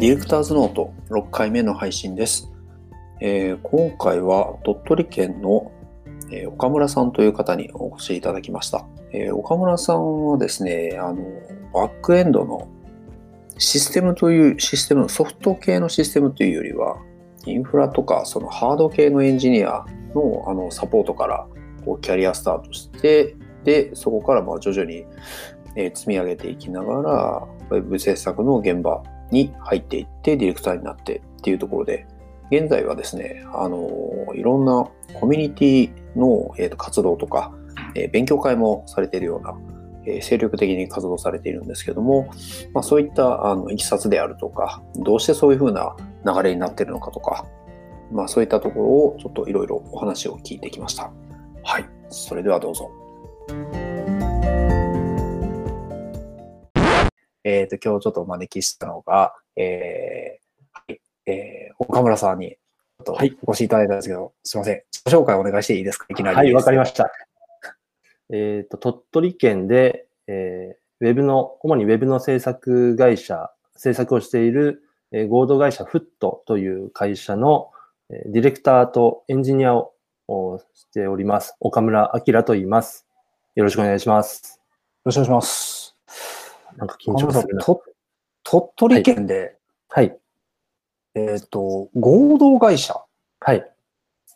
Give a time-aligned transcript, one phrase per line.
[0.00, 2.52] ディレクターズノート6回目の配信です。
[3.20, 5.72] えー今回は鳥取県の、
[6.30, 8.86] えー岡村さんという方にお越しいただきました。
[9.12, 11.16] えー岡村さんはですね、あの、
[11.74, 12.68] バックエンドの
[13.58, 16.98] システムという、システムのソフト系のシステムというよりは、
[17.44, 19.84] インフラとかそのハード系のエンジニア
[20.14, 21.44] のあのサポートから
[21.84, 23.34] こうキャリアスタートして、
[23.64, 25.06] で、そこからまあ徐々に、
[25.74, 32.06] え積み上げていきながら、ウェブ制作の現場に入っていって、ディレクターになってっていうところで、
[32.50, 33.88] 現在はですね、あの
[34.34, 37.52] いろんなコミュニティの、えーと活動とか、
[37.94, 39.54] えー勉強会もされているような、
[40.06, 42.30] えー精力的に活動されているんですけども、
[42.72, 47.46] まあ、そういったあのいきさつであるとか、どうしてそういうふうな流れになっているのかとか、
[48.10, 51.12] まあ、そういったところをちょっといろいろお話を聞いてきました。
[51.62, 52.90] はい、それではどうぞ。
[57.50, 64.82] えっ、と、今日ちょっとお招きしたのが、えーはいえー岡村さんにちょっとはいお越しいただいたんですけど、すいません。
[64.92, 66.06] 自己紹介お願いしていいですか？
[66.10, 66.36] いきなり。
[66.36, 67.10] はい、わかりました。
[68.30, 74.82] えっ、と、鳥取県で、えーウェブの、主にウェブの制作会社、制作をしている、
[75.12, 77.70] えー合同会社フットという会社の、
[78.10, 79.94] えーディレクターとエンジニアを
[80.26, 81.54] おしております。
[81.60, 83.06] 岡村明と言います。
[83.54, 84.60] よろしくお願いします。
[84.60, 85.77] よろしくお願いします。
[86.78, 87.64] なんか緊張するな。
[87.64, 87.82] と
[88.44, 89.56] 鳥取県で、
[89.88, 90.16] はい。
[91.14, 92.94] えっ、と、合同会社
[93.40, 93.56] はい。
[93.58, 93.62] っ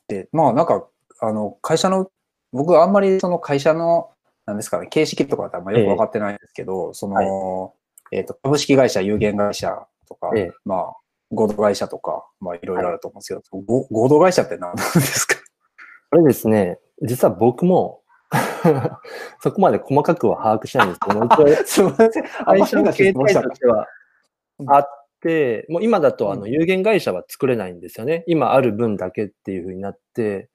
[0.09, 0.87] て、まあなんか、
[1.21, 2.11] あの、会社の、
[2.53, 4.11] 僕あんまりその会社の、
[4.45, 7.75] なんですかね、形式とかってあんまよく分かってないんですけど、その、
[8.11, 10.97] えっ、と、株式会社、有限会社とか、ええまあ、
[11.31, 15.37] 合同会社とか、まあいろいろあると思うんですけど、ご合同会社って何ですか？
[16.11, 18.02] これですね、実は僕も
[19.41, 22.25] そこまで細かくは把握しないんですけども、 一応すみません。
[22.45, 23.87] 会社の形態とししては
[24.69, 24.89] あっ
[25.21, 28.25] て、もう今だとあの有限会社は作れないんですよね。
[28.27, 30.49] 今ある分だけっていうふうになって、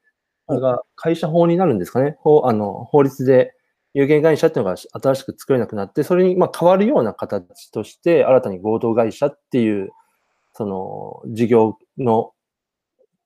[0.48, 2.18] これが会社法になるんですかね。
[2.20, 3.54] 法あの法律で
[3.94, 9.92] 有限会社っていうのが新しく作れなくなって、それにまあ変わるような形として、新たに合同会社っていう、
[10.54, 12.32] その事業の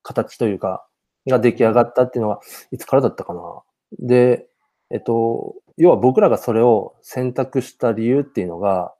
[0.04, 0.86] 形というか、
[1.28, 2.42] が出来上がったっていうのは、
[2.72, 3.42] いつからだったかな。
[4.00, 4.48] で、
[4.90, 8.94] えっと、要は僕らがそれを選択した理由っていうのが、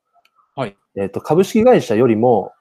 [0.56, 0.76] はい。
[0.96, 2.52] えっと、株式会社よりも、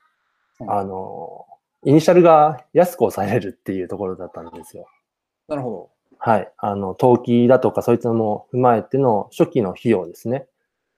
[0.59, 1.45] うんあの、
[1.83, 4.85] イニシャルが安く抑えれるっていうところだったんですよ。
[5.47, 6.51] なるほはい。
[6.57, 10.45] あの、登記だとかそういったのも踏まえての初期の費用ですね。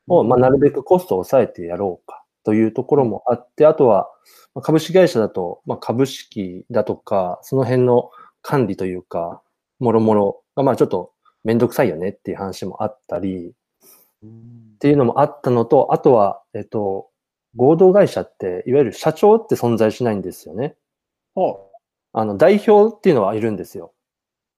[0.07, 0.17] ど。
[0.17, 4.09] を、まあ、なるべくコストを抑えてやろうかというところもあって、あとは、
[4.53, 8.11] まあ株式会社だと、まあ、株式だとか、その辺の
[8.41, 9.41] 管理というか、
[9.79, 11.12] もろもろが、まあ、ちょっと
[11.43, 13.53] めんどくさいよねっていう話もあったり、
[14.23, 17.09] っていうのもあったのと、あとは、えっと、
[17.55, 20.75] 合同会社って、いわゆる社長って存在しないんですよね。
[21.35, 21.57] は
[22.13, 23.93] あの、代表っていうのはいるんですよ。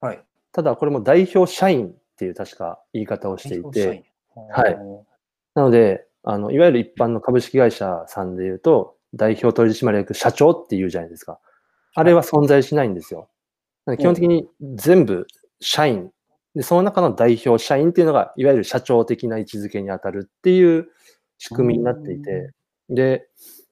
[0.02, 0.24] あはい。
[0.52, 4.06] ただ、これも代表社員っていう確か言い方をしていて、
[4.50, 4.78] はい
[5.56, 11.40] なので、あの、いわゆる一般の株式会社さんで言うと、代表取締役社長って言うじゃないですか。
[11.94, 13.30] あれは存在しないんですよ。
[13.98, 15.28] 基本的に全部
[15.62, 16.12] 社員。
[16.56, 20.88] で、その中の代表社員っていうのが、いわゆる社長的な位置づけに当たるっていう
[21.38, 22.54] 仕組みになっていて、
[22.90, 23.28] で、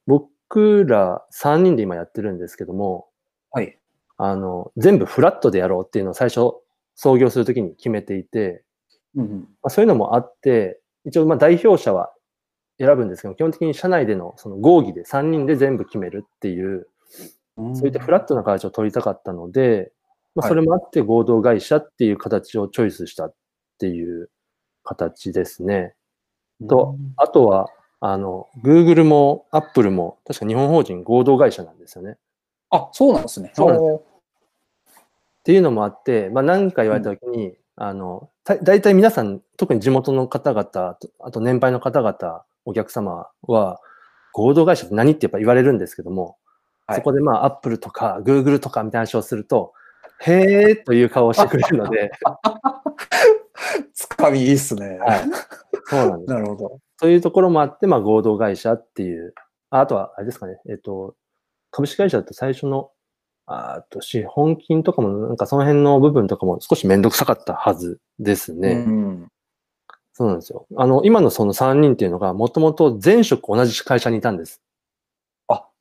[0.06, 3.08] 僕ら3人で今やってるんですけども、
[3.52, 3.80] はい。
[4.18, 6.52] あの、全部フラットでやろうっていうのを最初
[6.96, 8.64] 創業するときに決めていて、
[9.16, 12.14] うんまあ、そういうのもあって、一応まあ代表者は
[12.80, 16.88] 選ぶんですけど、基本的に社内でのその合議で3人で全部決めるっていう、
[17.58, 17.76] うん。
[17.76, 19.92] そういったフラットな形を取りたかったので、
[20.36, 23.36] まあ、はいそれもあって合同会社っていう形をチョイスしたっ
[23.80, 24.30] ていう
[24.84, 25.94] 形ですね。
[26.68, 32.18] と、あとは、あの、Google も Apple も確か日本法人合同会社なんですよね。
[32.70, 33.52] あ、そうなんですね。
[33.54, 34.04] そうなんでおーっ
[35.44, 43.80] ていうのもあって、まあ、何か言われたときに、あの、た大体皆さん、特に地元の方々、あとあと年配の方々、お客様は、
[44.32, 46.38] 合同会社って何ってやっぱ言われるんですけども、
[46.88, 49.74] はいそこでまあ、アップルとか、グーグルとかみたいな話をすると、
[50.26, 52.12] へーという顔をしてくれるので、
[53.94, 54.98] つかみいいっすね。
[55.00, 55.20] はい。
[55.86, 56.34] そうなんです。
[56.34, 56.80] なるほど。
[56.98, 59.34] そういうところもあって、まあ、合同会社っていう、
[59.70, 61.16] ああとは、あれですかね、えっと、
[61.72, 62.92] 株式会社だと最初の、
[63.46, 68.86] ああと、資本金とかも、なんかその辺の部分とかも少しめんどくさかったはずですね。
[68.88, 69.28] うん。
[70.14, 70.68] そうなんですよ。
[70.78, 74.62] あの、今のその3人っていうのが、もともと前職同じ会社にいたんです。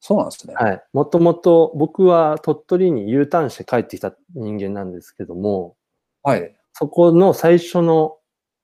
[0.02, 0.54] あ、そうなんですね。
[0.54, 0.82] はい。
[0.92, 5.76] もともと僕は鳥取に U ターンして帰ってきた人間なんですけども、
[6.22, 6.54] はい。
[6.72, 8.16] そこの最初の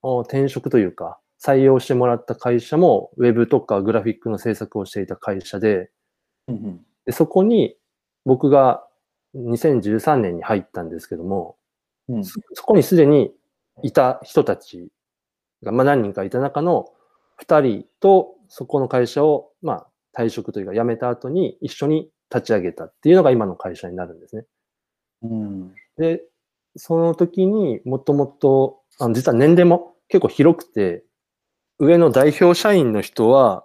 [0.02, 5.90] お転職というか、採用してもらった会社も、ウェブとかグラフィックの制作をしていた会社で、
[6.48, 7.76] うんで、そこに
[8.24, 8.84] 僕が
[9.34, 11.56] 2013年に入ったんですけども、
[12.08, 13.32] うんそそこにすでに
[13.82, 14.88] いた人たち
[15.62, 16.86] が、まあ何人かいた中の
[17.42, 19.86] 2人とそこの会社を、まあ
[20.18, 24.44] 退職というか辞めた後に一緒に立ち上げたっていうのが今の会社になるんですね。
[25.22, 26.22] うんで、
[26.76, 31.04] その時にもともと、あの実は年齢も結構広くて、
[31.78, 33.64] 上の代表社員の人は、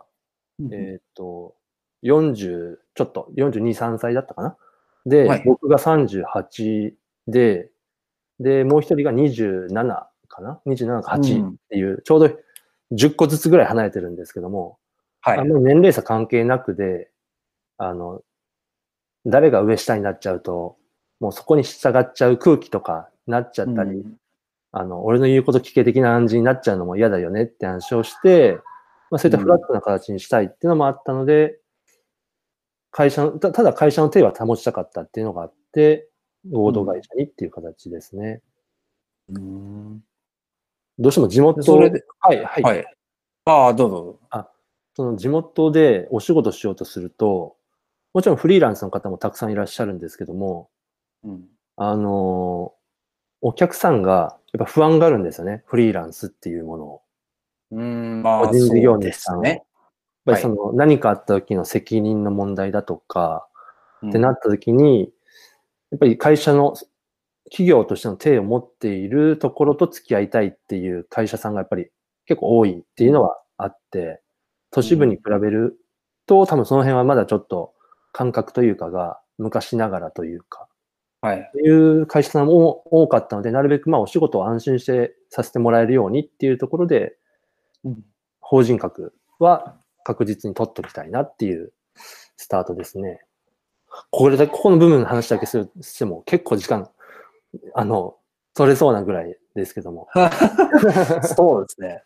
[0.72, 1.56] えっ、と、
[2.04, 4.58] 40、ちょっと、42、3歳だったかな？
[5.06, 6.94] で、はい僕が38
[7.28, 7.70] で、
[8.40, 9.74] で、もう一人が27
[10.28, 12.36] かな ?27 か8っていう、ちょうど
[12.94, 14.78] 10個ずつぐらい離れてるんですけども、
[15.26, 17.10] はいあんまり年齢差関係なくで、
[17.78, 18.22] あの、
[19.26, 20.76] 誰が上下になっちゃうと、
[21.22, 24.18] もうそこに従っちゃう空気とかなっちゃったり、うん
[24.76, 28.60] あの、俺の言うこと聞け的な感じになっちゃうのも嫌だよねって話をして、
[29.12, 31.60] まあ、そういったフラットな形にしたいっていうのもあったので、
[32.90, 36.10] 会社の、たただ会社の手は保ちたかったっていうのがあって、
[36.52, 38.42] 合同会社にっていう形ですね。
[39.30, 40.04] うん
[41.00, 42.64] どうしても地元、それで、はい、はい。
[42.64, 42.86] はい。
[43.46, 44.20] ああ、どうぞ。
[44.96, 47.56] その地元でお仕事しようとすると、
[48.14, 50.70] もちろんフリーランスの方もたくさんいらっしゃるんですけども、
[51.24, 51.46] うん
[51.78, 52.84] あのー
[53.46, 55.64] お客さんがやっぱ不安があるんですよね。
[55.66, 57.02] フリーランスっていうものを。
[57.72, 59.50] うん、まあ、個人事業そうで主さんね。
[59.50, 59.62] やっ
[60.26, 63.46] ぱりその何かあった時の責任の問題だとか、
[64.08, 65.12] ってなった時に、
[65.92, 66.76] やっぱり会社の、
[67.52, 71.90] 企業としての手を持っているところと付き合いたいっていう会社さんがやっぱり
[72.26, 74.22] 結構多いっていうのはあって、
[74.74, 75.78] 都市部に比べる
[76.26, 77.74] と多分その辺はまだちょっと
[78.12, 80.68] 感覚というかが昔ながらというか、
[81.22, 81.40] はい。
[81.40, 87.16] っていう会社さんも多かったので、なるべくまあお仕事を安心してさせてもらえるようにっていうところで、
[87.86, 88.04] うん
[88.46, 91.72] 法人格は確実に取っときたいなっていう
[92.38, 93.22] スタートですね。
[94.12, 96.90] これだけ、ここの部分の話だけするしても結構時間、
[97.74, 98.16] あの、
[98.54, 100.08] 取れそうなぐらいですけども。
[101.36, 102.04] そうですね。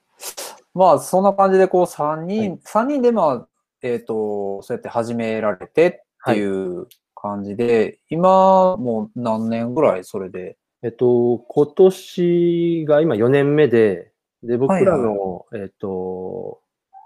[0.77, 3.47] まあ、そんな感じで、こう、3人、はい三人で、まあ、
[3.81, 10.57] えっ、と、そうやって始められてっていう感じで、今、もう何年ぐらいそれで？
[10.83, 14.11] えっと、今年が今4年目で、
[14.43, 16.61] で、僕らの、えっと、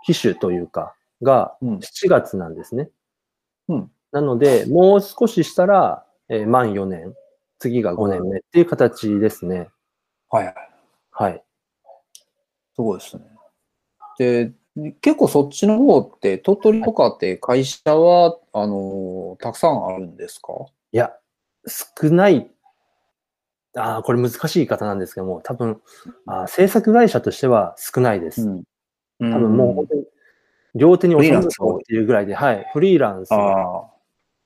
[0.05, 2.89] 機種というか、がうん7月なんですね。
[3.69, 7.15] うんなので、もう少ししたら、えー満4年、
[7.59, 9.69] 次が5年目っていう形ですね。
[10.29, 10.55] はいはい。
[11.11, 11.43] はい。
[12.75, 13.30] すごいですね。
[14.17, 14.51] で、
[15.01, 20.53] 結構そっちの方って、鳥取とかって会社は、あの、たくさんあるんですか？
[20.91, 21.13] いや、
[21.67, 22.49] 少ない。
[23.75, 25.81] ああ、これ難しい言い方なんですけども、多分、
[26.25, 28.45] あー制作会社としては少ないです。
[28.47, 28.63] ん。
[29.19, 30.07] 多分もう
[30.73, 33.89] 両手に収めるっていうぐらいで、はい、フリーランスあ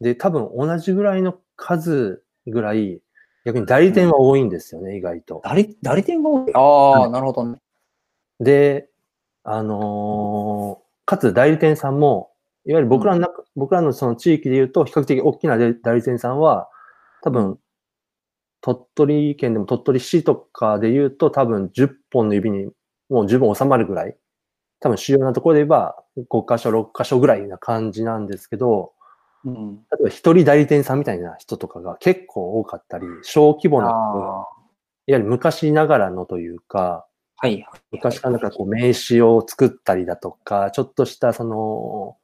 [0.02, 3.02] で、多分同じぐらいの数ぐらい、
[3.46, 5.50] 逆に代理店は多いんですよね、意外とあ、。
[5.50, 6.52] 代理、代理店が多い。
[6.54, 7.60] ああ、なるほどね。
[8.40, 8.90] で、
[9.46, 12.32] あのーかつ代理店さんも、
[12.66, 16.68] いわゆる僕らの中、僕らのその地域で言うと、比較的大きな代理店さんは、
[17.22, 17.60] 多分、
[18.62, 22.72] 鳥取県でも鳥取市とかで言うと、多分10本の指に
[23.10, 24.18] もう十分収まるぐらい、
[24.80, 25.96] 多分主要なところで言えば
[26.30, 28.94] 5箇所、6箇所ぐらいな感じなんですけど、
[29.44, 29.76] うん。
[29.76, 34.48] 例えば一人代理店さんみたいな人とかが結構多かったり、小規模な、いわ
[35.06, 37.06] ゆる昔ながらのというか、
[37.38, 37.66] はい。
[37.92, 42.18] 昔からなんかこう名刺を作ったりだとか、ちょっとしたその、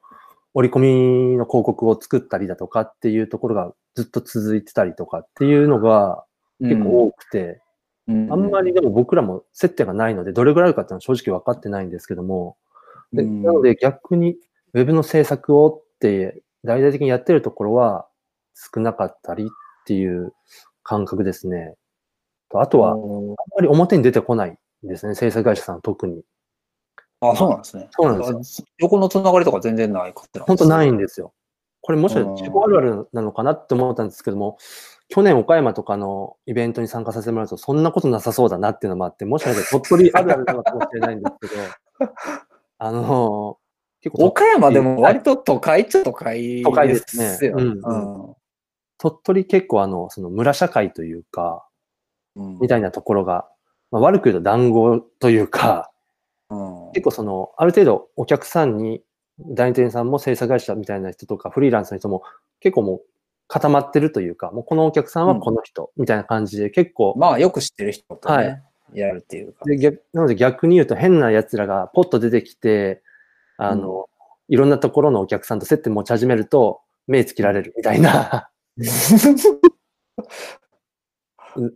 [0.53, 6.25] 折り込みの広告を作ったりだとかっていうところがずっと続いてたりとかっていうのが
[6.59, 7.61] 結構多くて、
[8.07, 12.57] うんあんまりでも僕らも接点がないので、どれぐらいあるかっていうのは正直分かってないんですけども、
[13.13, 14.35] でうんなので逆に
[14.73, 18.07] ウェブの制作をって大々的にやってるところは
[18.73, 19.47] 少なかったりっ
[19.85, 20.33] ていう
[20.83, 21.75] 感覚ですね。
[22.49, 26.23] とあとは、あんまり表に出てこないんですね、制作会社さん特に。
[27.21, 27.87] あ、そうなんですね。
[27.91, 28.67] そうなんですよ。
[28.79, 30.91] 横のつながりとか全然ない感じなん本当ないい。
[30.91, 31.33] んですよ。
[31.81, 34.57] これもしかしたらあるあるなのかなって思ったんですけども、
[35.09, 41.63] 去年岡山とかのイベントに参加させてもらうと、そんなことなさそうだなっていうのもあって、もしかしたら鳥取あるあるなのかもしれないんですけど、
[42.77, 43.57] あの
[44.01, 47.49] 結構岡山でも割と都会っちゃ都会都会でですね。
[47.49, 48.35] うんうん
[48.97, 51.67] 鳥取結構あの、その村社会というか、
[52.35, 53.49] うんみたいなところが、
[53.91, 55.91] まあ、悪く言うと団子というか、
[56.49, 56.91] うん。
[56.93, 59.01] 結構その、ある程度お客さんに、
[59.39, 62.23] 代理店さんも制作会社みたいな人とか、フリーランスの人も
[62.59, 63.01] 結構もう
[63.47, 69.65] 固まってるというか、もうこのお客さんはこの人みたいな感じで結構、まあ、よく知ってる人とはね、やるっていうか。
[69.65, 73.01] で逆なので逆に言うと変な奴らがポッと出てきて、
[73.57, 74.07] あの、
[74.47, 78.49] いろんなところのお客さんと接点持ち始めると、目つけられるみたいな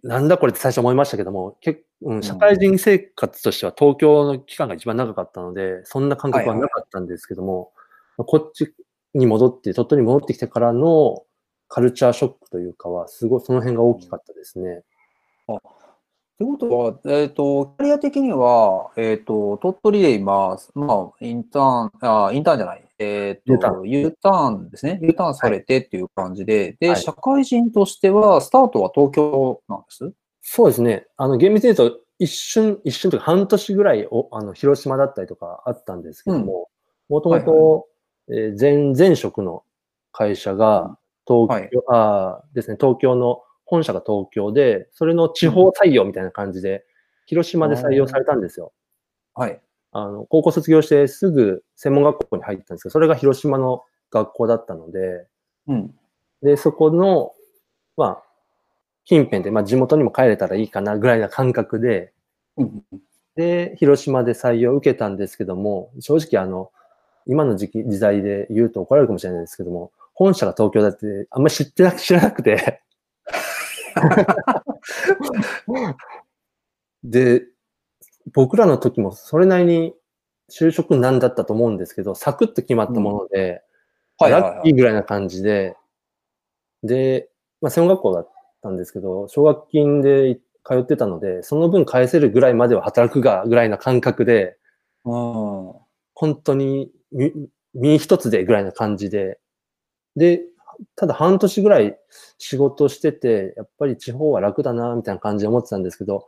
[0.03, 7.71] なんだこれって最初思いましたけども、結うん、社会人生活としては東京の期間が一番長かったので、そんな感覚はなかったんですけども、
[8.17, 8.73] こっち
[9.13, 11.23] に戻って、鳥取に戻ってきてからの
[11.67, 14.83] カルチャーショックというかは、すごいその辺が大きかったですね。
[15.47, 24.99] ということは、えっ、と、キャリア的には、えっ、と、鳥取で今、まあ、インターン、あ、インターンじゃない、えーと、U ターンですね。
[25.01, 27.01] U ターンされてっていう感じで、で、はい。
[27.01, 30.11] 社会人としては、スタートは東京なんです？
[30.41, 31.07] そうですね。
[31.17, 36.69] あの、厳密に言うと、一瞬、一瞬というか半年ぐらいお、あの、広島だったりとかあったんですけども、
[37.09, 37.87] もともと、
[38.29, 39.63] えー前、前職の
[40.11, 40.97] 会社が、
[41.27, 46.85] 東京、あーですね、東京の、本社が東京で、それの地方採用みたいな感じで、
[47.25, 48.73] 広島で採用されたんですよ。
[49.33, 49.59] はい。
[49.97, 55.25] あの、高校卒業してすぐ専門学校に入ったんですけど、それが広島の学校だったので、
[55.69, 55.95] うん。
[56.43, 57.31] で、そこの、
[57.95, 58.23] まあ、
[59.05, 62.11] 近辺で、まあ、地元にも帰れたらいいかなぐらいな感覚で、
[62.57, 62.83] うん。
[63.37, 66.71] で、広島で採用を受けたんですけども、正直あの、
[67.25, 72.81] 今の時期、時代で言うと怒られるかもしれないですけども、本社が東京だってあんまり知ってなく、知らなくて。
[77.03, 77.43] で、
[78.33, 79.93] 僕らの時もそれなりに
[80.51, 83.63] 就職難だったと思うんですけど、サクッと決まったもので、
[84.17, 84.53] はいはいはい。
[84.53, 85.75] ラッキーぐらいな感じで、
[86.83, 87.29] で、
[87.61, 94.57] まあ、専門学校だったんですけど、奨学金で通ってたので、その分返せるぐらいまでは働くが、ぐらいな感覚で、
[95.03, 95.73] うん。
[96.13, 97.33] 本当に身
[97.73, 99.39] 身一つでぐらいな感じで、
[100.15, 100.43] で、
[100.95, 101.97] ただ半年ぐらい
[102.37, 106.27] 仕事してて、やっぱり地方は楽だな、みたいな感じで思ってたんですけど、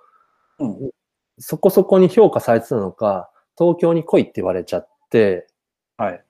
[0.59, 0.91] うん。
[1.39, 5.47] そこそこに評価されてたのか、東京に来いって言われちゃって、
[5.97, 6.23] はい。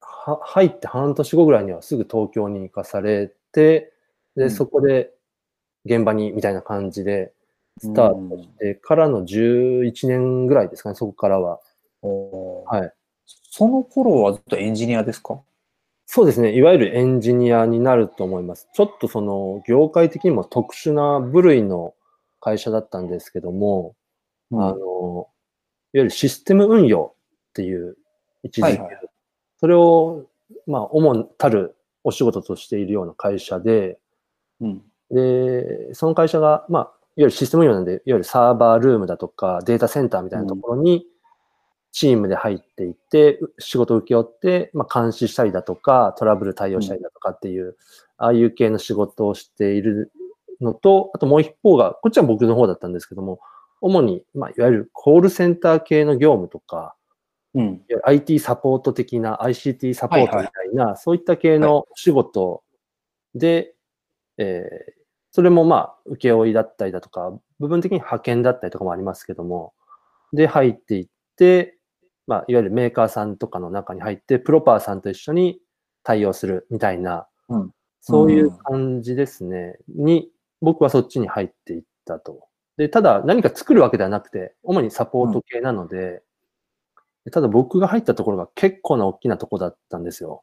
[0.00, 3.92] は入って半年後ぐらいにはすぐ東京に行かされて、
[4.36, 5.12] で、うんそこで
[5.84, 7.32] 現場にみたいな感じで
[7.78, 11.60] スタートしてからの11年ぐらいですかね、そこからは。
[12.02, 12.92] はい。
[13.26, 15.40] その頃はずっとエンジニアですか？
[16.06, 18.68] そうですね、いわゆるエンジニアになると思います。
[18.74, 21.94] ちょっとその業界的にも特殊な部類の
[22.40, 23.94] 会社だったんですけども、
[24.52, 25.28] あの、いわ
[25.92, 27.14] ゆるシステム運用
[27.50, 27.96] っていう
[28.42, 29.00] 位置づけ、はいはい。
[29.58, 30.26] それを、
[30.66, 33.98] まあ、主たるお仕事としているような会社で、
[34.60, 34.82] うん。
[35.10, 41.06] で、その会社が、まあ、いわゆるシステム運用なんで、いわゆるサーバールームだとかデータセンターみたいなところに
[41.92, 47.76] チームで入っていって、仕事を請け負って、まあ、監視したりだとか、トラブル対応したりだとかっていう、
[48.16, 50.10] ああいう系の仕事をしている
[50.60, 53.40] のと、あともう一方が、こっちは僕の方だったんですけども、
[53.82, 56.96] 主に、まあ、いわゆるコールセンター系の業務とか、
[57.54, 57.82] うん。
[58.04, 62.62] IT サポート的な ICT サポートみたいな、そういった系の仕事
[63.34, 63.74] で、
[64.38, 69.72] えーそれもまあ、請負いだったりだとか、部分的に派遣だったりとかもありますけども、
[70.34, 71.78] で、入っていって、
[72.26, 75.58] まあ、いわゆるメーカーさんとかの中に入って、プロパーさんと一緒に
[76.02, 77.70] 対応するみたいな、うん
[78.04, 80.28] そういう感じですね、に、
[80.60, 82.48] 僕はそっちに入っていったと。
[82.82, 86.22] で、ただ何か作るわけではなくて、主にサポート系なので、
[87.24, 90.42] でただ僕が入ったところが結構な大きなとこだったんですよ。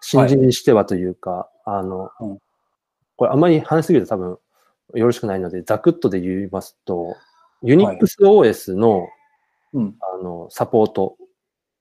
[0.00, 2.38] 新人にしてはというか、あの、うん
[3.16, 4.38] これあまり話しすぎると多分
[4.94, 7.16] よろしくないので、ざくっとで言いますと、
[7.62, 9.08] UnixOS の,、
[9.74, 9.94] うん。
[10.00, 11.16] あのサポート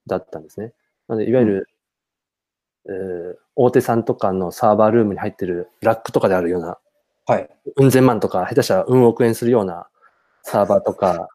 [0.05, 0.73] だったんですね。
[1.07, 1.67] なので、いわゆる、
[2.87, 6.77] えー大手さんとかのサーバールームに入ってるラックとかであるような、
[7.25, 7.49] はい。
[7.75, 9.87] うん千万とか、下手したらうん億円するような
[10.49, 11.29] サーバーとか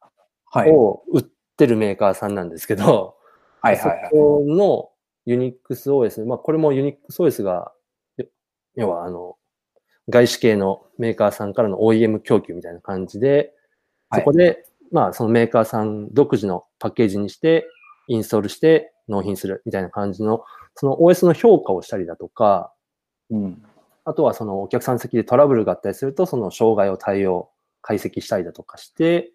[0.54, 0.71] はい。
[0.71, 1.25] を売っ
[1.56, 3.16] てるメーカーさんなんですけど、
[3.61, 4.09] はいはいはい。
[4.11, 4.90] そこの
[5.26, 7.73] UnixOS、まあこれも UnixOS が、
[8.16, 8.26] よ
[8.76, 9.37] 要はあの、
[10.09, 13.52] 外資系のメーカーさんからの OEM 供給みたいな感じで、
[14.11, 17.66] はいそこで、まあそのメーカーさん独自のパッケージにして、
[18.06, 20.44] インストールして納品するみたいな感じの、
[20.76, 22.73] その OS の評価をしたりだとか、
[23.30, 23.62] うん。
[24.04, 27.50] あとはそのお客さん席でトラブルがあったりすると、その障害を対応、
[27.85, 29.31] 解析したりだとかして、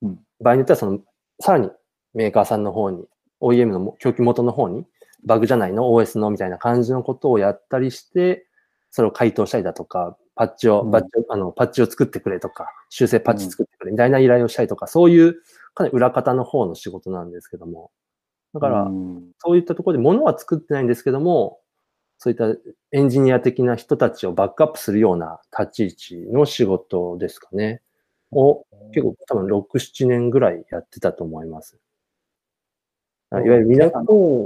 [0.00, 1.00] うん場合によってはその、
[1.40, 1.70] さらに
[2.14, 3.04] メーカーさんの方に、
[3.42, 4.86] OEM の供給元の方に、
[5.24, 8.46] バグじゃないの ?OS のみたいな感じのことをやったりして、
[8.90, 15.34] それを回答したりだとか、パッチを、うんバッチをあのパッチを作ってくれとか、修正パッチ作ってくれみたいな依頼をしたりとか、そういう
[15.74, 17.90] かなり裏方の方の仕事なんですけども。
[18.54, 21.60] だから、うんそういったところで物は作ってないんですけども、
[22.22, 22.54] そういった
[22.92, 27.80] エンジニア的な人たちをバックアップするような立ち位置の仕事ですかね。
[28.30, 31.78] を結構多分6、7年ぐらいやってたと思います。
[33.32, 34.44] いわゆる皆さん、お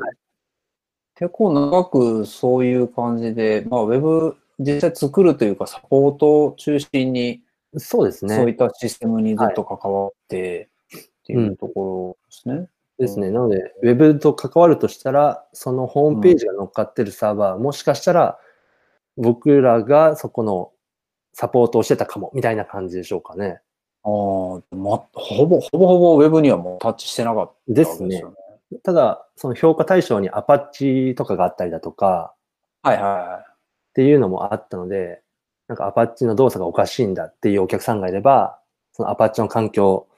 [1.17, 7.43] 結構長くそういう感じで、まあ、ウェブ実際作るというか、サポートを中心に、
[7.77, 8.37] そうですね。
[8.37, 12.69] そういったシステムにずっと関わって、っていうところですね。
[12.99, 13.31] ですね。
[13.31, 18.39] なので、ウェブと関わるとしたら、そのホームページが乗っかってるサーバー、もしかしたら、
[19.17, 20.73] 僕らがそこの
[21.33, 23.61] サポートをしてたかも、みたいな感じでしょうかね。
[24.05, 28.35] ああ、ま、ほぼ、ほぼほぼウェブにはもうタッチしてなかったわけですねよ。
[28.83, 32.35] ただ、その評価対象にアパッチとかがあったりだとか、
[32.83, 33.51] はいはいはい。
[33.51, 35.23] っていうのもあったので、
[35.69, 38.59] なんかアパッチの動作がおかしいんだっていうお客さんがいれば、
[38.93, 40.09] そのアパッチの環境を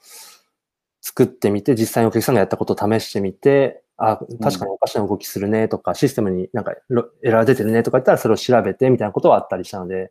[1.07, 10.11] 作ってみて、実際にお客さんがやったことを試してみて、あ、確かにおかしな動きするねとか、システムになんかロエラー出てるねとか言ったらそれを調べてみたいなことはあったりしたので、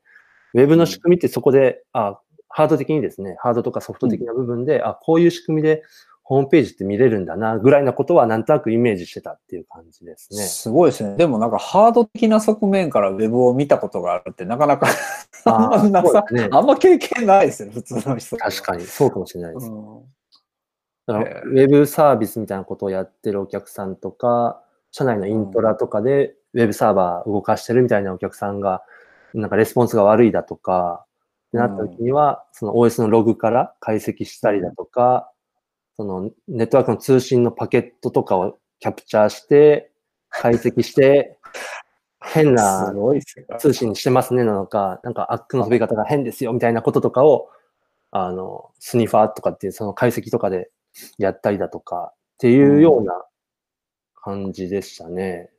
[0.53, 5.83] ウェブの仕組みってそこで、あ、ハード的にですね、ハードとかソフト的な部分で、あ、こういう仕組みで
[6.23, 10.43] ホームページって見れるんだな、ぐらいなことはなんとなくイメージしてたっていう感じですね。
[10.43, 11.17] すごいですね。
[11.17, 14.87] でもなんかハード的な側面からウェブを見たことがあるってなかなか
[15.43, 18.37] あんま ねあんま経験ないですよね、普通の人。
[18.37, 19.67] 確かに、そうかもしれないです。
[19.67, 20.14] うん
[21.07, 28.83] だからウェブサービスみたいなことをやってるお客さんとか、社内のイントラとかでウェブサーバー動かしてるみたいなお客さんが、
[29.33, 31.05] なんかレスポンスが悪いだとか、
[31.49, 35.31] ってなった時には、その OS のログから解析したりだとか、
[35.95, 39.91] そのネットワークの通信のパケットとかをキャプチャーして、
[40.29, 41.37] 解析して、
[42.19, 42.91] 変な
[43.59, 47.49] 通信してますねなのか、なんかアックの飛び方が変ですよみたいなこととかを、
[48.11, 50.71] あの、スニファーとかっていうその解析とかで
[51.17, 53.13] やったりだとかっていうような
[54.15, 55.49] 感じでしたね。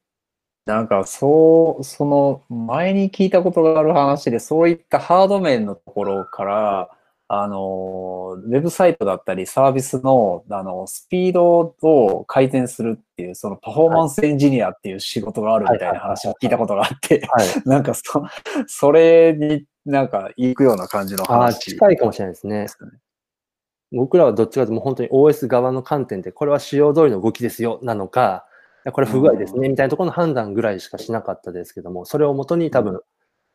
[0.66, 6.90] なんかそう、その前に聞いたことがある話で、そういったハード面のところから、
[7.28, 17.46] あの、ウェブサイトだったりサービスの、あの、スピードを改善するっていう、そのパフォーマンスエンジニアっていう仕事があるみたいな話を聞いたことがあって、はい。
[17.66, 18.02] なんかそ、
[18.66, 22.38] それになんか行くような感じのああ、話近いかもしれないで。
[22.40, 22.66] すね。
[23.92, 28.46] 僕らはどっちかというと本当に OS 側の観点で、これは仕様通りの動きですよ、なのか、
[28.92, 33.00] これ不具合ですね、みたいなところの判断ぐらいしかしなかったですけども、それをもとに多分、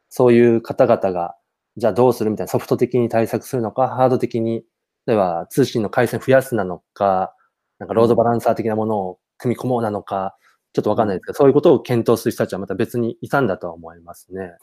[0.09, 1.35] そういう方々が、
[1.77, 4.65] じゃあどうするみたいなソフト的に対策するのか、ハード的に、
[5.05, 7.33] 例えば通信の回線増やすなのか、
[7.79, 10.35] なんかロードバランサー的なものを組み込もうなのか、
[10.73, 14.57] ちょっとわかんないですけど、そういうことを検討する人たちはまた別にいたんだとは思いますね。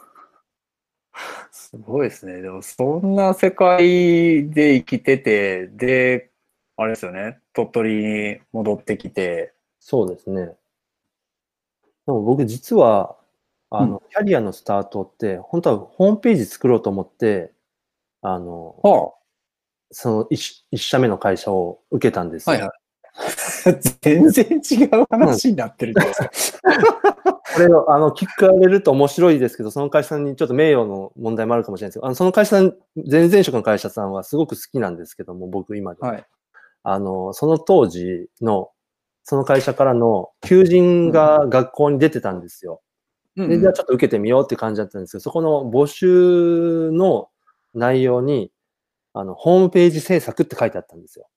[1.50, 2.40] すごいですね。
[2.40, 6.30] でも、そんな世界で生きてて、で、
[6.76, 10.56] あれですよね、鳥取に戻ってきて、そうですね。
[12.06, 13.16] でも僕実は、
[13.70, 17.52] あの、キャリアのスタートって、本当はホームページ作ろうと思って、
[18.22, 19.14] あの、は
[19.90, 22.60] その一一社目の会社を受けたんですあ、よ。
[22.60, 22.78] はいはい。
[24.00, 26.60] 全然違う話になってるじゃないですか。
[27.54, 32.74] これを、あの、聞かれると面白いですけど、その会社さんにちょっと名誉の問題もあるかもしれないですけど、あの、その会社さん、
[33.10, 36.08] 前々職の会社さんはすごく好きなんですけども、僕今でも。
[36.08, 36.26] はい。
[36.84, 38.70] あの、その当時の、
[39.24, 42.80] その会社からの求人が学校に出てたんですよ。
[43.36, 47.28] で、じゃあちょっと受けてみようって感じだったんですけど、そこの募集の
[47.74, 48.50] 内容に、
[49.12, 51.28] あの、ホームページ制作って書いてあったんですよ。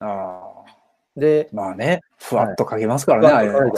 [0.00, 0.55] ああ、
[1.16, 3.70] で、まあね、ふわっと書きますからね、ああいうの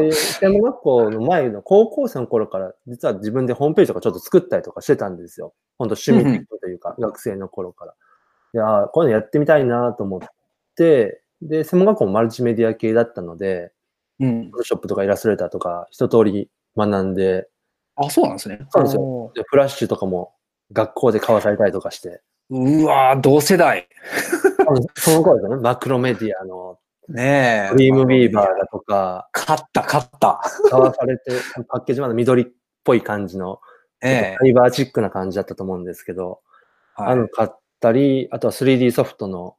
[0.00, 5.54] で、専門学校の前の高校生の頃から、実は自分でホームページとかちょっと作ったりとかしてたんですよ。
[5.78, 7.94] 本当趣味的というか、学生の頃から。
[8.54, 10.20] いやーこういうのやってみたいなと思っ
[10.76, 13.72] て、で、専門学校もマルチメディア系だったので、
[14.18, 14.50] うん。
[14.50, 17.48] フォトショップとかイラストレーターとか一通り学んで、
[17.96, 18.66] あ、そうなんですね。
[18.70, 20.34] そうですよでフラッシュとかも
[20.72, 23.88] 学校で買わされたりとかして、うわー同世代。
[24.94, 27.68] その頃ですよね、マクロメディアのねえ。
[27.70, 30.40] ドリームビーバーだとか、勝った、勝った。
[30.70, 31.32] 買わされて、
[31.68, 32.46] パッケージまだ緑っ
[32.84, 33.60] ぽい感じの、
[34.02, 34.36] ええ。
[34.38, 36.40] ファイバーチックな感じだったと思うんですけど、
[36.94, 37.12] はい。
[37.12, 37.48] あの買っ
[37.80, 39.56] たり、あとは 3D ソフトの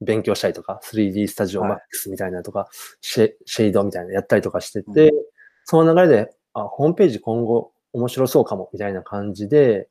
[0.00, 1.72] 勉強したりとか、3D スタジオはい。
[1.72, 2.68] Max みたいなとか、
[3.00, 5.12] シェシェイドみたいなのやったりとかしてて、
[5.64, 9.88] その流れで、あ、ホームページ今後面白そうかも、みたいな感じで、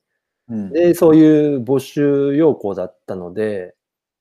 [0.49, 0.71] うん。
[0.71, 3.75] で、そういう募集要項だったので、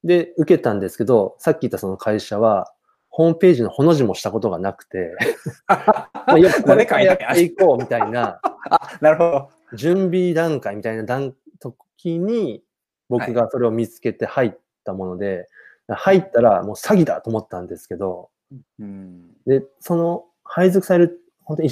[0.04, 2.72] で、受けたんですけど、さっき言ったその会社は、
[3.08, 5.14] ホームページのほの字もしたことがなくて、
[5.66, 9.48] まあ、やっぱこれからやっていこうみたいな、 あ、なるほど。
[9.74, 12.62] 準備段階みたいな段時に、
[13.08, 14.54] 僕がそれを見つけて入っ
[14.84, 15.48] たもので、
[15.88, 18.30] 入ったらもう詐欺だと思ったんですけど、
[18.78, 19.30] うん。
[19.46, 21.70] で、その配属される、本当に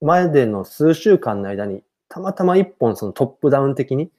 [0.00, 4.10] 前での数週間の間に、たまたま一本そのトップダウン的に、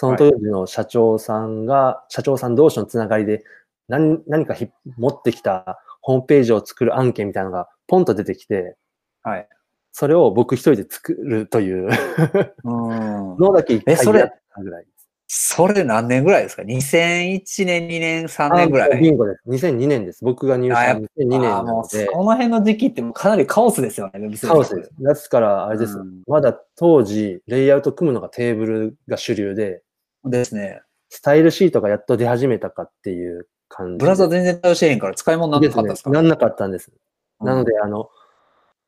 [0.00, 3.42] その当時の社長さんが、社長さん同士のつながりで
[3.88, 8.76] 何、何かひ持ってきたホームページを作る案件みたいなのがポンと出てきて、
[9.24, 9.48] はい。
[9.90, 11.88] それを僕一人で作るという
[12.62, 13.36] うん。
[13.38, 14.90] のだけ一回やったぐらいで
[15.26, 15.54] す。
[15.56, 18.92] それ何年ぐらいですか ?2001 年、2年、3年ぐらい？
[18.92, 19.42] あビンゴです。
[19.48, 20.24] 2002年です。
[20.24, 24.90] 僕が入社あやっ2002年なので、の辺の時期ってもうかなりカオスですよね、カオスです。
[24.96, 29.82] ですから、あれです、うんまだ当時、レイアウト組むのがテーブルが主流で、
[30.30, 30.82] ですね。
[31.08, 33.98] スタイルシートがやっと出始めたかっていう感じで。
[33.98, 36.10] ブラウザ全然対応してへんから使い物になってなかったですか？
[36.10, 36.92] なんなかったんです。
[37.40, 38.10] なので、あの、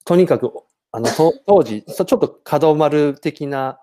[0.05, 0.51] とにかく、
[0.93, 3.79] あの、と当時、 そちょっと角丸的な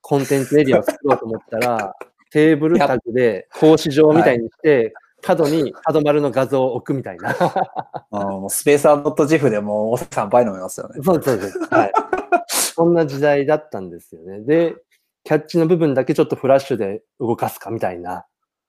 [0.00, 1.94] コンテンツエリアを作ろうと思ったら、
[2.30, 7.30] テーブルタグで格子状みたいにして、角に角丸の画像を置くみたいな。
[7.30, 11.00] あーもうスペーサー .gif でもうお3杯飲みますよね。
[11.02, 11.58] そうそうです。
[11.58, 11.92] はい。
[12.46, 14.40] そんな時代だったんですよね。
[14.40, 14.76] で、
[15.26, 18.24] キャッチの部分だけちょっとフラッシュで動かすかみたいな、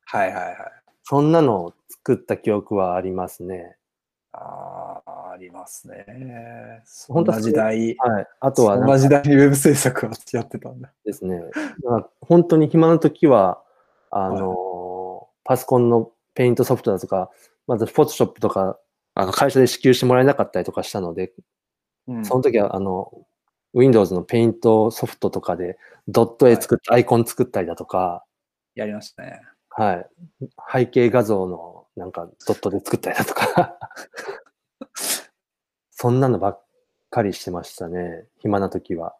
[0.05, 0.55] はいはいはい。
[1.03, 3.77] そんなのを作った記憶はありますね。
[4.31, 6.81] ああ、ありますね。
[6.83, 7.95] そ本当んな時代。
[7.97, 8.27] はい。
[8.39, 10.91] あとはそなんな時代にウェブ制作をやってたんだ。
[11.05, 11.41] ですね。
[11.83, 13.61] まあ本当に暇な時は、
[14.09, 17.29] あの、パソコンのペイントソフトだとか、
[17.67, 18.79] まずフォトショップとか、
[19.13, 21.33] あの会社で支給してもらえなかったりとかしたので、
[22.07, 23.11] うんその時は、あの、
[23.73, 25.77] Windows のペイントソフトとかで、
[26.07, 28.23] ドット絵作って、アイコン作ったりだとか、
[28.75, 29.41] やりましたね。
[29.69, 30.09] はい。
[30.71, 33.77] 背景画像のなんかドットで作ったりだとか、
[35.91, 36.63] そんなのばっ
[37.09, 38.25] かりしてましたね。
[38.39, 39.15] 暇な時は。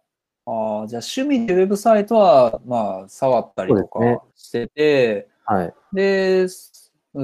[0.46, 4.00] ああ、じゃあ趣味でウェブサイトは、まあ、触ったりとか
[4.36, 5.74] してて、はい。
[5.94, 6.48] で、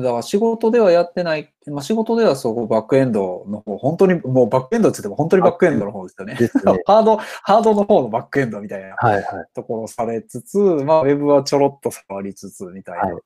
[0.01, 6.33] だから仕事ではやってない、まあ、仕事ではそこバックエンドの方、本当に、もうバックエンドって言っても本当にバックエンドの方ですよね。
[6.33, 6.39] ね。
[6.85, 9.23] ハード、ハードの方のバックエンドみたいなはいはい。
[9.53, 13.21] ところをされつつ、まあ、ウェブはちょろっと触りつつみたいなはい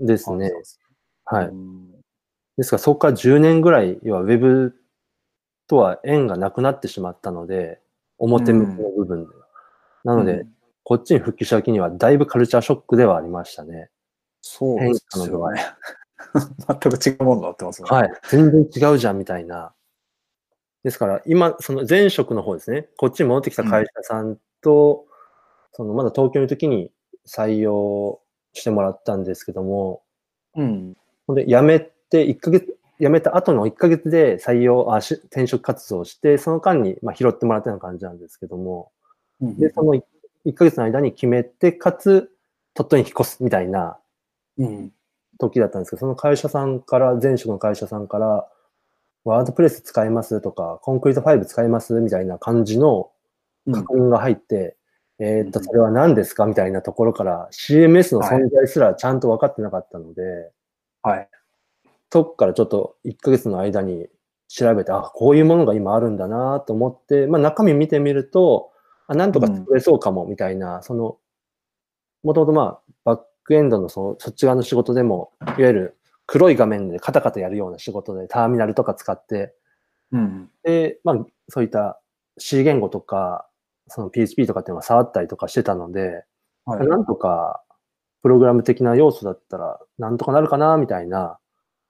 [0.00, 0.52] ですね。
[1.24, 1.46] はい。
[1.46, 1.94] うん
[2.56, 4.74] ですから、そこから10年ぐらい、要はウェブ
[5.68, 7.80] とは縁がなくなってしまったので、
[8.18, 9.46] 表向きの部分では。
[10.02, 10.54] なので、うん
[10.88, 13.90] こっちに復帰した時には、だいぶカルチャーショックではありましたね。
[14.40, 15.62] そうですよね。
[16.66, 17.88] 全く違うものになってますね。
[17.88, 18.12] はい。
[18.30, 19.72] 全然違うじゃん、みたいな。
[20.84, 22.88] ですから、今、その前職の方ですね。
[22.96, 25.06] こっちに戻ってきた会社さんと、
[25.72, 26.90] そのまだ東京の時に
[27.26, 28.20] 採用
[28.52, 30.02] してもらったんですけども、
[30.56, 30.96] うん。
[31.26, 38.90] ほんで、辞めて、1ヶ月、辞めた後の1ヶ月で採用、あし転職活動をして、その間に、まあ、拾ってもらったような感じなんですけども、
[39.40, 42.32] で、その1ヶ月の間に決めて、かつ、
[42.74, 43.98] 鳥取に引っ越すみたいな
[44.58, 44.92] うん。
[45.38, 48.48] 時だったんですけど、その会社さんから、前職の会社さんから、
[49.24, 53.10] ワードプレス使いますとか、コンクリート5使いますみたいな感じの
[53.72, 54.76] 確認が入って、
[55.18, 60.22] えーっと、うんそれは何ですかみたいなところから CMS の存在すらちゃんと分かってなかったので、
[61.02, 61.28] はい。
[62.10, 64.06] そこからちょっと1ヶ月の間に
[64.48, 68.70] 調べて、あ、こういうものが今あるんだなと思って、まあ中身見てみると、
[69.06, 71.18] あ、なんとか作れそうかもみたいな、その、
[72.22, 79.54] もともとまあ、バックエンドのそのそっち側の仕事でも、いわゆる黒い画面でカタカタやるような仕事でターミナルとか使って、
[80.12, 80.50] うん。
[80.64, 81.98] で、まあ、そういった
[82.36, 83.48] C 言語とか、
[83.86, 86.26] その PHP とかっていうのが触ったりとかしてたので、
[86.66, 86.86] はい。
[86.86, 87.62] なんとか、
[88.20, 91.38] プログラム的な要素だったら、なんとかなるかな、みたいな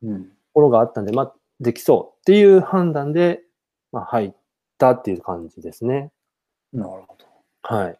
[0.04, 0.24] うん。
[0.26, 3.42] ところがあったんで、まあ、できそうっていう判断で、
[3.90, 4.32] まあ、入っ
[4.78, 6.12] たっていう感じですね。
[6.72, 7.26] なるほど。
[7.62, 7.98] はい。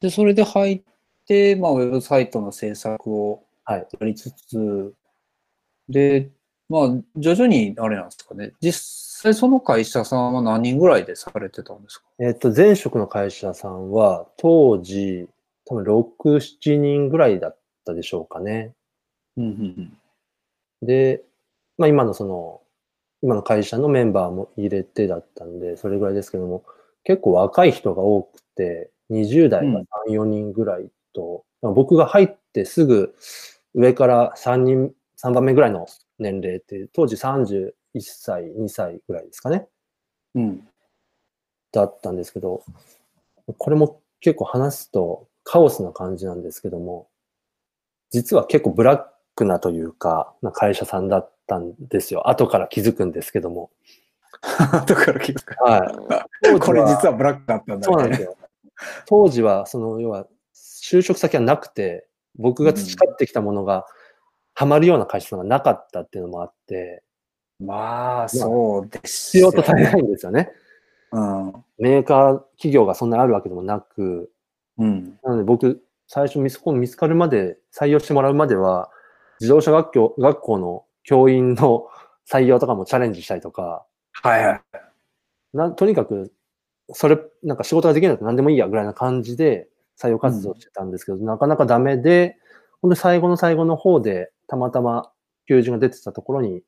[0.00, 0.95] で、それで入って、
[1.56, 3.86] まあ、ウェブサイトの制作をはい。
[4.00, 4.94] やりつつ、
[5.88, 6.30] で、
[6.68, 8.52] まあ、徐々に、あれなんですかね。
[8.60, 8.72] 実
[9.22, 12.06] 際その会社さんは何人ぐらいでされてたんですか？
[12.20, 15.28] えっ、と、前職の会社さんは、当時、
[15.64, 18.72] 多分6、7人ぐらいだったでしょうかね。
[19.36, 19.98] うんうん
[20.82, 21.24] で、
[21.78, 22.60] まあ今のその、
[23.22, 26.64] 今の会社のメンバーも入れてだったんで、それぐらいですけども、
[27.02, 33.14] 結構若い人が多くて、20代が3、4人ぐらいと、僕が入ってすぐ
[33.74, 35.86] 上から3人、3番目ぐらいの
[36.18, 39.66] 年齢って、当時31歳、2歳ぐらいですかね。
[40.34, 40.42] うん。
[40.42, 40.68] うん。
[41.72, 42.62] だったんですけど、
[43.58, 47.08] これも結構話すとカオスな感じなんですけども、
[48.10, 52.28] 実は結構ブラックなというか、な会社さんだったんですよ。
[52.28, 53.70] 後から気づくんですけども。
[54.42, 55.86] だから気づかは
[56.54, 56.60] い。
[56.60, 58.36] これ実はブラックだったんだそうなんですよ。
[59.06, 60.26] 当時は、その、要は、
[60.82, 62.06] 就職先はなくて、
[62.38, 63.86] 僕が培ってきたものが、
[64.54, 67.02] ハマるような会社がなかったっていうのもあって、
[67.58, 70.50] まあ、そうです必要とされないんですよね。
[71.12, 71.52] うん。
[71.78, 74.30] メーカー企業がそんなにあるわけでもなく、
[74.78, 75.18] うん。
[75.22, 78.90] なので僕、最初見つ見つかるまで、採用してもらうまでは、
[79.40, 81.86] 自動車学校学校の教員の
[82.30, 83.84] 採用とかもチャレンジしたりとか、
[84.22, 84.60] はいはい。
[85.52, 86.32] なとにかく、
[86.92, 89.68] それ、なんか仕事ができないと何でもいいやぐらいな感じで
[90.00, 92.38] 採用活動してたんですけど、なかなかダメで、
[92.82, 95.10] ほんで最後の最後の方で、たまたま
[95.48, 96.62] 求人が出てたところに、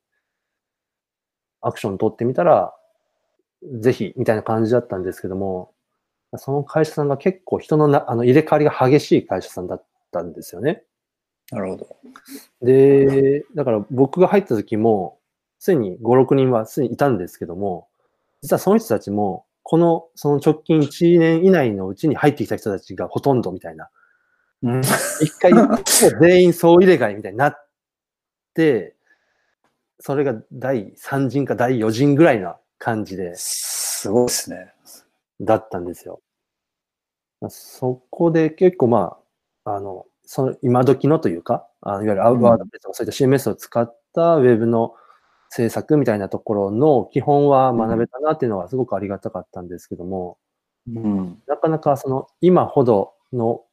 [1.61, 2.73] アクション取ってみたら、
[3.79, 5.73] ぜひ、みたいな感じだったんですけども、
[6.37, 10.83] その会社さんが結構人のなあの入れ替わりが激しい会社さんだったんですよね。
[11.51, 11.97] なるほど。
[12.61, 15.19] で、だから僕が入った時も、
[15.57, 17.87] すでに5、6人はすでにいたんですけども、
[18.41, 23.89] 実はその人たちも、この、その直近1年以内のうちに入ってきた人たちがほとんどみたいな。
[24.63, 24.81] うん。
[24.81, 25.53] 一回、
[26.19, 27.67] 全員総入れ替えみたいになっ
[28.53, 28.95] て、
[29.99, 34.73] それが第3陣か第4陣ぐらいな感じで、すごいですね。
[35.41, 36.21] だったんですよ。
[37.47, 39.17] そこで結構ま
[39.65, 44.93] あ、あの、その今時のというか、あのいわゆるアウワードとかそういった CMS を使ったウェブの
[45.49, 50.37] 制作みたいなところの基本は学べたなっていうのはすごくありがたかったんですけども、
[50.87, 51.41] うん。
[51.47, 53.63] なかなかその今ほどの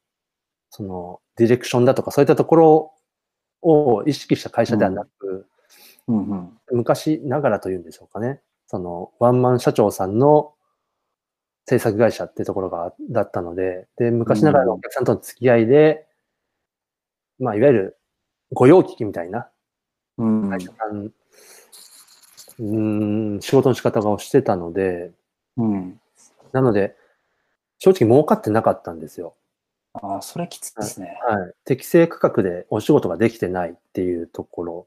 [0.70, 2.92] そのディレクションだとかそういったところ
[3.62, 5.46] を意識した会社ではなく、
[6.08, 6.58] うんうん。
[6.72, 8.40] 昔ながらというんでしょうかね。
[8.66, 10.54] そのワンマン社長さんの
[11.66, 16.06] 制作会社ってところがだったので、で、昔ながらのお客さんとの付き合いで、
[17.38, 17.98] まあ、いわゆる
[18.52, 19.48] 御用聞きみたいな
[20.18, 20.48] うん。
[20.48, 21.10] 会社さん、
[22.58, 25.12] うーん、仕事の仕方をしてたので、
[25.56, 26.00] うん。
[26.52, 26.96] なので、
[27.78, 29.34] 正直儲かってなかったんですよ。
[29.94, 31.18] ああ、それきついですね。
[31.26, 31.52] はい。
[31.64, 34.86] 適正価格でお仕事ができてないっていうところ。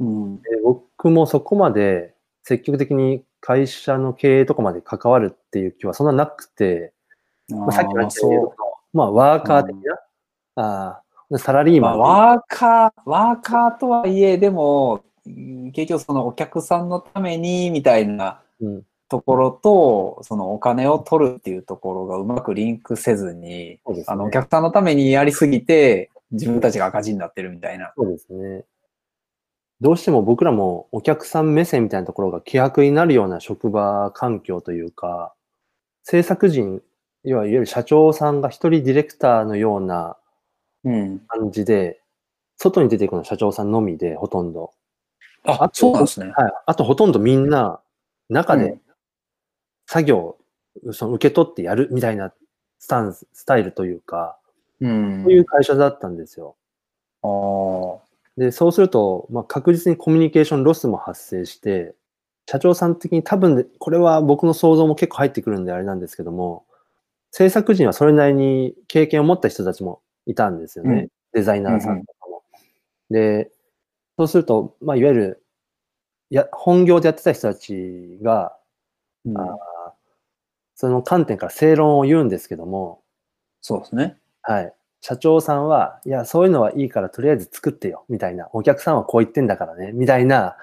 [0.00, 0.36] うん。
[0.42, 6.92] で僕もそこまで積極的に会社の経営とかまで関わるっていう気はそんななくて、
[7.48, 8.50] まあ、さっきも言ったように、
[8.92, 9.98] まあ、ワーカー的な、
[10.56, 15.15] あーサラリーまあ、マン、ワーカー、ワーカーとはいえ、でも、うん
[15.72, 27.92] 結局そのお客さんのためにみたいなうん、ところと、そのお金を取るっていうところがうまくリンクせずに、ねあの、お客さんのためにやりすぎて、自分たちが赤字になってるみたいな。
[27.96, 28.64] そうですね。
[29.80, 35.34] どうしても僕らもお客さん目線みたいなところが希薄になるような職場環境というか、
[36.02, 36.82] 制作人、
[37.24, 40.16] いわゆる社長さんが一人ディレクターのような
[40.84, 41.18] うん。
[41.26, 42.00] 感じで、
[42.56, 44.72] 外に出ていくのは社長さんのみで、ほとんど。
[45.46, 46.32] あ、そうなんですね。
[46.36, 46.52] はい。
[46.66, 47.80] あとほとんどみんな、
[48.28, 48.80] 中でうん
[49.86, 50.36] 作業、
[50.92, 52.32] その受け取ってやるみたいな
[52.78, 54.36] スタンス、スタイルというか、
[54.80, 55.22] うん。
[55.22, 56.56] そういう会社だったんですよ。
[57.22, 57.28] あ
[58.02, 58.06] あ。
[58.36, 61.94] で、そうすると、まあ、確実にコミュニケーションロスも発生して、
[62.48, 66.64] 社長さん的に多分、これは僕の想像も結構入ってくるんであれなんですけども、
[67.30, 70.94] 制作人はそれなりに経験を持った人たちもいたんですよね。
[70.94, 72.42] うんデザイナーさんとかも。
[73.10, 73.50] で、
[74.18, 75.42] そうすると、まあ、いわゆる、
[76.30, 78.56] や、本業でやってた人たちが、
[79.24, 79.56] うんあー
[80.78, 83.02] その観点から正論を言うんですけども、
[83.62, 84.18] そうですね。
[84.42, 84.74] はい。
[85.00, 88.50] 社長さんは、いや、そういうのはいいからとりあえず作ってよ、みたいな。
[88.52, 90.58] お客さんはこう言ってんだからね、みたいな、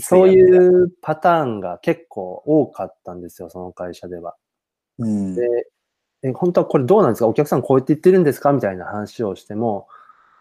[0.00, 4.36] そういうパターンが結構多かったんですよ、その会社では。
[4.98, 5.34] うん。
[5.34, 5.70] で、
[6.22, 7.26] え本当はこれどうなんですか？
[7.26, 8.52] お客さんこうやって言ってるんですか？
[8.52, 9.88] みたいな話をしても、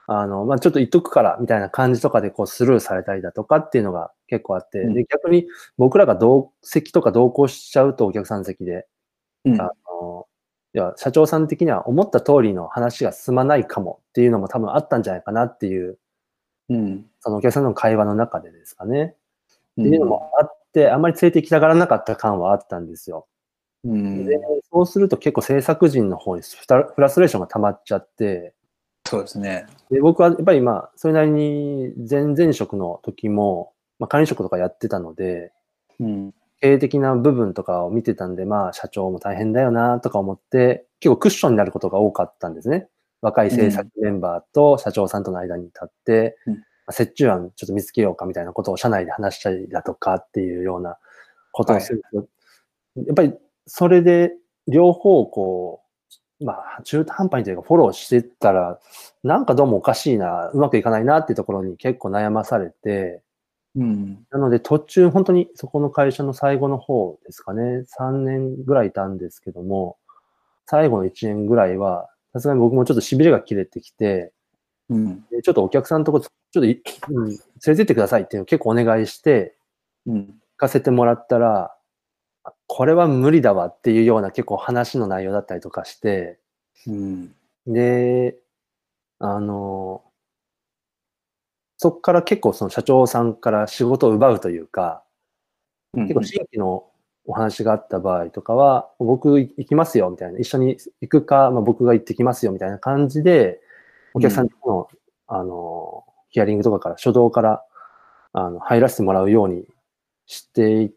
[0.07, 8.87] あの、まあ、ちょっと言っとくから、みたいな感じとかでこうスルーされたりだとかっていうのが結構あって、うんで、逆に僕らが同席とか同行しちゃうとお客さん席で、
[9.45, 10.27] うんあの、
[10.73, 15.99] いや、社長さん的には思った通りの話が進まないかもっていうのも多分あったんじゃないかなっていう、
[16.69, 17.05] うん。
[17.19, 19.03] そのお客さんの会話の中でですかね。
[19.03, 19.15] っっ
[19.75, 23.27] ていうのもあって、あんまり連れて行きたがらなかった感はあったんですよ。
[23.83, 24.25] うん。
[24.25, 24.39] で、
[24.71, 28.53] そうすると結構制作人の方にフラストレーションが溜まっちゃって、
[29.07, 29.65] そうですね。
[29.89, 35.51] で僕はやっぱりまあ、それなりに前々職の時も、まあ、管理職とかやってたので、
[35.99, 36.33] うん。
[36.59, 42.87] 経営的な部分とかを見てたんで、まあ、社長も大変だよなとか思って、結構クッションになることが多かったんですね。
[43.21, 50.97] 若い制作メンバーと社長さんとの間に立って、うんまあ折衷案ちょっと見つけようかみたいなことを社内で話したりだとかっていうような
[51.51, 52.27] ことをすると、
[53.05, 53.33] やっぱり
[53.65, 54.31] それで
[54.69, 55.86] 両方こう、
[56.39, 58.79] まあ、中途半端にというかフォローしてったら、
[59.23, 63.21] なんかどうもおかしいな、うまくいかないなっていうところに結構悩まされて、
[63.75, 64.25] うん。
[64.31, 69.97] なので途中、本当にそこの会社の最後の方ですかね、3年ぐらいいたんですけども、
[70.65, 74.33] 最後の1年ぐらいは、さすがに僕もちょっと痺れが切れてきて、
[74.89, 75.25] うん。
[75.29, 79.55] でちょっとお客さんのとこ、ちょっとい、うん、連れてってくださいっていうのを結構お願いして、
[80.05, 80.25] うん。
[80.25, 81.76] 行かせてもらったら、あ
[82.67, 86.37] これは無理だわっていうような結構話の内容だったりとかして、
[86.85, 87.33] うん。
[87.65, 88.37] で、
[89.19, 90.03] あの、
[91.77, 95.03] そこから結構その社長さんから仕事を奪うというか、
[95.93, 96.85] うん結構新規の
[97.25, 103.61] お話があった場合とかは、僕行きますよみたいな、一緒に行くか、まあ、僕が行ってきますよみたいな感じで、
[104.13, 104.87] お客さんの、
[105.27, 107.63] あの、ヒアリングとかから、初動から、
[108.33, 109.65] あの、入らせてもらうように
[110.25, 110.91] してい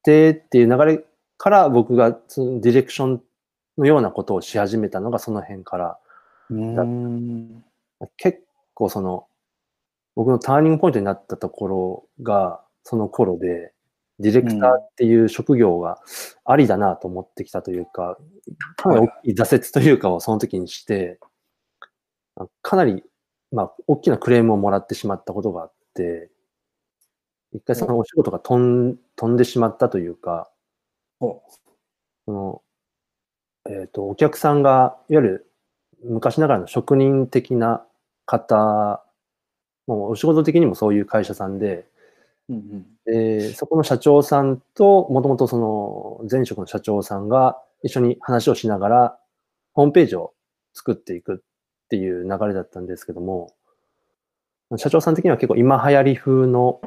[0.00, 1.04] ってっていう流れ
[1.36, 3.22] から、僕がそのディレクション
[3.78, 5.98] のようなことをし始めたのがその辺から、
[6.50, 7.64] うん。
[8.16, 8.42] 結
[8.74, 9.26] 構その、
[10.16, 13.72] 僕のターニングポイントになったところが、その頃で、
[14.18, 15.98] ディレクターっていう職業が
[16.44, 18.18] ありだなと思ってきたというか、
[18.76, 21.18] かなり大きい挫折というかをその時にして、
[22.36, 23.02] あかなり、
[23.50, 26.30] まあ、大きなクレームをもらってしまったことがあって、
[27.52, 30.50] 一回そのお仕事が飛ん飛んでしまったというか、
[31.20, 31.42] お。
[32.26, 32.62] その、
[33.68, 35.52] えっ、と、お客さんが、いわゆる
[36.04, 37.84] 昔ながらの職人的な
[38.26, 39.04] 方、
[39.86, 41.86] もうお仕事的にもそういう会社さんで、
[42.48, 42.86] うんうん。
[43.06, 49.18] で、そこの社長さんと、もともとその前職の社長さんが一緒に話をしながら、
[49.74, 50.32] ホームページを
[50.74, 53.54] 作っていくっていう流れだったんですけども、
[54.76, 56.80] 社長さん的には結構今流行り風の、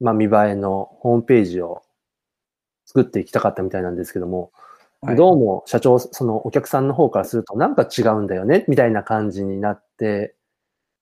[0.00, 1.82] まあ、見栄えのホームページを
[2.84, 4.52] 作っていきたかったみたいなんですけども、
[5.00, 5.16] はい。
[5.16, 10.34] どうも社長、そのお客さんの方からするとなんか違うんだよね、みたいな感じになって、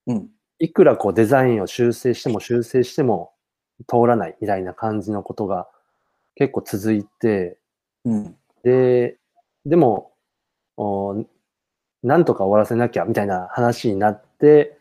[0.07, 0.29] うん。
[0.59, 3.33] いくらこうデザインを修正しても修正しても
[3.89, 5.69] 通らないみたいな感じのことが
[6.37, 7.59] 結構続いて、
[8.05, 8.37] うん。
[8.63, 9.19] で、
[9.67, 10.13] でも、
[10.77, 11.25] お
[12.03, 14.79] なんとか終わらせなきゃみたいな話になって、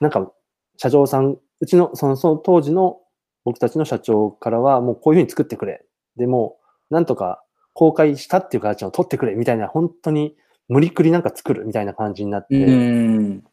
[0.00, 0.30] なんか
[0.76, 3.00] 社長さん、うちのそのその当時の
[3.44, 5.84] 僕たちの社長からはもうこういうふうに作ってくれ。
[6.16, 6.58] でも、
[6.90, 10.36] なんとか公開したっていう形を取ってくれみたいな、本当に
[10.68, 13.44] 無理くりなんか作るみたいな感じになって、うん。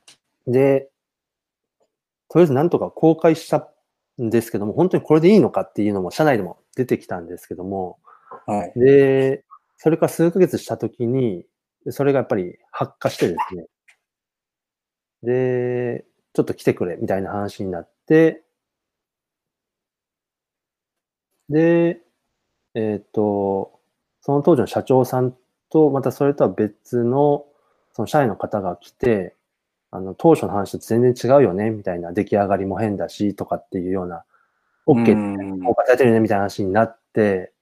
[0.48, 0.90] で、
[2.30, 3.70] とりあえずなんとか公開した
[4.22, 8.00] んですけども、本当にこれでいいのかっていうのも社内でも出てきたんですけども、
[8.46, 8.74] はい。
[8.76, 9.44] で、
[9.78, 11.46] それから数ヶ月したときに、
[11.90, 13.66] それがやっぱり発火してですね、
[15.24, 18.44] で、ちょっと来てくれみたいな話になって、
[21.50, 22.02] で、
[22.74, 23.80] えっ、と、
[24.22, 25.36] その当時の社長さん
[25.70, 27.46] と、またそれとは別の、
[27.94, 29.36] その社員の方が来て、
[29.92, 34.26] あの、当初の話と全然違うよね、みたいな、出来上がりも変だし、とかっていうような、
[34.88, 35.64] OK うん。
[35.64, 37.54] 公開されてるね、みたいな話になって、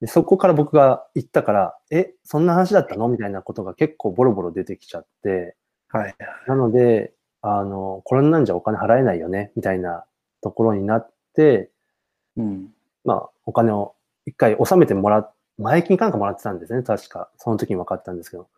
[0.00, 3.06] でそこから僕が言ったから、え、そんな話だったの？
[3.06, 5.54] みたいなことが結構ボロボロ出てきちゃって、
[5.90, 6.14] はい
[6.48, 10.04] なので、あの、これなんじゃお金払えないよね、みたいな
[10.40, 11.70] ところになって、
[12.36, 13.94] うんまあ、お金を
[14.26, 17.28] 一回納めてもらっ、前金かなんかもらってたんですね、確か。
[17.36, 18.48] その時に分かったんですけど。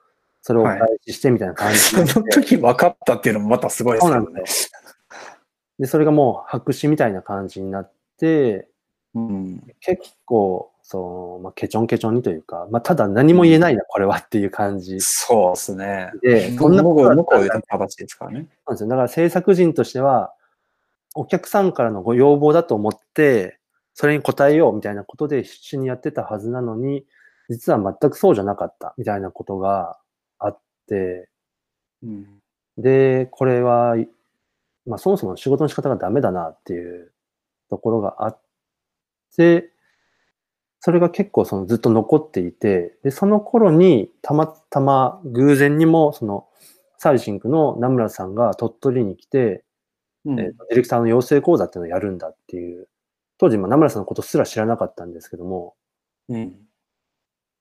[0.46, 4.10] それをお返ししてみたいな感じそになって、の時分かったっていうのもまたすごいですそう。
[4.10, 4.78] なんですよ。
[5.78, 8.68] で、それがもう白紙みたいな感じになって、
[9.14, 16.10] うん結構、そう、まあ、ケチョンケチョンにというか、まあ、ただ何も言えないな、これはっていう感じそうですね。
[16.20, 18.36] で、そんなこそんなことと向こうだったらいう形ですからね。
[18.36, 18.88] そうなんですよ。
[18.90, 20.34] だから制作人としては、
[21.14, 23.58] お客さんからのご要望だと思って、
[23.94, 27.06] それに応えようみたいなことで必死にやってたはずなのに、
[27.48, 29.98] 実は全くそうじゃなかったみたいなことが
[30.38, 31.28] あって、
[32.02, 32.26] うん。
[32.76, 33.96] で、これは、
[34.86, 37.12] まあそもそも仕事の仕方がダメだなっていう
[37.70, 38.40] ところがあっ
[39.36, 39.70] て、
[40.80, 46.46] それが結構そのずっと残っていて、で、その頃にたまたま偶然にもその
[46.98, 49.64] サーリシンクの名村さんが鳥取に来て、
[50.24, 50.40] うん。
[50.40, 52.88] えーとディレクターの養成講座っていうのをやるんだっていう、
[53.44, 55.74] 当時、まあ名村さんのことすら知らなかったんですけども、
[56.30, 56.54] うん。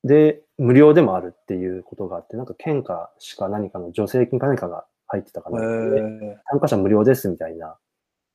[0.06, 6.36] で、無料でもあるっていうことがあって、なんか県かしか何かの助成金か何かが入ってたかえな、でー。
[6.50, 7.78] 参加者無料ですみたいな。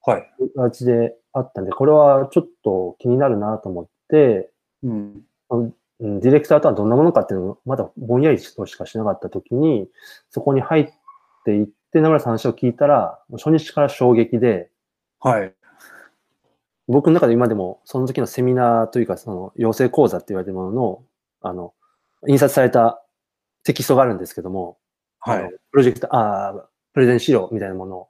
[0.04, 0.30] はい。
[0.56, 4.50] 形であったんで、これはちょっと気になるなと思って、
[4.82, 5.22] うん。
[5.50, 9.88] うんディレクターとはどんなものかっていうのをまだぼんやりとしかしなかったときに、
[10.30, 10.92] そこに入っ
[11.44, 14.70] ていって、名村さんの話を聞いたら、初日から衝撃で、
[15.18, 15.52] はい。
[16.88, 21.02] 僕の中で今でもその時のセミナーというか、その養成講座って言われてるものの、
[21.42, 21.74] あの、
[22.26, 23.02] 印刷された
[23.62, 24.78] テキストがあるんですけども、
[25.20, 25.50] はい。
[25.70, 28.08] プロジェクト、ああ、プレゼン資料みたいなものを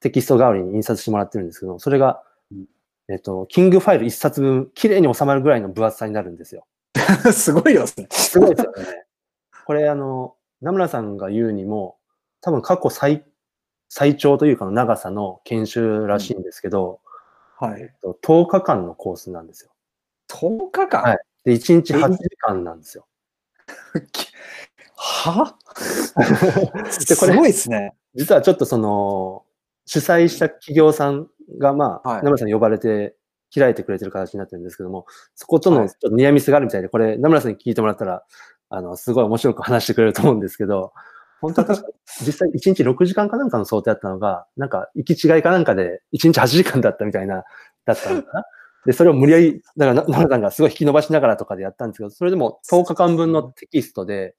[0.00, 2.66] テキスト代わりに印刷してもらってるんですけど、それがうん、
[3.08, 6.66] えっと、キングファイル一冊分、綺麗に収まるぐらいの分厚さになるんですよ。
[7.32, 8.06] すごいですね。
[8.10, 9.06] すごいですよね。
[9.64, 11.96] これ、あの、名村さんが言うにも、
[12.40, 13.24] 多分過去最、
[13.88, 17.00] 最長というかの長さの研修らしいんですけど、
[17.60, 17.82] はい。
[17.82, 19.70] えっと10日間のコースなんですよ。
[20.30, 21.02] 10日間？
[21.02, 23.06] はいで、1日8時間なんですよ。
[24.96, 25.56] は？
[27.08, 27.94] でこれすごいですね。
[28.14, 29.44] 実はちょっとその、
[29.86, 33.16] 主催した企業さんが、まあ、はい名村さんに呼ばれて
[33.54, 38.24] 開いてくれてる形になってるんですけども、そことはいのちょっとニアミスがあるみたいで、これ、名村さんに聞いてもらったら、
[38.68, 40.92] あの、すごい面白く話してくれると思うんですけど、
[41.40, 41.88] 本当は確か
[42.24, 47.44] 実際1日6時間かなんかの想定だったのが、なんか行き違いかなんかで1日8時間だったみたいな、
[47.86, 48.44] だったのかな。
[48.86, 54.34] で、それを無理やり、だからな名村さんがすごい引き伸ばしながらとかでやったんですけど、それでも10日間分のテキストで、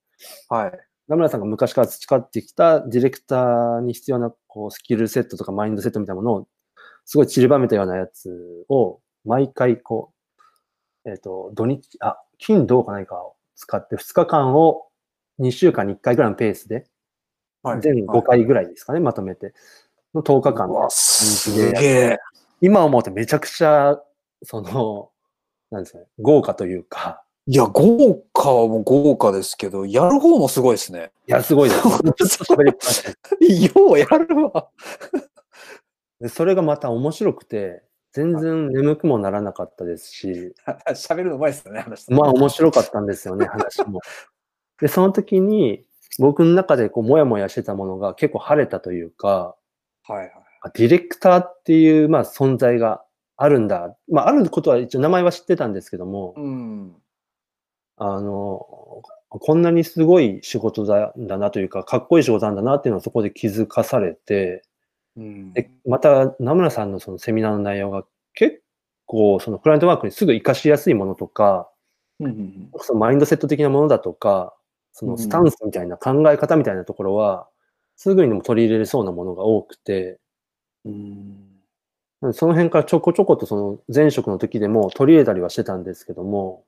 [0.49, 0.71] はい。
[1.07, 6.47] 名村さんが昔から培ってきたディレクターに必要なこうスキルセットとかマインドセットみたいなものを
[7.05, 10.13] すごい散りばめたようなやつを毎回こ
[11.05, 14.87] う、えっ、と、土日、あ、金土か何かを使って2日間を
[15.39, 16.85] 2週間に1回ぐらいのペースで、はい。
[17.81, 19.53] 全5回ぐらいですかね、まとめて、
[20.13, 22.17] の10日間うわ、すげえ。
[22.59, 23.99] 今思うとめちゃくちゃ、
[24.43, 25.09] その、
[25.71, 31.11] なんですかね、豪華というか、いや、豪華も豪華ですけど、やる方もすごいですね。
[31.27, 31.81] いや、すごいです。
[33.41, 34.69] ようやるわ。
[36.19, 37.83] でそれがまた面白くて、
[38.13, 40.53] 全然眠くもならなかったですし、
[40.93, 44.01] 喋るのうまいですよね、話まあ面白かったんですよね、話も。
[44.79, 45.83] で、その時に
[46.21, 49.55] 僕の中でこう、もやもやしてたものが結構晴れたというか、
[50.07, 50.31] はいはい。
[50.61, 53.03] あディレクターっていう、まあ、存在が
[53.37, 53.97] あるんだ。
[54.07, 56.95] まあ、あることは一応名前は知ってたんですけども、うん。
[57.97, 58.67] あの、
[59.29, 64.61] こんなにすごい仕事だだなというか、かっこいい仕事なんだなっていうのをそこで気づかされて、
[65.17, 68.05] うんで、また、名村さんのそのセミナーの内容が
[68.35, 68.61] 結
[69.07, 71.67] 構、そのクライアントワークにすぐ活かしやすいものとか、
[72.19, 74.53] うんうんそのマインドセット的なものだとか、
[74.91, 77.47] そうんのスタンスみたいな考え方みたいなところは、
[77.95, 80.19] すぐにでも取り入れれそうなものが多くて、
[80.85, 82.33] うん。
[82.33, 86.65] その辺からちょこちょことその前職の時でも取り入れたりはしてたんですけども、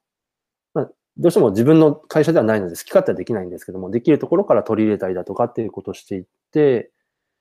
[0.74, 6.92] まあ、どうしても自分の会社ではないので好き勝手はできないんですけども、できるところから取り入れたりだとかっていうことをしていって、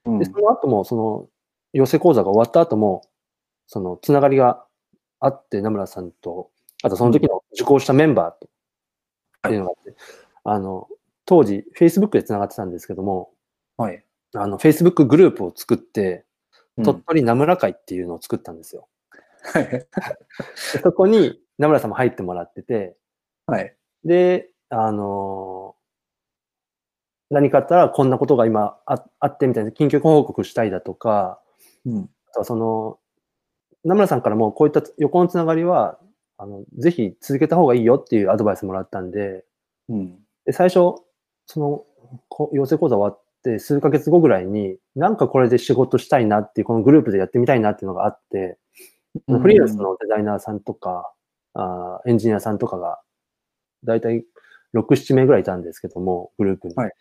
[0.05, 0.19] うん。
[0.19, 1.29] で、その後も、その、
[1.73, 3.03] 養成講座が終わった後も、
[3.67, 4.65] その、つながりが
[5.21, 6.51] あって、名村さんと、
[6.83, 8.49] あとその時の受講したメンバーと、
[9.49, 9.97] っていうのがあって、
[10.45, 10.89] あの、
[11.25, 13.31] 当時、Facebook でつながってたんですけども、
[13.77, 14.05] はい。
[14.35, 16.25] あの、Facebook グループを作って、
[16.77, 18.89] うん鳥取名村会っていうのを作ったんですよ。
[19.53, 19.69] はい。
[19.69, 19.87] で
[20.83, 22.97] そこに名村さんも入ってもらってて、
[23.47, 23.77] はい。
[24.05, 25.75] で、あの
[27.31, 31.41] 何かあったらこんなことが今ああってみたいな緊急報告したいだとか、
[31.85, 32.11] うん。
[32.31, 32.99] あとはその、
[33.85, 35.99] 名村さんからもこういった横のつながりは、
[36.39, 39.45] あの、ぜひ続けた方がいいよっていうアドバイスもらったんで、
[39.89, 40.19] うん。
[40.45, 41.03] で最初、
[41.47, 41.85] その、
[42.29, 48.59] こ養成講座終わって数ヶ月後ぐらいに、なんかこれで仕事したいなっていう、このグループでやってみたいなっていうのがあって、
[49.27, 51.13] フリーランスのデザイナーさんとか、
[51.55, 53.01] あーエンジニアさんとかが、
[53.85, 54.25] だいたい
[54.75, 56.75] 6、7名ぐらいいたんですけども、グループに。
[56.75, 56.93] はい。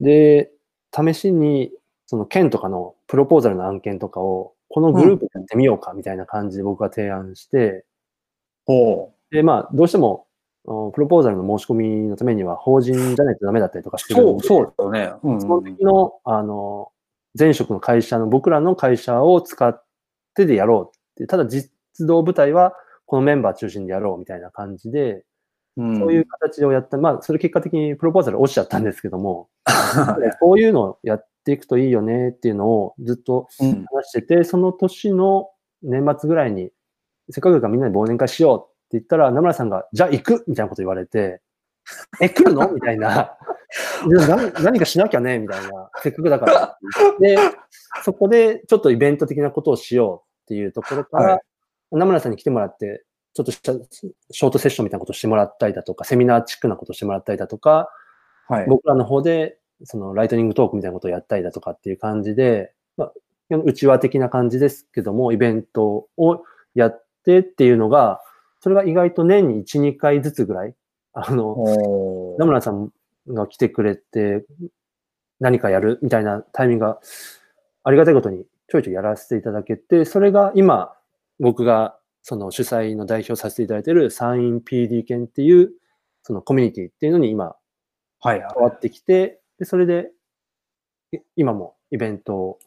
[0.00, 0.50] で、
[0.94, 1.72] 試しに、
[2.06, 7.84] その県とかのプロポーザルの案件とかを、このグループでやってみようかみたいな感じで僕が提案して、
[8.66, 10.27] ほで、まあ、どうしても、お
[10.64, 14.16] プロポーザルの申し込みのためには法人じゃないとダメだったりとかしてう。
[14.16, 14.46] そう、るんで。
[14.46, 15.12] そうですよね。
[15.22, 16.92] うんその時の、あの、
[17.38, 19.84] 前職の会社の、僕らの会社を使っ
[20.34, 22.74] てでやろうって、ただ実動部隊は
[23.06, 25.24] このメンバー中心でやろうみたいな感じで、
[25.78, 25.98] うん。
[25.98, 35.48] そういう形をやった、まあ、それ結果的にプロポーザル落ちちゃったんですけども、 はこういうのをやっていくといいよねっていうのをずっと話してて、その年の
[35.82, 36.70] 年末ぐらいに、
[37.30, 41.40] せっかくだからみんなで忘年会しようって言ったら、名村さんが、じゃあ行くみたいなこと言われて、
[42.20, 42.70] え、来るの？
[42.70, 43.36] みたいな。
[44.06, 45.90] 何何かしなきゃねみたいな。
[46.02, 46.78] せっかくだから。
[47.20, 47.36] で、
[48.02, 51.40] そこでちょっとイベント的なことをしようっていうところから、はい
[51.90, 57.88] 名村さんに来てもらって、ちょっとしたショートセッションみたいなことをしてもらったりだとか、セミナーチックなことをしてもらったりだとか、
[58.48, 58.66] はい。
[58.66, 63.12] 僕らの方で、そのライトニングトークみたいなことをやったりだとかっていう感じで、まあ、
[63.64, 66.42] 内輪的な感じですけども、イベントを
[66.74, 68.20] やってっていうのが、
[68.60, 70.74] それが意外と年に1、2回ずつぐらい、
[71.12, 72.90] あの、お名村さん
[73.28, 74.44] が来てくれて、
[75.40, 76.98] 何かやるみたいなタイミングが
[77.84, 80.94] ありがたいことにちょいちょいやらせていただけて、それが今、
[81.38, 85.70] 僕がその主催の代表させていただいている山陰 PD 研っていう、
[86.22, 87.54] そのコミュニティっていうのに今
[88.20, 88.54] はいはい。
[88.54, 90.10] 変わってきて、で、それで、
[91.12, 92.58] い今もイベントを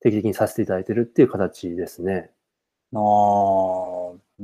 [0.00, 2.30] 定期的にさせていただいてるっていう形ですね。
[2.94, 3.00] ああ、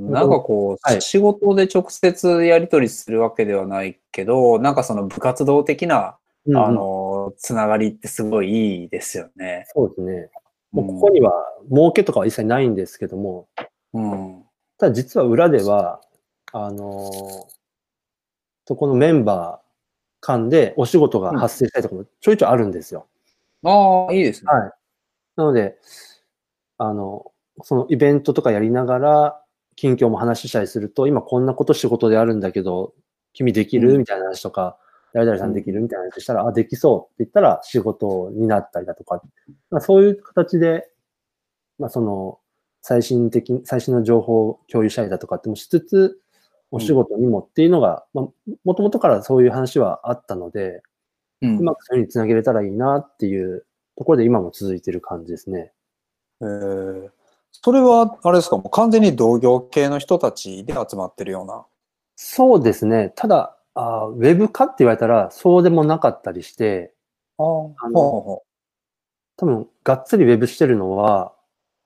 [0.09, 9.67] なんかこう、はい仕事で直接やり取りするわけではないけど、なんかその部活動的な、うんうんあの、つながりってすごいいいですよね。
[9.75, 10.31] そうですね。
[10.73, 11.33] もうここには
[11.71, 13.49] 儲けとかは一切ないんですけども、
[13.93, 14.43] うん。
[14.79, 16.01] ただ実は裏では、
[16.53, 17.61] あのー
[18.67, 19.71] そこのメンバー
[20.21, 23.09] 間でお仕事が発生したりとかもちょいちょいあるんですよ。
[23.65, 24.53] ああ、いいですね。
[24.53, 24.73] はい。
[25.35, 25.77] なので、
[26.79, 27.33] あの、
[27.63, 29.43] そのイベントとかやりながら、
[29.77, 32.93] 近況も話したりすると、今こんなこと仕事であるんだけど、
[33.33, 33.99] 君できる、うん。
[33.99, 34.79] みたいな話とか、
[35.13, 35.81] 誰々さんできる？
[35.81, 39.23] みたいな話したら、あ、できそうって言ったら仕事になったりだとか、
[39.71, 40.89] まあ、そういう形で、
[41.79, 42.39] まあその、
[42.83, 46.21] 最新的、最新の情報を共有したりだとかってもしつつ、
[46.71, 48.29] お仕事にもっていうのが、まあ、
[48.65, 50.83] もともとからそういう話はあったので、
[51.43, 51.59] うん。
[51.59, 53.67] うまくそういうふうにつなげれたらいいなっていう
[53.97, 55.73] ところで今も続いてる感じですね。
[56.41, 57.11] えー
[57.53, 61.65] それは、あれですか、もう完全に同業系の人たちで集まってるような。
[62.17, 63.13] そうですね。
[63.17, 66.93] ただ、あーウェブ化って言われたらそうでもなかったりして、
[67.39, 68.43] ああ、あのほうほ
[69.37, 71.33] 多分、がっつりウェブしてるのは、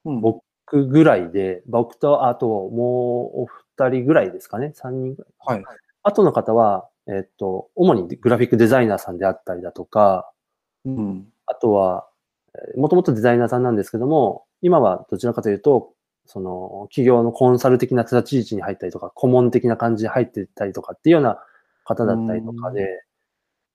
[0.05, 0.43] 僕
[0.87, 3.47] ぐらいで、僕とあともうお
[3.79, 4.73] 二人ぐらいですかね。
[4.75, 5.63] 三人ぐらい。
[5.63, 5.65] はい。
[6.03, 10.31] あとの方は、えっと、主にグラフィックデザイナーさんであったりだとか、
[10.85, 11.29] うん。
[11.47, 12.09] あとは、
[12.77, 15.93] もともとデザイナーさんなんですけども、今はどちらかというと、
[16.25, 21.39] その、企業のコンサル的な立ち位置に入ったりとか、顧問的な感じで入っていったりとかっていうような
[21.85, 23.05] 方だったりとかで、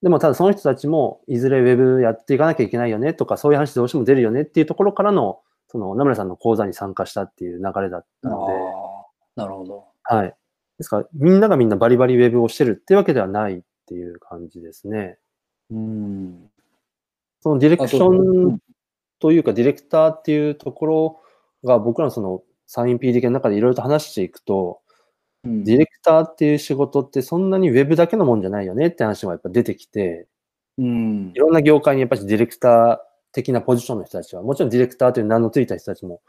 [0.02, 9.86] でもただその人たちも、いずれウェブやっていかなきゃいけないよねとか、そういう話どうしても出るよねっていうところからの、その、名村さんの講座に参加したっていう流れだったあので、あ、なるほど。
[10.02, 10.36] はい。
[10.80, 15.20] ですから、みんながみんなバリバリウェブをしてるってわけではないっていう感じですね。
[15.70, 16.50] うん。
[17.42, 18.60] そのディレクションん
[19.20, 21.22] というか、ディレクターっていうところ
[21.64, 24.82] が僕らのそのサイン PDK の中でいろいろと話していくと、
[25.44, 30.28] うんディレクターっていう仕事ってそんなにウェブだけのもんじゃないよねって話がやっぱ出てきて、
[30.78, 31.40] うんい。
[31.40, 32.98] ろんな業界にやっぱりディレクター
[33.32, 36.22] 的なポジションの人たちは、もちろんディレクターという名のついた人たちも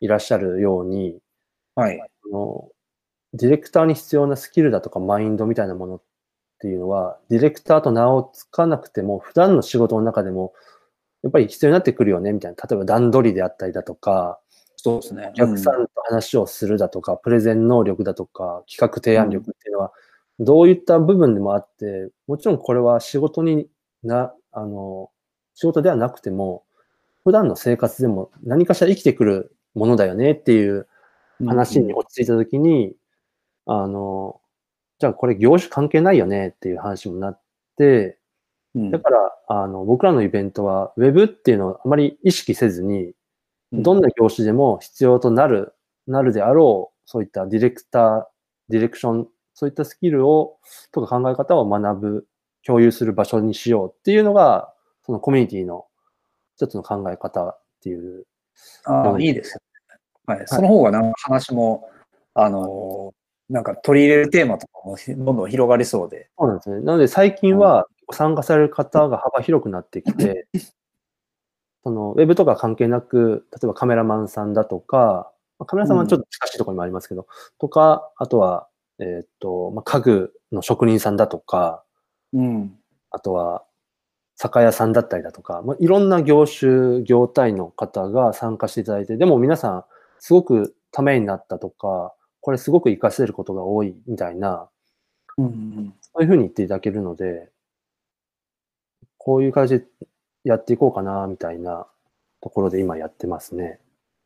[0.00, 1.18] いらっしゃるように、
[1.74, 1.98] はい。
[1.98, 2.68] あの
[3.34, 6.02] ディレクターに必要なスキルだとかマインドみたいなものっ
[6.60, 10.52] ていうのは、ディレクターと名をつかなくても、普段の仕事の中でも、
[11.22, 12.56] やっぱり必要になってくるよね、みたいな。
[12.68, 14.40] 例えば段取りであったりだとか、
[14.76, 15.28] そうですね。
[15.30, 19.92] お客さんと話をするだとか、プレゼン能力だとか、企画提案力っていうのは、
[20.38, 23.68] どういった部分でもあって、もちろんこれは仕事に
[24.04, 25.10] な、あの、
[25.54, 26.64] 仕事ではなくても、
[27.24, 30.86] 普段の生活でも何かしら生きてくるものだよねっていう
[31.40, 32.94] うん話に落ち着いたときに、
[33.66, 34.40] あの、
[34.98, 37.40] じゃあこれ業種関係ないよねっていう話もなっ
[37.76, 38.17] て、うん
[38.90, 43.12] だから、あの、僕らのイベントは、ウェブっていうのをあまり意識せずに、
[43.72, 45.74] どんな業種でも必要となる、
[46.06, 48.24] なるであろう、そういったディレクター、
[48.68, 50.58] ディレクション、そういったスキルを、
[50.92, 52.26] とか考え方を学ぶ、
[52.64, 54.72] 共有する場所にしようっていうのが、
[55.04, 55.86] そのコミュニティの
[56.56, 58.26] 一つの考え方っていう。
[58.84, 59.56] ああ、いいです
[60.26, 60.34] ね。
[60.34, 60.46] はい。
[60.46, 61.88] その方がなんか話も、
[62.34, 63.18] あのー
[63.48, 66.28] なんか取り入れるテーマとかもどんどん広がりそうで。
[66.38, 66.80] そうなんですね。
[66.80, 70.48] なので最近は参加される方が幅広くなってきて、
[71.84, 77.26] そのウェブとか関係なく、例えばカメラマンさんだとか、まあカメラさんはちょっと近しいところにもありますけど、
[77.58, 81.84] とか、あとは、えーっと、まあ、家具の職人さんだとか、
[82.32, 82.78] うん。
[83.10, 83.64] あとは、
[84.36, 89.84] 酒屋さんだったりだとか、まあ、いろんな業種、業態の方が参加していただいて、でも皆さん、
[90.18, 94.68] すごくためになったとか、これすごく活かせることが多いみたいな、
[95.38, 95.94] うん。
[96.00, 97.50] そういうふうに言っていただけるので、
[99.28, 99.84] こういう感じで
[100.42, 101.86] やっていこうかな、みたいな
[102.40, 103.78] ところで今やってますね。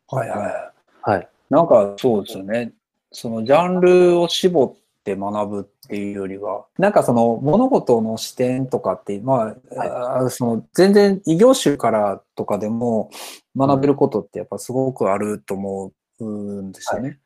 [0.07, 1.11] はいはい。
[1.11, 1.29] はい。
[1.51, 2.73] なんかそうですよね。
[3.11, 13.11] そのジャンルを絞って学ぶっていうよりは、なんかその物事の視点とかって、まあ、あーその全然異業種からとかでも
[13.57, 15.91] 学べることってやっぱすごくあると思
[16.21, 17.19] うんですよね。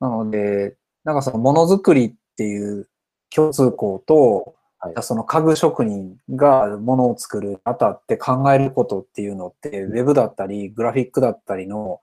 [0.00, 2.88] なので、なんかそのものづくりっていう
[3.28, 4.94] 共通項と、はい。
[5.02, 12.00] その家具職人がものを作るにあたって考えることっていうのって、ウェブだったり、グラフィックだったりの、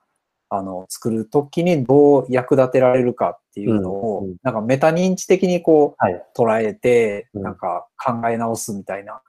[0.48, 4.36] あの、作るときにどう役立てられるかっていうのを、うんうん。
[4.42, 6.22] なんかメタ認知的にこう、はい。
[6.36, 7.42] 捉えて、うん。
[7.42, 9.22] なんか考え直すみたいな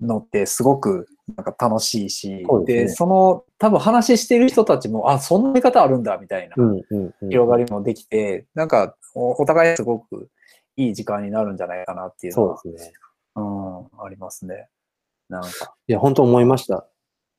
[0.00, 1.06] のってすごく
[1.36, 2.64] なんか楽しいし、ですね。
[2.64, 6.56] で、その多分話してる人たちも、あ、そんな見方あるんだみたいな。
[7.28, 10.28] 広がりもできて、なんかおお互いすごく
[10.78, 12.92] いい時間になるんじゃないかなっていうのそはうですね。
[13.34, 14.68] うん、ありますね。
[15.28, 15.74] なんか。
[15.88, 16.86] いや、本当思いました。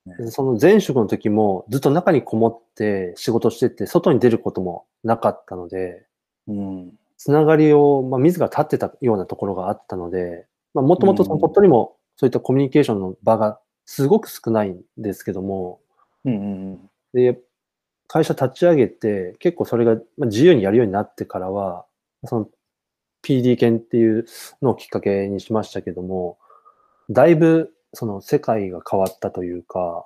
[0.06, 6.06] ねその前職の時もずっと中にこもって仕事してて、外に出ることもなかったので、
[6.48, 6.92] うん。
[7.18, 15.80] つながりを、まあ、自ら立ってたようなところがあったので、まあ、もともとその鳥取もそういったコミュニケーションの場がすごく少ないんですけども、
[16.26, 17.40] うんうんで、
[18.08, 21.86] 会社立ち上げて、結構それがまあ自由にやるようになってからは、
[22.26, 22.50] その
[23.24, 24.26] PD 研っていう
[24.62, 26.38] のをきっかけにしましたけども、
[27.10, 30.06] だいぶその世界が変わったというか、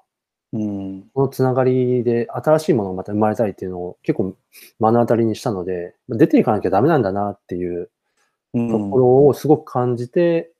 [0.54, 1.04] うん。
[1.14, 4.36] このつながりで新しいものがまた生まれたりっていうのを結構
[4.80, 7.90] 目の当たりにしたので、出ていかなきゃダメなんだなっていう
[8.54, 10.52] うんところをすごく感じて、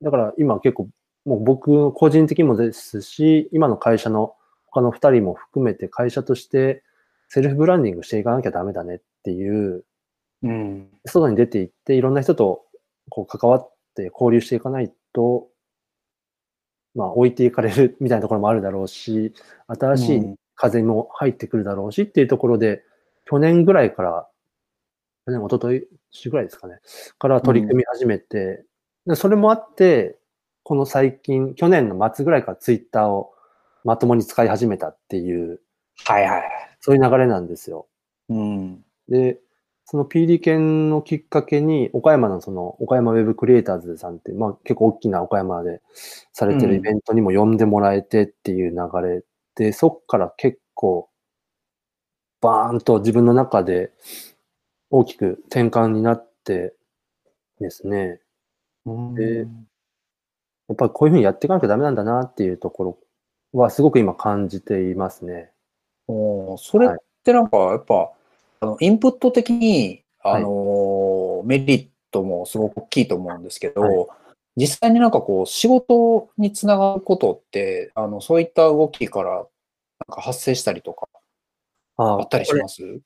[0.00, 0.88] だから今結構
[1.24, 4.34] もう僕個人的にもですし、今の会社の
[4.66, 6.82] 他の二人も含めて会社として
[7.28, 9.84] セルフブランディングしていかなきゃダメだねっていう、
[10.42, 10.88] うん。
[11.06, 12.64] 外に出ていっていろんな人と
[13.08, 15.48] こう関わって交流していかないと、
[16.94, 19.32] まあ置いていかれる みたいなところもあるだろうし、
[19.66, 22.84] 新しい風も入ってくるだろうしっていうところで、
[23.24, 24.28] 去年ぐらいから、
[25.26, 26.80] 去年、一昨日ぐらいですかね、
[27.18, 28.64] から取り組み始めて、
[29.06, 30.18] でそれもあって、
[30.64, 33.32] この最近、去年の末ぐらいからツイッターを
[33.84, 35.60] まともに使い始めたっていう、
[36.04, 36.42] はいはい。
[36.80, 37.88] そういう流れなんですよ。
[38.28, 38.84] うん。
[39.08, 39.40] で、
[39.92, 45.82] その PD 研のきっかけに、岡山のその、岡山ウェブクリエイターズさんって、まあ結構大きな岡山で
[46.32, 49.22] されてるイベントにも呼んでもらえてっていう流れ
[49.54, 51.10] で、そっから結構、
[52.40, 53.92] バーンと自分の中で
[54.88, 56.74] 大きく転換になって
[57.60, 58.22] ですね、
[58.86, 59.44] でや
[60.72, 62.98] っぱりこういうふうにやっていかなきゃダメなんだなっていうところ
[63.52, 65.50] はすごく今感じていますね。
[66.08, 66.90] おーそれっ
[67.22, 68.10] てなんか、やっぱ、
[68.62, 74.06] あの、インプット的に、あのーメリットもすごく大きいと思うんですけど、はい。
[74.56, 79.46] 実際になんかこう、仕事につながることって、あの、そういった動きから、なん
[80.14, 81.08] か発生したりとか、
[81.96, 83.00] ああったりします？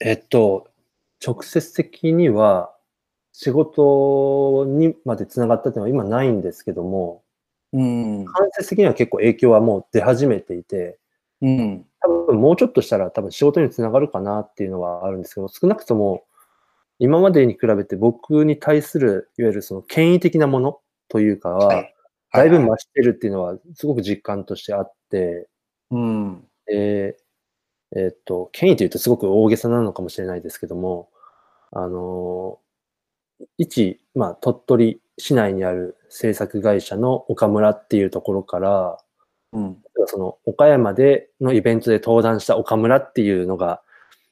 [0.00, 0.66] えっと、
[1.24, 2.74] 直接的には
[3.32, 7.22] 仕事にまでつながったっていうのは今ないんですけども、
[7.72, 8.24] うん。
[8.24, 10.98] 間接的には結構影響はもう出始めていて、
[11.42, 11.86] うん。
[12.00, 16.24] 多分もうちょっとしたら多分仕事につながるかなっていうのはあるんですけど、少なくとも
[16.98, 21.92] 今までに比べて僕に対するいわゆるその権威的なものというかは、はい
[22.32, 25.48] だいぶはい増してるっていうのはすごく実感としてあって、
[25.90, 26.44] うん。
[26.66, 27.16] で、
[27.96, 31.08] えっと、権威というとすごく大げさなのかもしれないですけども、
[31.72, 32.58] あの、
[33.58, 38.98] 一、まあ、鳥取市内にある制作会社の岡村っていうところから、
[39.56, 39.76] うん。
[40.06, 43.80] その岡山でのイベントで登壇した岡村っていうのが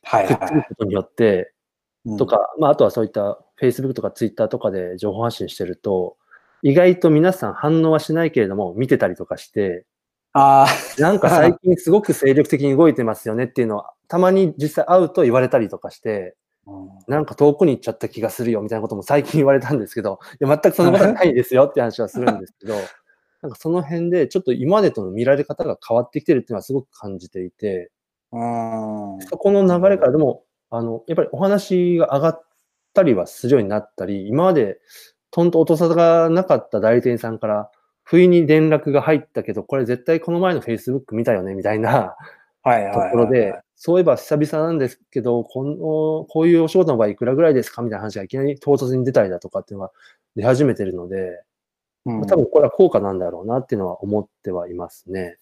[0.03, 1.53] はいくっつくことによって、
[2.07, 2.19] はい。
[2.19, 6.17] とか、まあ、あとはそういった Facebook とか Twitter とかで情報発信してると、
[6.63, 9.87] 意外と皆さん反応はしないけれども、見てたりとかして、
[10.35, 10.67] あ
[10.99, 16.87] なんか最近すごく精力的に動いてますよねっていうのは、たまに実際会うと言われたりとかして、あ。
[17.09, 22.75] なんか遠くに行っちゃった気がするよみたいなことも最近言われたんですけど、いや全くそんなことはないですよって話はするんですけど、
[23.45, 27.91] なんかその辺でちょっと今までとの見られ方が変わってきてるっていうのはすごく感じていて、
[28.33, 29.19] うん。
[29.21, 32.47] そこの流れからでも、あの、やっぱりお話が上がっ
[32.95, 34.79] たりはするようになったり、今まで
[35.31, 37.71] とんと音沙汰がなかった代理店さんから、
[38.03, 42.17] 不意に連絡が入ったけど、これ絶対この前の Facebook 見たよねみたいな。
[42.65, 45.77] ところで、そういえば久々なんですけど、この、
[46.31, 49.93] こういうお仕事の場合いくらぐらいですかみたいな話がいきなり唐突に出たりだとかっていうのが
[50.35, 51.43] 出始めてるので、
[52.07, 55.39] うん、多分これは効果なんだろうなっていうのは思ってはいますね。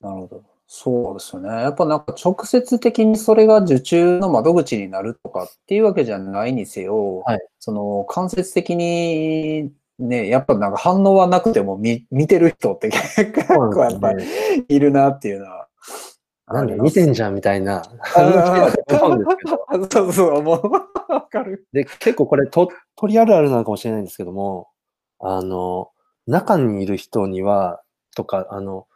[0.00, 0.42] なるほど。
[0.66, 1.48] そうですよね。
[1.48, 14.24] やっぱなんか直接的にそれが受注の窓口になるとかっていうわけじゃないにせよ、はいその間接的にね、やっぱなんか反応はなくても見見てる人って結構やっぱり
[14.68, 15.68] いるなっていうのは。
[16.46, 17.82] なんで見てんじゃんみたいな
[19.90, 20.70] そうそう、もう、
[21.10, 21.66] わかる。
[21.72, 24.68] で、結構これ、と、鳥あるあるなのかもしれないんですけども、
[25.20, 25.88] あの、
[26.26, 27.82] 中にいる人には、
[28.16, 28.86] とか、あの、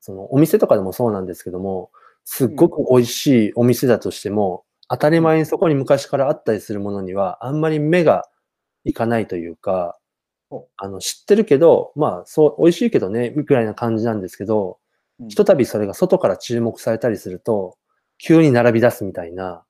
[0.00, 1.90] その、お店とかでもそうなんですけども、
[2.24, 8.24] すっごく美味しいお店だとしても、当たり前にそこに昔からあったりするものには、あんまり目が
[8.84, 9.98] いかないというか
[10.50, 14.78] お、あの、知ってるけど、まあ、そう、美味しいけどね、みたいな感じなんですけど、
[15.28, 17.76] ひとたびそれが外から注目されたりすると、
[18.18, 19.64] 急に並び出すみたいな、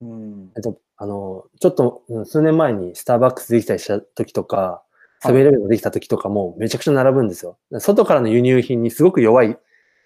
[0.00, 0.52] うん。
[0.56, 4.85] えっと、あの、ちょっとうん数年前にスターバックスできたりした時とか、はい
[5.20, 7.58] セブンイレブンができた時とかもめちゃくちゃ並ぶんですよ。
[7.78, 9.56] 外からの輸入品にすごく弱い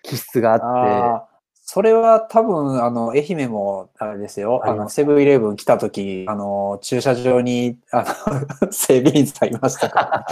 [0.02, 1.30] 気質があって、
[1.72, 8.04] それは多分、あの、愛媛も、あれですよ、あの、セブンイレブン来た時、あの、駐車場に、あ
[8.58, 10.26] の、 整備員さんいましたから。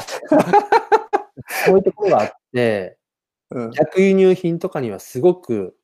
[1.64, 2.98] そういうところがあって、
[3.50, 5.76] うん、逆輸入品とかにはすごく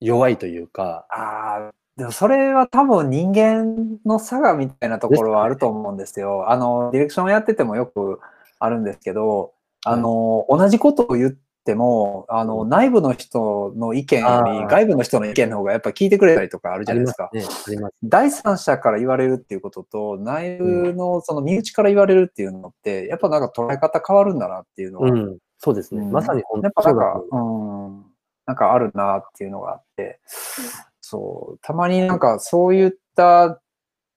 [0.00, 6.50] 弱いというか、ああ、でもそれは多分人間の差がみたいなところはあると思うんですよ。
[6.50, 8.20] あの、ディレクションやっててもよく
[8.58, 11.34] あるんですけど、あの、同じことを言っ
[11.64, 17.30] ても、あの、内部の人の意見よありー外部の人の意見の方がやっぱ聞いてくれたりとかあるじあゃないですか。
[17.32, 17.78] すね。
[17.78, 17.92] す。
[18.04, 26.02] 第三者から言われるっていうことと、内部のその身内から言われるっていうのって、やっぱなんか捉え方変わるんだなっていうのは、うん、そうですね。
[26.02, 28.04] うんまさに本やっぱなんかうん、
[28.44, 30.20] なんかあるなっていうのがあって、
[31.08, 33.60] そう、たまになんかそういった、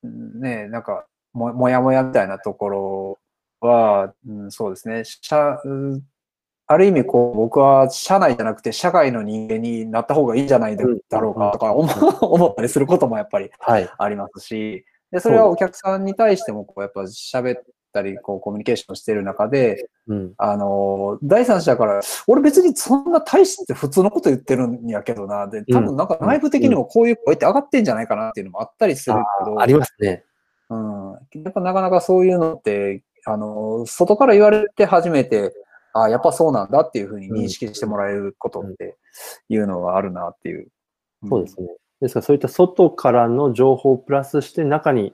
[0.04, 3.20] ね、なんかも、もやもやみたいなところ
[3.62, 6.02] は、うん、そうですね、社、うん
[6.72, 10.84] ある意味こう、僕は社内じゃなくて社外の人間になった方がいいんじゃないだ
[11.20, 11.90] ろうかとか思
[12.22, 13.90] 思ったりすることもやっぱりはい。
[13.98, 20.34] ありますし、で、それはお客さんに対しても、こう、やっぱ喋ったり、こう、コミュニケーションしてる中で、うん。
[20.38, 30.24] あの、第三者から、俺別にそんな大して普通のこと言ってるんやけどな、で、多分なんか内部的にもこういう声って上がってんじゃないかなっていうのもあったりするけど、ありますね。
[30.70, 31.12] うん。
[31.44, 35.54] やっぱなかなかそういうのって、あの、外から言われて初めて、
[35.94, 38.96] あやっぱそうなんだっていうふうに認識してもらえることって
[39.50, 40.68] いうのはあるなっていう。
[41.28, 41.68] そうですね。
[42.02, 45.14] ですからそういった外からの情報をプラスして中に、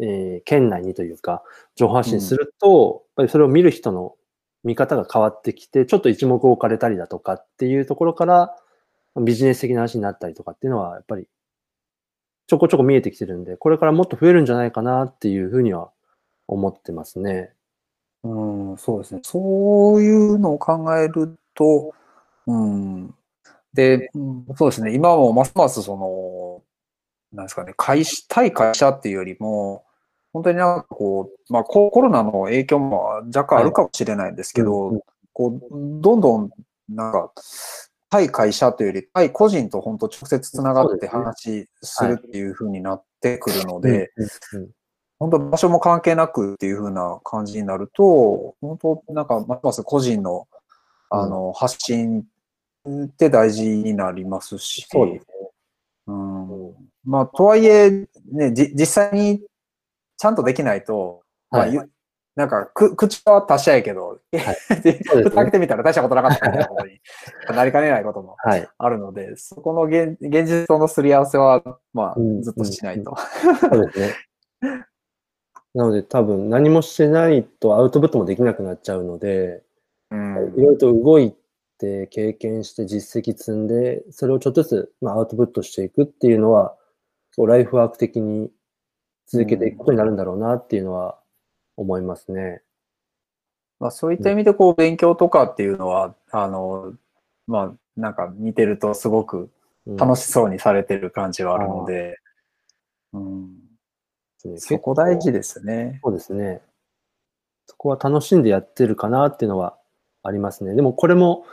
[0.00, 1.42] えー県内にというか、
[1.76, 4.14] 情報発信すると、やっぱりそれを見る人の
[4.64, 8.56] 見方が変わってきて、ちょっと一目置かれたりだとかっていうところから、
[9.20, 11.26] ビジネス的な話になったりとかっていうのは、やっぱり
[12.46, 15.90] ちょこちょこ見えてきてるんで、これからもっと増えるんじゃないかなっていうふうには
[16.48, 17.52] 思ってますね。
[18.24, 19.20] うん、そうですね。
[19.24, 21.94] そういうのを考えると、
[22.46, 23.14] うん。
[23.74, 24.94] で、うんそうですね。
[24.94, 26.62] 今もますますその、
[27.32, 29.84] なんですかね、会社、対会社っていうよりも、
[30.32, 35.00] 本当になんかこう、まあココロナの影響も若干あるかもしれないんですけど、うん
[35.32, 36.50] こう、どんどん、
[36.88, 37.32] なんか、
[38.10, 44.12] 対会社というより、対個人と本当直接つながって話するっていう風になってくるので、
[45.18, 50.46] 本当場所も関係なくっていう風な感じになると、本当なんかますます個人の
[51.14, 52.24] あの、発信
[52.88, 55.31] って大事になりますし、そうですね。
[56.06, 56.74] うん、
[57.04, 57.90] まあ、とはいえ、
[58.32, 59.40] ね、じ実際に
[60.16, 61.74] ちゃんとできないと、まあ、はい。
[61.74, 61.88] ゆ
[62.34, 65.22] なんかく、口は達者やけど、で そうですね。
[65.24, 66.98] 蓋開けてみたら大したことなかったみたいなことに。
[67.54, 68.66] なりかねないこともはい。
[68.78, 73.14] あるので、そこの現現実とのすり合わせは、まあうん、ずっとしないと。
[73.16, 74.14] そうですね。
[75.74, 79.62] なので多分何もしてないとアウトプットもできなくなっちゃうので、
[80.10, 80.54] うん。
[80.56, 81.41] いろいろと動いて
[82.10, 86.76] 経験して実績積んで、それをちょっとずつ、まあ、アウトプットしていくっていうのは、
[87.30, 88.50] そうライフワーク的に
[89.26, 91.18] 続けていくことになるんだろうなっていうのは
[91.76, 92.62] 思いますね。
[93.80, 96.94] まあ、そういった意味で、こう、勉強とかっていうのは、あの、
[97.46, 99.50] まあ、なんか見てるとすごく
[99.86, 102.18] うん楽しそうにされてる感じはあるので、
[103.12, 103.50] うん、
[104.56, 106.00] そこ大事ですね。
[106.02, 106.62] そうですね。
[107.66, 109.76] そこは楽しんでやってるかなっていうのは
[110.22, 110.74] ありますね。
[110.74, 111.44] でもこれも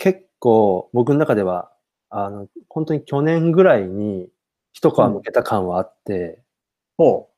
[0.00, 1.70] 結構僕の中では、
[2.08, 4.28] あの、本当に去年ぐらいに
[4.72, 6.42] 一皮向けた感はあって、
[6.98, 7.28] ほ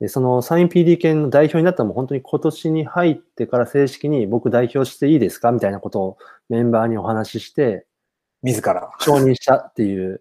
[0.00, 5.52] で、そのサイン PD 犬の代表になったのも本当に今年に入ってから正式に僕代表していいですか？
[5.52, 7.86] みたいなことをメンバーにお話しして、
[8.44, 8.90] う、自ら。
[9.00, 10.20] 承認したっていう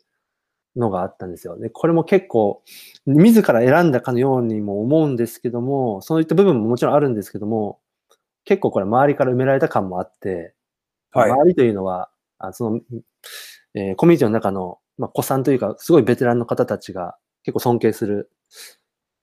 [0.77, 1.57] のがあったんですよ。
[1.59, 2.63] で、これも結構、
[3.07, 7.79] 自ら選んだかのようにも思うんですけども、そういった部分ももちろんあるんですけども、
[8.45, 10.55] 結構これ周りから埋められた感もあって、
[11.21, 11.31] はい。
[11.31, 12.09] 周りというのは、
[12.39, 12.81] あその、
[13.73, 18.31] えーコミュニティの中の、まあ、子さんというか、すごいベテランの方たちが結構尊敬する、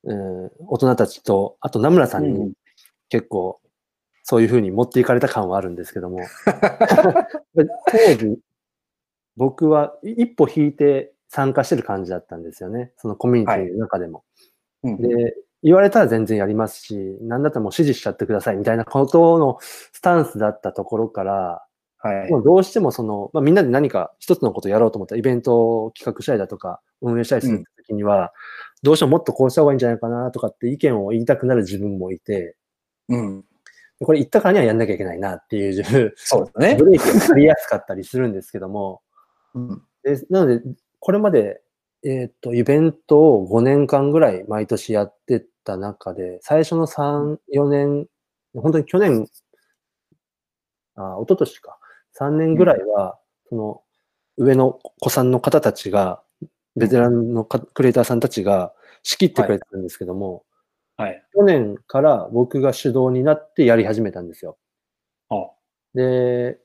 [0.06, 2.52] えー大人たちと、あと名村さんに
[3.08, 3.60] 結構、
[4.22, 6.20] そういうふうに持っていかれた感はあるんですけども、
[7.54, 8.38] 当時、
[9.36, 12.92] 僕はい一歩引いて参加してる感じだったんですよね。
[12.96, 14.24] そのコミュニティの中でも。
[14.82, 15.00] うん。
[15.00, 15.34] で、
[15.64, 21.63] 言われたら全然やりますし、なんだったらもう指示しちゃってくださいみたいなことのスタンスだったところから、
[22.04, 22.30] はい。
[22.30, 28.32] もうどうしてもその、まあ、みんなで何か一つのことをやろうと思ったらイベントを企画したりだとか、運営したりするときには、
[28.82, 32.56] どうしてももっとこうした方がいいんじゃないかなとかって意見を言いたくなる自分もいて、
[33.08, 33.44] うん。
[34.00, 36.84] これ言ったからにはやんなきゃいけないなっていう自分、そうですね ブ。
[36.84, 39.00] レーキがりやすかったりするんですけども、
[39.54, 39.82] うん。
[40.02, 40.62] でなので、
[41.00, 41.62] これまで、
[42.04, 48.06] えっ、と、イベントを5年間ぐらい毎年やってた中で、最初の3、4年、
[48.54, 49.26] 本当に去年、
[50.96, 51.78] あ、一昨年か、
[52.18, 53.82] 3年ぐらいは、その、
[54.36, 56.22] 上の子さんの方たちが、
[56.76, 58.72] ベテランのかクリエイターさんたちが
[59.04, 60.44] 仕切ってくれてるんですけども、
[60.96, 61.22] はい。
[61.34, 64.58] 去年から僕が主導になってやり始めたんですよ。
[65.30, 65.50] あ
[65.94, 66.58] で、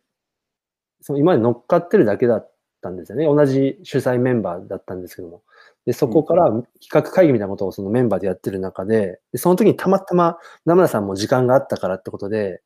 [1.01, 3.25] その今まで乗っかってるだけだったんですよね。
[3.25, 5.43] 同じ主催メンバーだったんですけども。
[5.85, 12.61] で、そこから企画会議みたいなことをそのメンバーでやってる中で、でその時にたまたま名村さんも時間があったからってことで、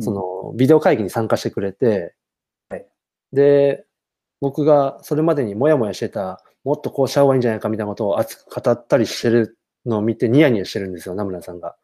[0.00, 2.14] そのビデオ会議に参加してくれて、
[3.32, 3.84] で、
[4.40, 11.76] 僕がそれまでにもやもやしてた、もっとこうした方がいいんじゃないかみたいなことを熱く語ったりしてるのを見てニヤニヤしてるんですよ、名村さんが。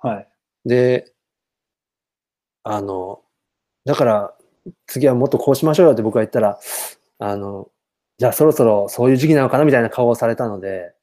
[0.00, 0.28] はい。
[0.66, 1.12] で、
[2.62, 3.22] あの、
[3.84, 4.34] だから、
[4.86, 6.58] 次はもっとこうしましょうよって僕が言ったら、
[7.18, 7.70] あの、
[8.18, 10.93] じゃあそろそろそういう時期なのかなみたいな顔をされたので、はい。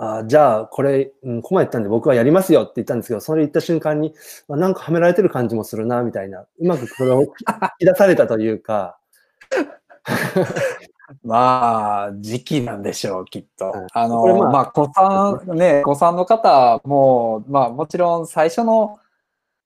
[0.00, 4.14] あじゃあこれ、うん、ここまで言ったんで僕はやりますよって言ったんですけど、それ言った瞬間に、
[4.48, 7.26] あなんかはめられてる感じもするな、みたいな、うまくこれを引
[7.80, 8.96] き出されたというか、
[11.24, 13.70] まあ、時期なんでしょう、きっと。
[13.70, 19.00] はいあの、これまあまあ、子さん、ね、子さんの方も、まあ、もちろん最初の、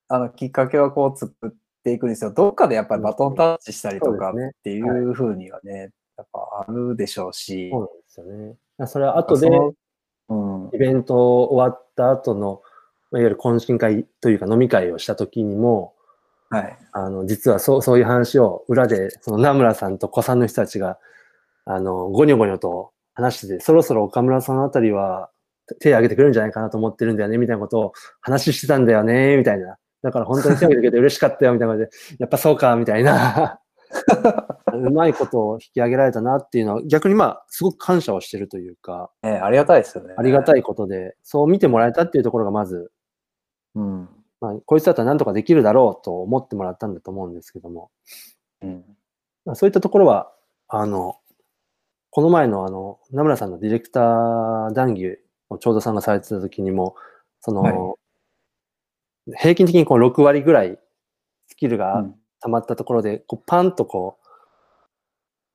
[0.08, 1.50] あの、きっかけはこう作っ
[1.84, 2.32] ていくんですよ。
[2.32, 7.70] どっかでやっぱりバトンタッチしたりとかっていうふうにはね、やっぱあるでしょうし。
[7.70, 8.86] そうなんですよね。
[8.86, 9.50] それは後で。
[10.72, 12.62] イベント終わった後の、
[13.10, 15.94] まあいわゆる懇親会というか飲み会をした時にも、
[16.52, 16.78] はい。
[16.92, 20.98] あの、実はそう、そういう話を裏で、その名村さんと子さんの人たちが、
[21.64, 25.30] あの、ゴニョゴニョと話してて、そろそろ岡村さんあたりは
[25.80, 29.76] 手を挙げてくれるんじゃないかなと思ってるんだよね、みたいなことを話してたんだよね、みたいな。
[30.02, 33.60] だから本当に手を挙げてくれて嬉しかったよ、みたいな感じで、やっぱそうか、みたいな。
[34.74, 40.14] うまいことを引き上げられたなっていうのは、逆にまあ、すごく感謝をしてるというか、ね、ありがたいですよね。
[40.16, 42.90] ありがたいことで、そう見てもらえたっていうところがまず、
[43.74, 44.08] うん。
[44.40, 47.90] まあ、こいつだったら何とかできるだろうと思ってもらったんだと思うんですけども、
[48.62, 48.84] うん。
[49.44, 50.32] まあそういったところは、
[50.68, 51.16] あの、
[52.10, 55.18] この前のあの、名村さんのディレクター談義
[55.48, 56.96] をちょうどさんがされてた時にも、
[57.40, 58.02] その、はい
[59.38, 60.78] 平均的にこう6割ぐらい
[61.46, 64.18] スキルうがん溜まったところで、こうパンとこ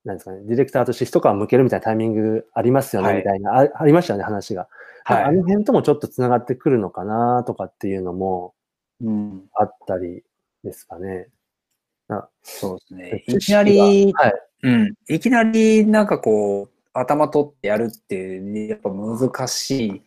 [0.04, 4.68] う、なんですかね、ディレクターとして一皮向けるみたいなタイミングありますよね、はいみたいな、あありましたよね、話が。
[5.04, 8.54] はいあの辺ともちょっと繋がってくるのかなとかっていうのも
[9.00, 9.44] うん。
[9.54, 10.22] あったり
[10.64, 11.28] ですかね。
[12.42, 13.24] そうですね。
[13.26, 14.34] いきなり、がはい。
[14.62, 14.94] うん。
[15.08, 20.02] いきなりなんかこう、頭取ってやるって、やっぱ難しい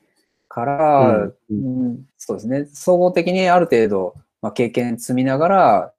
[0.50, 2.66] から、うんうんそうですね。
[2.66, 5.94] 総合的にある程度、まあ、経験積みながら、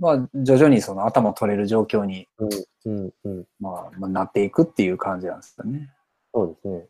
[0.00, 2.28] まあ、徐々にその頭取れる状況に、
[2.84, 3.44] うん、うん。
[3.60, 5.90] まあ、まあ、なっていくっていう感じなんですよね。
[6.32, 6.84] そうですね。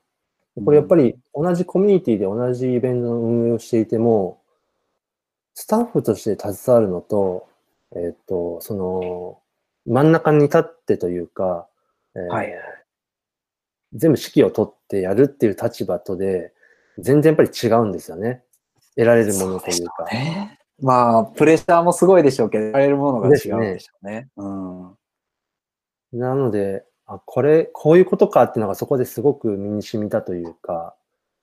[0.65, 4.41] これやっぱり同じコミュニティで同じイベントの運営をしていても、
[5.55, 7.49] スタッフとして携わるのと、
[7.97, 9.41] えっ、と、その、
[9.87, 11.69] 真ん中に立ってというか、
[12.15, 12.53] えーはい
[13.97, 16.53] 全部指揮を取ってやるっていう立場とで、
[16.99, 18.43] 全然やっぱり違うんですよね。
[18.97, 20.05] 得られるものというか。
[20.13, 20.59] ね。
[20.81, 24.29] まあ、プレッシャーもすごいでしょうけど、やれるものが違うでしょうね。
[24.37, 24.97] うん。
[26.13, 30.95] なので、あ、これ、こういうことかっていうのがそこですごく身に染みたというか、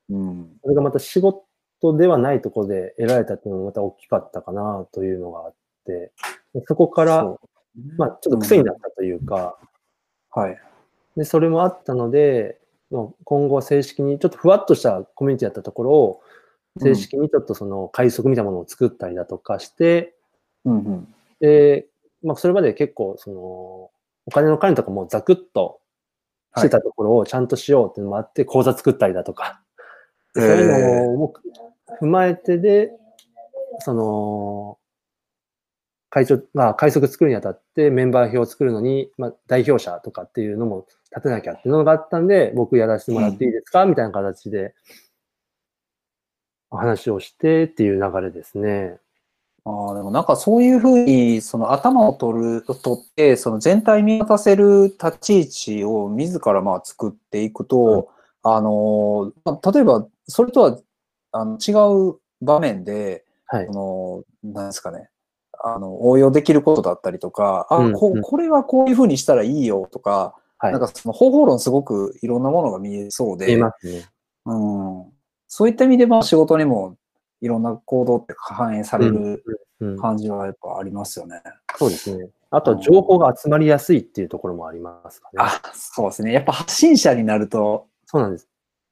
[0.09, 0.59] うん。
[0.61, 5.53] それがまた仕事ではないところで得られたっていうのもまた大きかったかなというのがあっ
[5.85, 6.11] て、
[6.67, 7.23] そこから、
[7.97, 9.57] まあちょっと癖になったというか、
[10.31, 10.57] はい。
[11.15, 12.59] で、それもあったので、
[12.89, 16.21] まあ今後は正式に、ちょっとふわっとしたコミュニティだったところを、
[16.79, 20.15] 正式にちょっとその快速みたいなものを作ったりだとかして、
[20.65, 21.15] うんうん。
[21.39, 21.87] で、
[22.23, 23.37] まあそれまで結構その、
[24.27, 25.81] お金の管理とかもザクッと
[26.55, 29.61] してたところをちゃんとしようっていうのもあって、講座作ったりだとか、
[30.35, 31.33] そういうのも
[32.01, 32.91] 踏まえてで、
[33.79, 34.77] その、
[36.09, 44.75] 会長が快速作るにあたってメンバー表を作るのに、まあ、代表者とかっていうのも立てなきゃっていうのがあったんで、僕やらせてもらっていいですか、みたいな形で、
[45.10, 45.10] お
[46.77, 48.97] 話をしてっていう流れですね。
[49.63, 58.09] ああ、でもなんかそういうふうに、その頭を取る、取って、その全体見渡せる立ち位置を自らまあ作っていくと、
[58.43, 60.79] あの、まあ例えば、それとは
[61.31, 61.73] あの違
[62.13, 64.25] う場面で、はいそ。
[64.43, 65.09] の、なんですかね、
[65.63, 74.05] あの、応用できることだったりとか、あ、うんうんここれはこういうふうにしたらいいよとか、はいなんかその方法論すごくいろんなものが見えそうで、見えますね。
[74.45, 75.10] うん、
[75.53, 76.95] そういった意味でまあ仕事にも
[77.41, 79.43] いろんな行動って反映される
[79.81, 81.41] うん、感じはやっぱありますよね。
[81.75, 82.29] そうですね。
[82.51, 85.37] あと、情報が集まりやすいっていうところもありますかね。
[85.39, 86.33] あ、そうですね。
[86.33, 88.47] やっぱ発信者になると、そうなんです。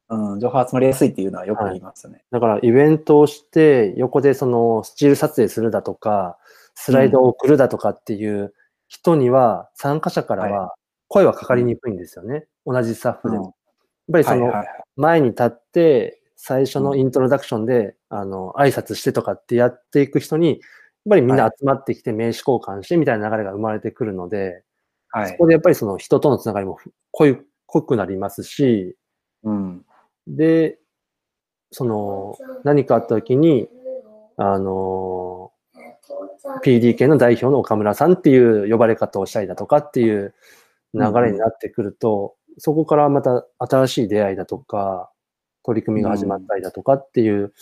[0.10, 2.24] うん、情報集まりやすいっていうのはよく言いますよね。
[2.32, 6.40] だからイベントをして、横でそのスチール撮影するだとか、
[6.74, 8.54] スライドを送るだとかっていう
[8.88, 10.74] 人には、参加者からは
[11.08, 12.48] 声はかかりにくいんですよね。
[12.66, 13.44] 同じスタッフでも。
[13.44, 13.54] やっ
[14.14, 14.84] ぱりそのはいはいはい。
[14.96, 20.60] 前に立って、最初のイントロダクションで、あの、挨拶してとかってやっていく人に、やっ
[21.10, 24.64] ぱりみんな集まってきて名刺交換してみたいな流れが生まれてくるので、
[25.10, 25.32] はい。
[25.32, 26.78] そこでやっぱりその人とのつながりも
[27.12, 28.96] 濃い濃くなりますし、
[29.44, 29.86] うん。
[30.28, 30.80] で、
[31.72, 33.68] その、何かあった時に、
[34.38, 35.52] あの、
[36.64, 40.34] PDK の代表の岡村さんっていう呼ばれ方をしたりだとかっていう
[40.94, 45.09] 流れになってくると、そこからまた新しい出会いだとか、
[45.70, 47.54] 取り組みが始まったりだとかっていう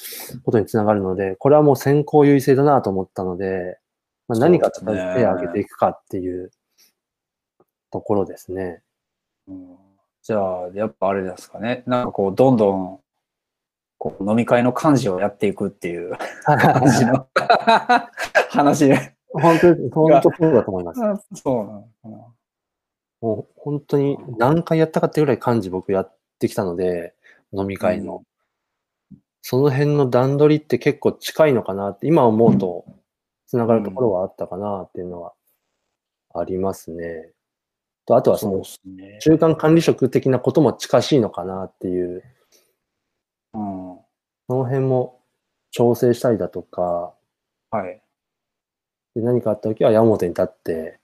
[0.44, 3.80] ことにつながるので、これはもう先行優位性だなと思ったので、
[4.30, 6.52] まあ、何か手を挙げていくかっていう
[7.92, 8.82] ところですね。
[9.48, 9.78] うん
[10.24, 11.84] じゃあ、やっぱあれですかね。
[11.88, 13.00] なんかこう、どんどん、
[13.98, 17.28] こう飲み会の幹事をやっていくっていう 感じの
[18.52, 19.16] 話で。
[19.32, 21.00] 本当に、本当そうだと思います。
[21.34, 22.18] そうなのかな。
[23.22, 27.14] もう本当に何回やったかってぐらい漢字僕やってきたので、
[27.54, 28.24] 飲み会の。
[29.42, 32.86] その辺の段取りって結構近いのかなって、今思うと、
[33.48, 35.34] つながるところはあったかなっていうのは
[36.34, 37.32] ありますね。
[38.06, 38.64] とあとはその。
[39.20, 42.24] 中間管理職的なことも近しいのかなっていう、
[43.54, 43.96] うん。
[43.96, 43.98] は
[44.48, 45.22] その辺も
[45.72, 47.14] 調整したりだとか、
[47.90, 48.02] い。
[49.16, 51.00] で何かあった時は矢面に立って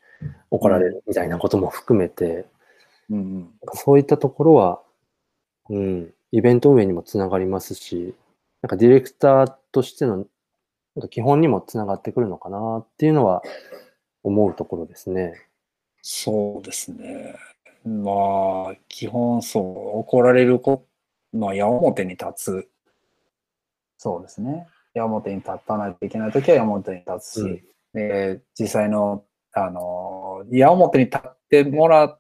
[0.50, 2.46] 怒られるみたいなことも含めて、
[3.10, 3.54] うんうん。
[3.74, 4.82] そういったところは、
[5.70, 8.16] うん、イベント運営にもつながりますし、
[8.64, 10.26] なんかディレクターとしての
[11.12, 13.44] 基本にもつながってくるのかなっていうのは
[14.24, 15.34] 思うところですね。
[16.02, 17.36] そうですね。
[17.86, 20.88] まあ、基本そう、怒られるこ、
[21.32, 22.70] まあ、矢面に立つ。
[24.00, 24.68] そうですね。
[24.96, 27.64] 矢面に立たないといけないときは矢面に立つし、うん
[27.94, 29.24] で実際の、
[29.54, 32.20] あの、矢面に立ってもらっ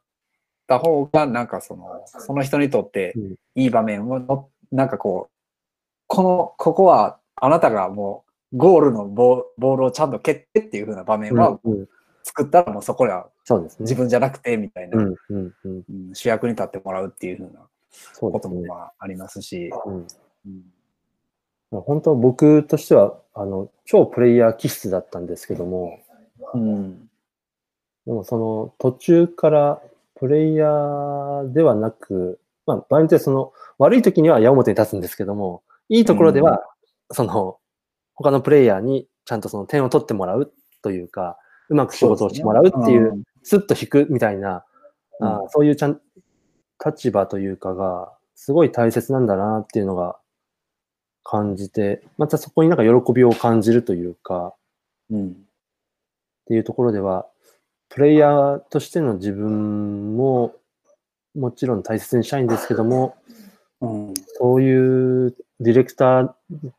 [0.74, 3.36] た方が、なんかその、その人にとってうん。
[3.56, 5.34] いい場面をの、なんかこう、
[6.08, 11.60] この、ここはあなたがもう、ゴールのボーボールをちゃんと蹴ってっていう風な場面は
[12.24, 13.84] 作ったらもうそこはそうですね。
[13.84, 17.62] 自分じゃなくてみたいな、うんうんうん、うん主役に立ってもらうっていう風な
[18.20, 18.62] ことも。
[18.62, 20.08] まあありますし、うん。
[21.72, 21.82] うん。
[21.82, 26.00] 本当僕としては、あの、超プレイヤー気質だったんですけども、
[26.54, 27.10] うん。
[28.06, 29.82] でもその途中から
[30.24, 36.64] プレイヤーではなく、まあ場合によってはその悪い時には矢面に立つんですけども、いいところでは、
[37.12, 37.58] その
[38.16, 43.24] 他のプレイヤーにちゃんとその点を取ってもらうというか、うまく仕事をしてもらうっていう、ん。
[43.44, 44.64] スッと引くみたいな、
[45.20, 45.50] うん。
[45.50, 46.00] そういうちゃん
[46.86, 50.18] 立場というかが、すごい大切なんだなっていうのが
[51.26, 54.54] 感じて、またそこになんか喜びを感じるというか、
[55.12, 55.32] うん。
[55.32, 55.34] っ
[56.46, 57.28] ていうところでは、
[57.94, 60.56] プレイヤーとしての自分も
[61.36, 63.16] もちろん大切にしたいんですけども、
[63.82, 66.34] うんそういうディレクター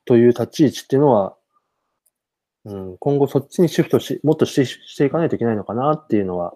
[0.07, 1.37] という立ち位置っていうのは、
[2.65, 6.53] うん、今後そっちにシフトし、もっとしてしていかないといけないのかなっていうのは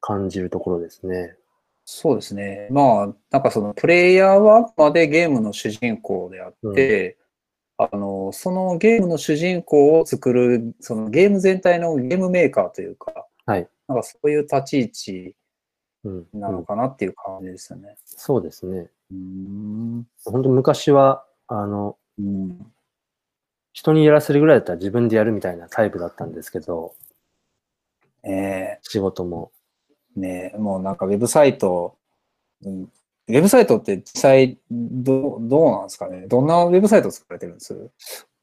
[0.00, 1.34] 感じるところですね。
[1.84, 2.68] そうですね。
[2.70, 7.16] まあ、なんかそのプレイヤーはあくまでゲームの主人公であって、
[7.78, 13.68] あの、そのゲームの主人公を作る、そのゲーム全体のゲームメーカーというか、はい。
[13.88, 15.34] なんかそういう立ち位置
[16.04, 17.96] うん、うんなのかなっていう感じですよね。
[18.04, 18.88] そうですね。
[19.10, 20.06] うん。
[20.24, 22.72] 本当昔は、あの、うん。
[23.72, 26.94] 人にやらせるぐらいだったら自分でやるみたいなタイプだったんですけど、
[28.24, 29.50] え仕事も。
[30.16, 31.96] えねえもうなんかウェブサイト、
[32.64, 36.26] うん、ウェブサイトって実際どう、どうなんですかね？
[36.26, 37.90] どんなウェブサイト作られてるんです？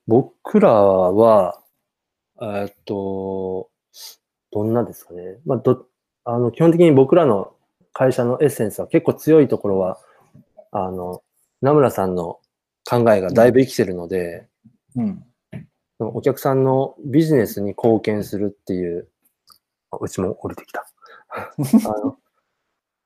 [0.07, 1.61] 僕らは、
[2.41, 3.69] えーっと、
[4.55, 5.37] どんなですかね。
[5.45, 5.85] まあ、ど、
[6.23, 7.53] あの、基本的に僕らの
[7.91, 9.99] 会社のエッセンスは結構強いところは、
[10.71, 11.21] あの、
[11.61, 12.39] 名村さんの
[12.89, 14.47] 考えがだいぶ生きてるので、
[14.95, 15.25] うん。
[15.97, 19.09] そのお客さんのビジネスに貢献するっていう、
[19.91, 20.85] あうちも降りてきた。
[21.89, 22.17] あの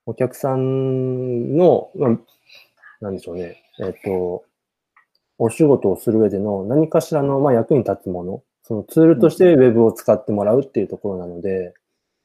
[0.06, 2.20] お客さんの、まあ、
[3.02, 4.44] なんでしょうね、えっ、と、
[5.40, 11.74] お仕事をする上での何かしらの、まあ、役に立つもの、そのツールとしてウェブを使ってもらうっていうところなので、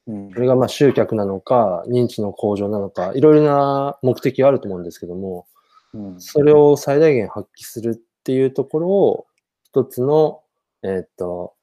[0.07, 5.47] うんそれがまあ集客なのか、認知の向上なのか、いろいろな目的があると思うんですけども、
[5.95, 9.25] うんそれを最大限発揮するっていうところを、
[9.63, 10.43] 一つの、
[10.83, 11.55] えーっと、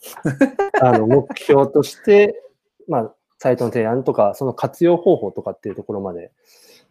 [0.82, 2.42] あの、目標として、
[2.86, 6.30] まあ、サイトの提案とか、その活用方法とかっていうところまで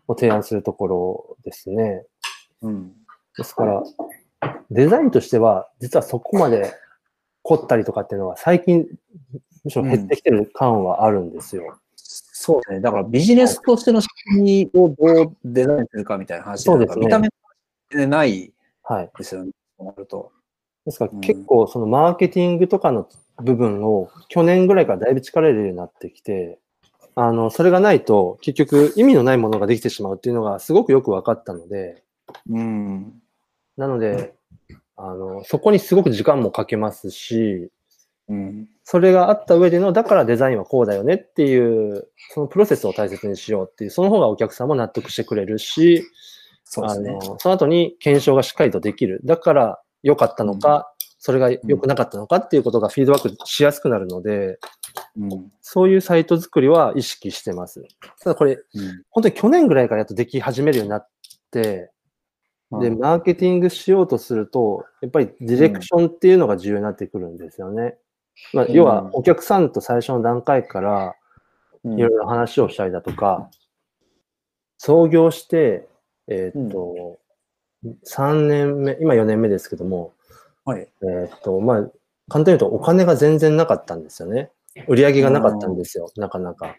[0.07, 2.03] を提案するところですね。
[2.63, 2.93] うん。
[3.37, 3.83] ですから、
[4.71, 6.73] デザインとしては、実はそこまで
[7.47, 8.85] 凝ったりとかっていうのは、最近、
[9.63, 11.77] むしろ減ってきてる感はあるんですよ。
[11.95, 12.81] そうですね。
[12.81, 17.29] だからビジネスとしての仕組みをどうデザインするかみたいな話そうですね見た目
[17.89, 19.09] でないはい。
[19.17, 19.51] ですよね。
[19.77, 20.31] そうなると。
[20.85, 23.07] ですからうん結構そのマーケティングとかの
[23.43, 26.59] 部分を去年ぐらいからだいぶ力入れるようになってきて、
[27.15, 32.03] あの、それがないと結局意味のないものができてしまうっていうのがすごくよく分かったので、
[32.49, 33.21] うん。
[33.77, 34.36] なので、
[34.97, 37.69] あの、そこにすごく時間もかけますし、
[38.29, 38.67] うん。
[38.83, 46.03] それがあった上での、だからデザインはこうだよねっていう、そのプロセスを大切にしようっていう、その方がお客さんも納得してくれるし、
[46.63, 47.11] そうですね。
[47.11, 49.21] あの、その後に検証がしっかりとできる。
[49.23, 54.59] だから良かったのか、それが良くなかったのかっていうことがフィードバックしやすくなるので、
[55.17, 55.51] うん。
[55.61, 57.85] そういうサイト作りは意識してます。
[58.21, 61.09] ただこれ、うん本当に去年ぐらいからやっとでき始めるようになっ
[61.51, 61.91] て、
[62.71, 67.97] で、マーケティングしようとすると、やっぱりディレクションっていうのが重要になってくるんですよね。
[68.53, 71.15] まあ、うん要は、お客さんと最初の段階から、
[71.83, 73.49] うんいろいろ話をしたりだとか、
[74.77, 75.87] 創業して、
[76.27, 77.17] えーっと、
[78.05, 80.11] 3年目、今4年目ですけども、
[80.65, 80.87] はい。
[81.01, 81.77] えーっと、まあ、
[82.27, 84.51] 簡単に言うとお金が全然なかったんですよね。
[84.87, 86.75] 売り上げがなかったんですよ、なかなか。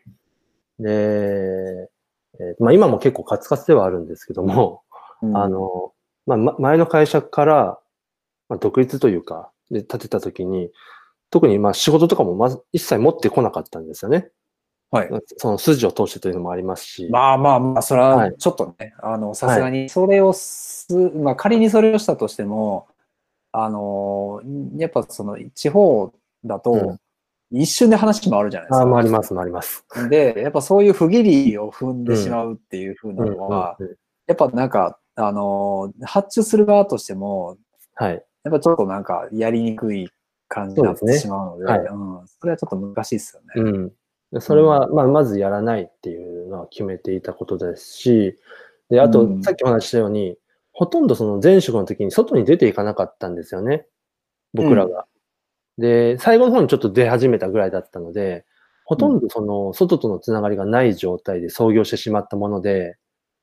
[0.79, 1.89] で、えー
[2.61, 4.83] まあ今も結構カツカツではあるんですけども、
[5.23, 5.93] うんあ、の、
[6.27, 7.79] まあ、ま前の会社から、
[8.49, 10.71] まあ、独立というか、で、立てたときに、
[11.31, 14.31] 特にまあ仕事とかもまず一切持ってこなかったんですよね。
[14.91, 15.11] はい。
[15.37, 17.09] その筋を通してというのもありますし。
[17.11, 22.89] まあまあまあ、それははいちょっとね、あの、さすがにそれをす、まあ仮にそれをしたとしても、
[23.53, 24.41] あの、
[24.77, 26.13] やっぱその地方
[26.45, 26.99] だうと、
[27.51, 28.91] 一瞬で話回るじゃないですあか。
[28.91, 29.85] 回ります、回ります。
[30.09, 33.99] で、やっぱそういう不義理を踏んでしまうっていうふうなのは、うんうんうん
[34.29, 37.59] やっぱなんか、あの、発注する側としても、
[37.95, 38.25] はい。
[38.45, 40.09] やっぱちょっとなんかやりにくい
[40.49, 43.71] 感じになってしまうので、はいうん、それはちょっと難しいですよね。
[43.71, 43.93] うん。
[44.33, 48.39] でそれは、まあ、まずやらないっていうのは決めていたことですし、
[48.91, 50.37] で、あとう、んさっきお話ししたように、
[50.73, 53.87] ほとんどその前職の時に外に出ていかなかったんですよね。
[54.55, 55.07] 僕らが。
[55.77, 58.45] で、最後の方にちょっと出始めたぐらいだったので、
[58.85, 62.97] ほとんどその外とのつながりがない状態で創業してしまったもので、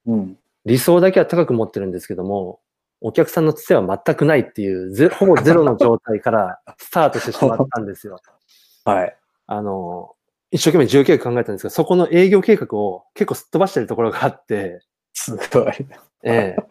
[0.05, 0.37] うん。
[0.65, 2.59] 理想だけは高く持ってるんですけども、
[3.01, 8.19] お客さんのつては全くないっていう、ゼ ほぼゼロの状態からスタートしてしまったんですよ。
[8.83, 9.17] はい。
[9.47, 10.15] あの、
[10.51, 14.81] 一生懸命事業計画考えたんですけど、そこの営業計画を結構すっ飛ばしてるところがあって、
[15.13, 15.73] すごい。
[16.23, 16.63] ええ。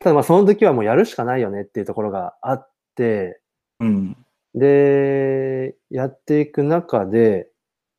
[0.00, 3.40] ただまあその時はもうやるしかないよねっていうところがあって、
[3.80, 4.16] うん。
[4.54, 7.48] で、やっていく中で、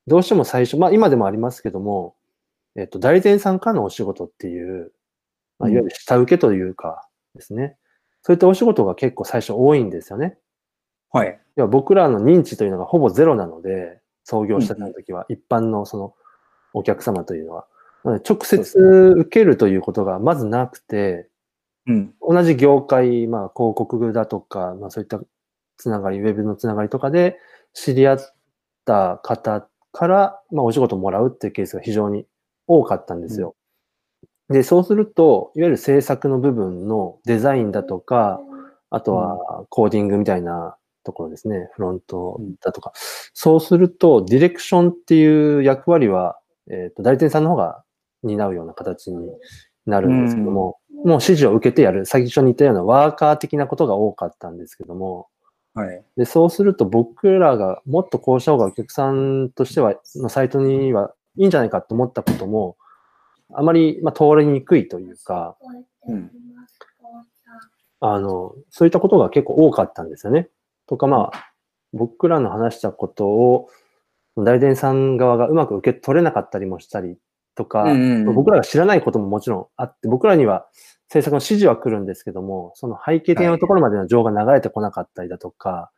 [0.08, 2.16] どうしても最初、まあ今でもありますけども、
[2.80, 4.94] えっと、代理店さんからのお仕事っていう、
[5.60, 7.76] まあ、いわゆる下請けというかですね、
[8.22, 10.38] そういったお仕事が結構最初多いんですよね。
[11.12, 11.40] はい。
[11.58, 16.14] 要は僕らの認知というのがほぼゼロなので、創業した時は、一般のその
[16.74, 17.68] お客様というのは。
[18.06, 21.28] なので直接受けるということがまずなくて、
[21.88, 22.14] うん。
[22.22, 25.20] 同じ業界、まあ広告だとか、まあそういった
[25.78, 27.38] つながり、ウェブのつながりとかで
[27.74, 28.20] 知り合っ
[28.86, 32.26] た方から、まあお仕事もらうっていうケースが非常に
[32.70, 33.55] 多かったんですよ。
[34.49, 38.39] で、そうすると、いわゆる制作の部分のデザインだとか、
[38.89, 42.93] あとはコーディングみたいなところですね、フロントだとか。
[43.34, 46.39] そうすると、ディレクションっていう役割は、
[46.72, 47.84] えっ、と、代理店さんの方が
[48.24, 49.30] 担うような形に
[49.86, 55.28] なるんですけども、もう指示を受けてやる、最初に言ったようなワーカー的なことが多かったんですけども、
[55.74, 56.03] はい。
[56.17, 62.78] で、そうすると僕らがもっとこうした方がお客さんとしては、のサイトにはいいんじゃないかと思ったことも、
[63.54, 65.58] あまり、まあ、通りにくいというか、
[66.08, 66.32] うん。
[68.02, 70.50] あの、そういったことが結構多かったんですよね。
[70.88, 71.52] とか、まあ、
[71.94, 73.70] 僕らの話したことを、
[74.38, 77.18] 代理店さん側がうまく受け取れなかったりもしたり
[77.56, 80.68] とか、うんうんうん僕らが知らないことももちろんあって、僕らには
[81.10, 85.92] 制作の指示は来るんですけども、その背景的なところまでの情が流れてこなかったりだとか、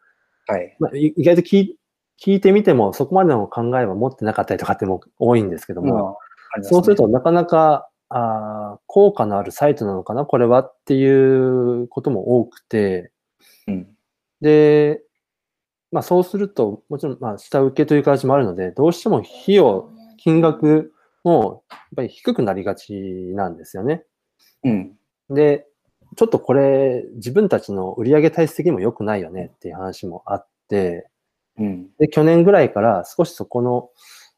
[0.47, 0.75] はい。
[0.79, 1.77] まあ、い意外と聞い
[2.23, 13.13] 聞いてみても、そこまでの考えは持ってなかったりとかっても多いんですけども、うんそうする、となかなか、あー効果のあるサイトなのかなこれはっていうことも多くて、
[13.67, 13.87] うん。
[14.41, 15.01] で、
[15.93, 20.91] まあそうすると、もちろん、まあ下請けという形もあるので、どうしても費用、金額
[21.23, 22.93] もやっぱり低くなりがち
[23.33, 24.03] なんですよね。
[24.65, 24.97] うん。
[25.29, 25.65] で、
[26.17, 31.09] ちょっとこれ、自分たちの売上体質的にも良くないよねっていう話もあって、
[31.57, 31.89] うん。
[31.99, 33.89] で、去年ぐらいから少しそこの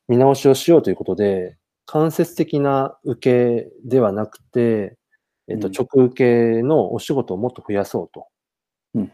[0.07, 4.97] 見直しをしようということで、間接的な受けではなくて、
[5.47, 6.15] えっと、うん直受
[6.57, 8.27] けのお仕事をもっと増やそうと
[8.95, 9.11] うん。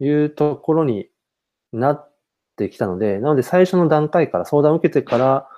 [0.00, 1.08] いうところに
[1.72, 2.10] なっ
[2.56, 5.48] てきたので、なので最初の段階から相談を受けてから、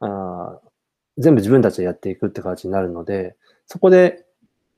[0.00, 0.68] あー
[1.18, 4.24] 全部自分たちでやっていくって形になるので、そこで、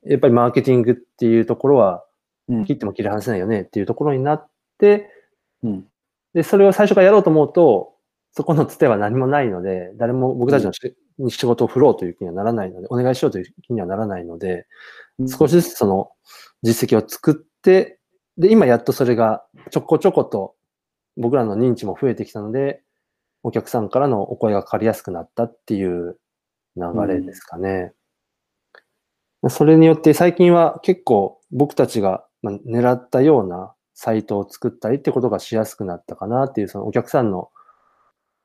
[0.05, 2.05] やっぱりマーケティングっていうところは、
[2.49, 4.49] うん切っても切り離せないよねっていうところになっ
[4.79, 5.11] て、
[5.65, 5.87] うん。
[6.35, 7.95] で、それを最初からやろうと思うと、
[8.33, 14.67] そこのつては何もないので、誰も僕たちのし、に仕事を振ろうという気にはならないので、お願いしようという気にはならないので、
[15.27, 16.11] 少しずつその
[16.63, 17.99] 実績を作って、
[18.39, 20.55] で、今やっとそれがちょこちょこと
[21.17, 22.83] 僕らの認知も増えてきたので、
[23.43, 26.19] お客さんからのお声がかかりやすくなったっていう
[26.77, 27.93] 流れですかね。
[29.49, 37.51] それによって最近は結構僕たちがまあ狙ったようなサイトを作ったりってことがしやすくなったかなっていう、そのお客さんの、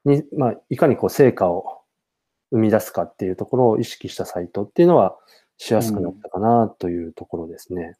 [0.04, 1.80] に、まあ、いかにこう成果を
[2.52, 5.16] 生み出すかっていうところを意識したサイトっていうのは
[5.56, 7.96] しやすくなったかなというところですね。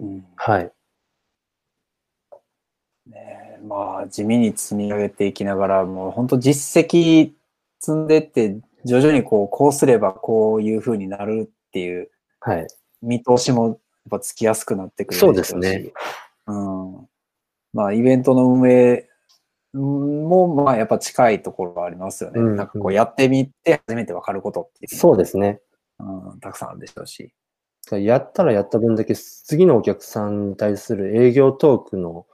[0.00, 0.72] うんはい。
[3.06, 7.32] ねえまあ、地味に積み上げていきながら、もう本当実績
[7.78, 12.66] 積んでって、徐々にこう、こうすればこういう風になるっていうはい。
[13.02, 13.78] 見通しもやっ
[14.12, 15.92] ぱつきやすくなってくるそうですね。
[16.46, 17.08] うん。
[17.72, 19.08] まあ、イベントの運営
[19.72, 22.40] も、まあ、やっぱ近いところがありますよね。
[22.40, 25.60] うんなんかこう、やってみて初めてわかることっていうのそうですね。
[25.98, 27.32] うん、たくさんあるでしょうし。
[27.92, 32.26] やったらやった分だけ次のお客さんに対する営業トークの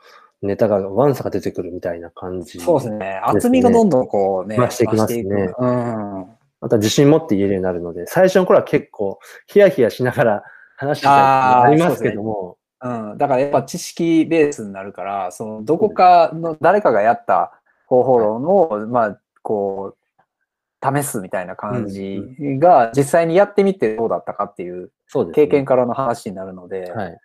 [0.42, 2.60] ネタがワンサが出てくるみたいな感じ。
[2.60, 3.20] そうですね。
[3.24, 5.22] 厚みがどんどんこうね、増していきますね
[5.58, 6.26] うん。
[6.60, 10.42] また自信持って言えるようになるので、最初の頃は結構ヒヤヒヤしながら
[10.76, 22.20] 話してたりありますけども、うん、だからやっぱ知識ベースになるから、そのどこかの誰かがやった方法論を、まあ、こう、試すみたいな感じ
[22.60, 24.92] が実際にやってみてどうだったかっていう。
[25.34, 27.18] 経験からの話になるので、はい。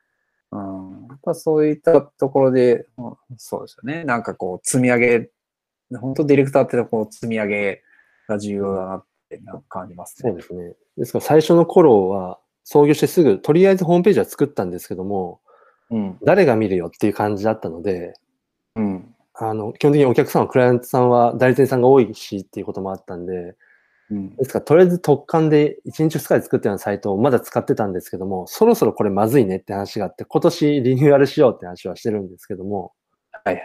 [0.51, 4.03] うん、やっぱそういったところで、うんそうですよね。
[4.03, 5.29] なんかこう積み上げ、
[5.97, 7.81] 本当ディレクターってこう積み上げ
[8.27, 10.29] が重要だなって感じますね。
[10.29, 10.75] そうですね。
[10.97, 15.41] ですから最初の頃は創業してすぐ、とりあえずホームページは作ったんですけども、
[15.91, 16.17] うん。
[16.23, 18.13] 誰が見るよっていう感じだったので、
[18.75, 19.15] うん。
[19.33, 23.55] あの、基本的にお客さんは、クライアントさんは代理店さんが多いしっていうこともあったんで、
[24.09, 24.35] うん。
[24.35, 32.93] ですから、とりあえず特貫で1日2日で作ったようなサイトをまだ使ってたんですけども、そろそろこれまずいねって話があって、今年リニューアルしようって話はしてるんですけども、
[33.43, 33.61] はい。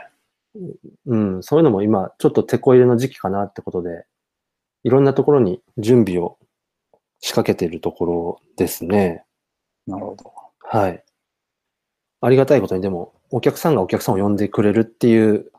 [1.06, 4.06] うん、そういうのも今、ちょっと手こ入れの時期かなってことで、
[4.84, 6.38] いろんなところに準備を
[7.20, 9.24] 仕掛けているところですね。
[9.86, 10.32] なるほど。
[10.60, 11.02] はい。
[12.20, 15.50] ありがたいことに、でも、お客さんがお客さんを呼んでくれるっていう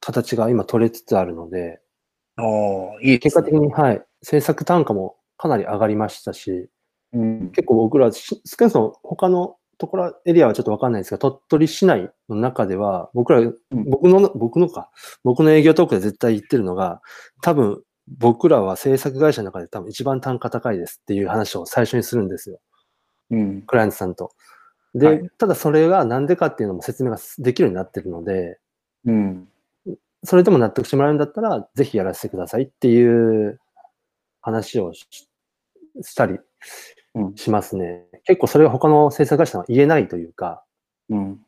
[0.00, 1.80] 形が今取れつつあるので、
[3.02, 6.68] いね結果的に、はい、制作単価もかなり上がりましたし、
[7.12, 7.50] うん。
[7.50, 13.40] 結構僕ら、し少なくとも他のところ、エリアはちょっとわかんないですが、鳥取市内の中では、僕ら、
[13.70, 14.90] 僕の、僕のか、
[15.24, 17.00] 僕の営業トークで絶対言ってるのが、
[17.42, 17.82] 多分、
[18.18, 22.58] 僕らは制作会社の中で多分一番単価高いですっていう話を最初にするんですよ。
[23.30, 23.62] うん。
[23.62, 24.32] クライアントさんと。
[24.94, 28.58] で、はいただそれがなんでかっていうのも説明ができるようになってるので、
[29.04, 29.48] うん。
[30.24, 33.60] それでも納得してもらえるんだったら、ぜひやらせてくださいっていう
[34.40, 35.08] 話をし
[36.02, 36.38] したり
[37.14, 38.06] うんしますね。
[38.24, 40.64] 結構それが他の制作会社は言えないというか、
[41.08, 41.40] うん。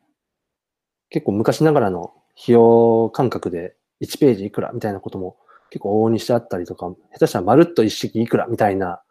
[1.09, 5.37] 結構昔ながらの費用感覚で1ページいくらみたいなことも
[5.69, 9.01] 結構往々にしてあったりとか、下手したらまるっと一式いくらみたいな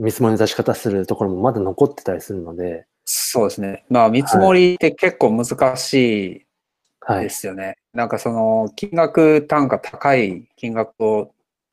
[0.00, 3.84] 見積もりの出し方するところもまだ残ってたりするので、そうですね。
[3.88, 6.46] まあ、見積もりって結構難し
[7.00, 7.30] はいいで。
[7.30, 7.76] すよね。
[7.92, 11.32] なんかその、金額単価高い金額を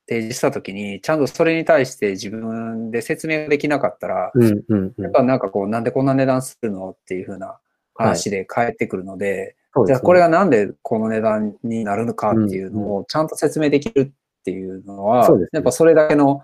[0.10, 5.12] 提示したときに、ちゃんとそれに対して自分で説明ができなかったら、うんうんうんやっ。
[5.12, 7.60] ぱなんかこう、なんでこんな値段するのっていう風な
[7.96, 16.42] 話で返ってくるので、そうですねじゃあこれがなんでこの値段になるのかっていうのをちゃんと説明できるっていうのは、そうですねやっぱそれだけの、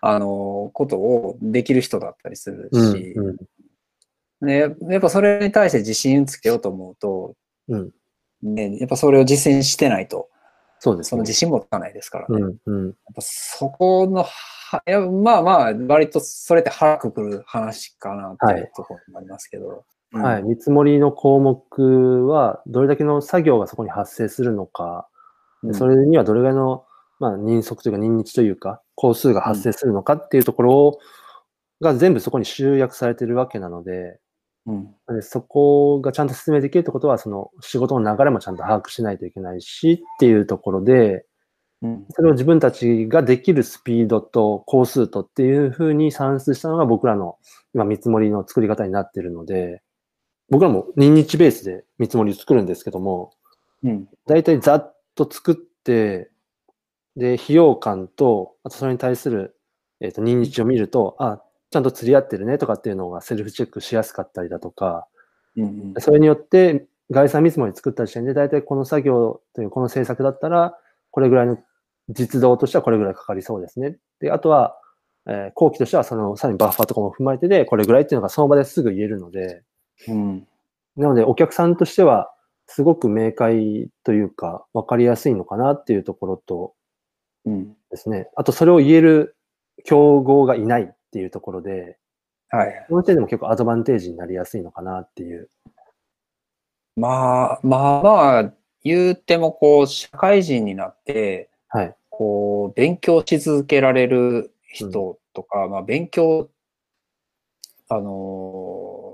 [0.00, 3.36] あの、ことをできる人だったりするし、うんうん
[4.46, 4.58] ね、
[4.90, 7.34] やっぱそれに対して自信つけようと思うと、
[7.68, 7.90] うん
[8.42, 10.28] ね、やっぱそれを実践してないと、
[10.78, 11.32] そうですねその自。
[11.32, 12.40] 信もつかないですからね。
[12.40, 12.92] やっうんうん。
[13.14, 19.68] ぱそこのは、いやまあまあ、割とそれって腹くくる話かなっていうところもありますけど。
[20.12, 20.42] うんはい。。
[20.44, 25.08] 見積もりの項目は、どれだけの作業がそこに発生するのか、
[25.62, 26.85] でそれにはどれぐらいの、
[27.18, 30.98] まあ、人足というか、人日というか、工数が発生するのかっていうところを
[31.80, 34.18] が全部そこに集約されているわけなので、
[34.66, 34.94] うん。
[35.08, 41.24] でそこがちゃんと説明できるってことは、その仕事の流れもちゃんと把握しないといけないしっていうところで、
[41.82, 42.06] うん。
[42.10, 47.36] それを自分たちができるスピードと工数とっていうふうに算出したのが僕らの
[47.74, 49.82] 今見積もりの作り方になっているので、
[50.48, 53.32] 僕らも人日ベースで見積もりを作るんですけども、
[53.84, 54.08] うん。
[54.26, 56.30] だいたいざっと作って、
[57.16, 59.56] で、費用感と、あとそれに対する、
[60.00, 65.08] えっ、と、人日を見ると、あ、ちゃんと釣り合ってるねとかっていうのがセルフチェックしやすかったりだとか、
[65.56, 65.94] うん。
[65.98, 70.78] それによって概算見積もり作った時点で、だいたいこの作業というこの制作だったら、
[71.10, 71.58] これぐらいの
[72.10, 73.96] 実動としてはこれぐらいかかりそうですね。
[74.20, 74.76] で、あとは、
[75.26, 79.62] えー後期としてはその、さらにバッファーとかも踏まえてで、これぐらいっていうのがその場ですぐ言えるので、
[80.06, 80.46] うん。
[80.96, 82.30] なのでお客さんとしては、
[82.68, 86.75] すごく明快というか、わかりやすいのかなっていうところとうん。
[87.90, 88.28] ですね。
[88.36, 89.36] あとそれを言える
[89.84, 91.98] 競合がいないっていうところで、
[92.48, 92.86] はい。
[92.88, 95.48] その点でも結構アドバンテージになりやすいのかなっていう
[96.96, 98.52] まあ、まあまあ、
[98.82, 101.94] 言うてもこう、社会人になって、はい。
[102.08, 106.48] こう、勉強し続けられる人とか、まあ、勉強、
[107.88, 109.06] あのー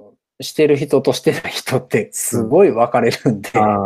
[0.43, 3.85] してる人としてない人ってすごい分かれるんで、あ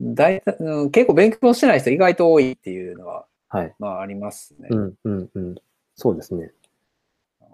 [0.00, 3.74] 大体、うん結構勉強してない人意外と多いっていうのは、あ、はい。
[3.78, 4.68] まあありますね。
[4.70, 5.54] うん、うん、うん。
[5.94, 6.50] そうですね。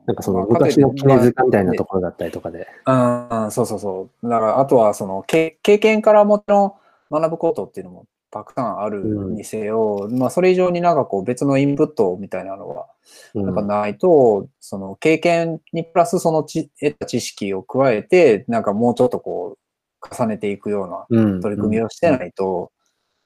[0.07, 2.67] なんかそのまあ昔の絹塚みたいなところだったりとかで。
[2.87, 4.29] うん、そうそうそう。
[4.29, 6.73] だから、あとは、その、け経験からもちろん
[7.11, 9.05] 学ぶことっていうのもたくさんある
[9.35, 12.87] にせよ、まあ、それ以上になんかこう、別のインプットみたいなのは、
[13.35, 19.60] うんやっぱないと、その、経験にプラスそのち得た知識を加えて、なんかもうちょっとこう、
[20.01, 22.73] 重ねていくようなうん取り組みをしてないと、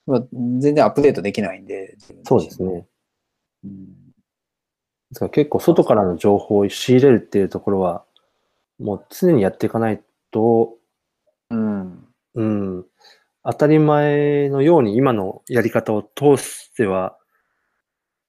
[0.06, 1.96] まあ、全然アップデートできないんで。
[2.24, 2.62] そうです。
[2.62, 2.86] ね。
[3.64, 4.04] うん
[5.10, 8.04] ですから結構外からの情報を仕入れるっていうところは、
[8.80, 10.74] もう常にやっていかないと、
[11.50, 12.08] うん。
[12.34, 12.84] うん、
[13.44, 17.16] 当たり前のように今のやり方を通しては、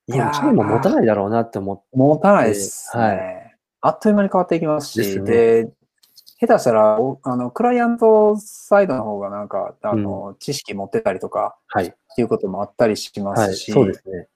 [0.07, 3.03] いやーチームも持たないだろうなって思って、持たないですね。
[3.03, 3.45] はい
[3.81, 5.71] あっという間に変わっていきますし、ですねで、
[6.39, 11.85] 下手したら、おあの、クライアントサイドの方がなんか、あの、知識持ってたりとかはい。
[11.85, 13.49] っていうこともあったりしまはい。
[13.49, 14.27] すし、そうですね。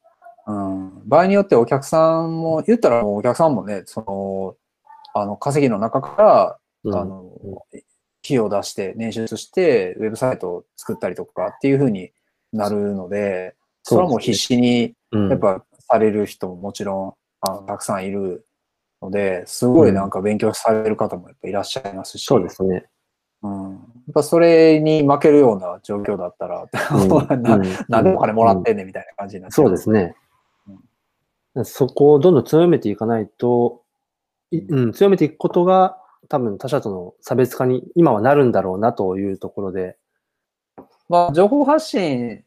[0.47, 4.55] うん、場合によってお客さんも、言ったらもうお客さんもね、その、
[5.13, 7.31] あの、稼ぎの中から、うんあの、
[8.23, 12.11] 費用を出して、捻出して、ウェブサイトを作ったりとかっていうふうに
[12.53, 18.45] なるので、それはもう必死に、うんやっぱされる人ももちろんあのたくさんいる
[19.01, 22.85] ので、すごいなんか勉強される方もやっぱいらっしゃいますし、そうですね。
[23.41, 23.79] うん、やっ
[24.13, 27.09] ぱそれに負けるような状況だったら、うん。
[27.41, 27.63] なうん。
[27.87, 30.15] なんでお金もらってんねんみたいな感じになっちゃそうですね。
[31.63, 33.83] そこをどんどん強めていかないと、
[34.51, 35.97] いうん、強めていくことが
[36.27, 39.97] 多分他者との差別化に今はなるんだろうなというところで、
[41.07, 42.43] まあ、情報発信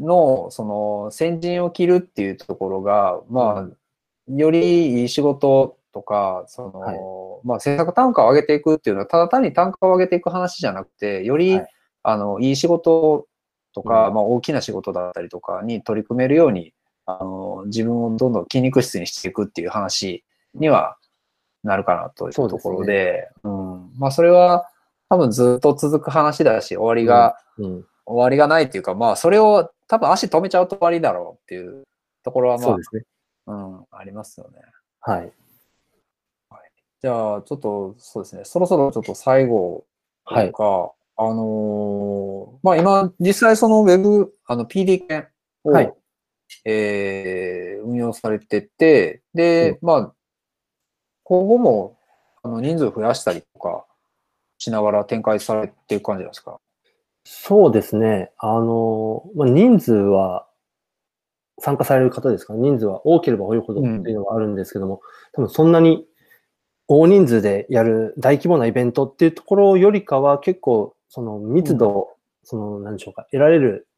[0.00, 6.98] の、その、先陣を切るっていうところが、まあ、よりいい仕事とか、その、はい
[7.44, 11.68] まあ、制作単価を上げていくっていうのは、ただ単に単価を上げていく話じゃなくて、より、はい
[12.02, 13.26] あの、いい仕事
[13.74, 16.72] とか、うんまあ、大きな仕事だったりとかに取り組めるように、
[17.06, 20.24] あの、自分をどんどん筋肉質にしていくっていう話
[20.54, 20.96] には
[21.62, 23.90] なるかなというとそうですねころで、うん。
[23.98, 24.68] まあ、それは、
[25.08, 31.84] 多分ずっと続く話だし、終わりが、うん、終わりがないっていうか、まあ、それを多分足止めちゃうと終わりだろうっていう
[32.24, 33.02] ところは、まあそうで、すね。
[33.46, 34.60] うん、ありますよね。
[35.00, 35.32] はい。
[37.02, 39.84] じゃあ、ちょっと、そうですね、そろそろちょっと最後
[40.28, 40.52] とはい。
[40.52, 45.26] か、あのーまあ、今、実際そのウェブ、あの、PD 券
[45.64, 45.92] を、はい。
[46.64, 50.14] えー運用されてて、で、まあ、
[51.24, 51.96] 今後も、
[52.44, 53.84] あの、人数増やしたりとか
[54.58, 56.60] しながら展開されていく感じですか？
[57.24, 58.30] そうですね。
[58.38, 60.46] あの、まあ、人数は
[61.58, 62.54] 参加される方ですか？
[62.54, 65.00] 人数は多ければ多いほどっていうのはあるんですけども、
[65.32, 66.06] 多分そんなに
[67.00, 72.08] 大人数でやる大規模なイベントっていうところよりかは結構その密度、
[72.44, 73.88] その何でしょうか、得られる、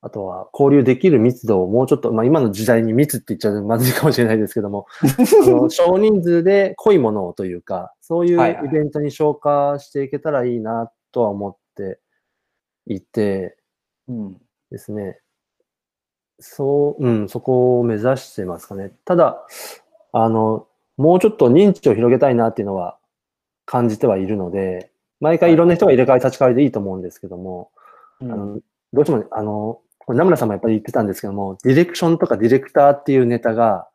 [0.00, 12.00] あとは交流できる密度をもうちょっと、まあ今の時代に密って言っちゃうとまずいかもしれないですけども、 あの少人数で濃いものをというか、そういうイベントに消化していけたらいいなとは思って
[12.86, 13.56] いて
[14.08, 14.40] うん。
[14.70, 15.18] ですね。
[16.40, 18.92] そう、うん、そこを目指してますかね。
[19.04, 19.46] ただ、
[20.12, 22.98] あの、もうちょっと認知を広げたいなっていうのは
[23.66, 24.90] 感じてはいるので、
[25.20, 27.70] 毎回いろんな人が入れ替え立ち替わりでいいと思うんですけども、
[28.20, 28.60] うんあの
[28.92, 33.88] どうしても、あの、これ名村さんもやっぱり言ってたんですけども、ディレクションとかディレクターっていうネタが、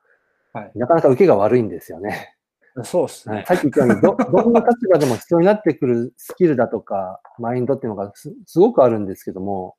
[0.51, 2.35] はいなかなか受けが悪いんですよね。
[2.83, 3.45] そうですね。
[3.47, 9.75] さっき言ったようにど、 どんな立場でも必要になってくるスキルだとか、マインドっていうのがすすごくあるんですけども、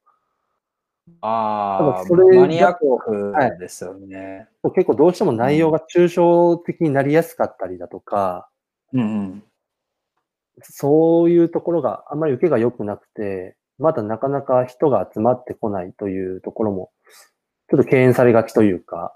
[1.21, 4.49] ああ、それマニアッはいクですよね。
[4.75, 8.49] 結構どうしても内容が抽象的になりやすかったりだとか、
[8.93, 9.45] うんうん。
[10.63, 16.91] そういうところがあんまり受けが良くなくて、まだなかなか人が集まってこないというところも、
[17.71, 19.15] ちょっと敬遠されがちというか、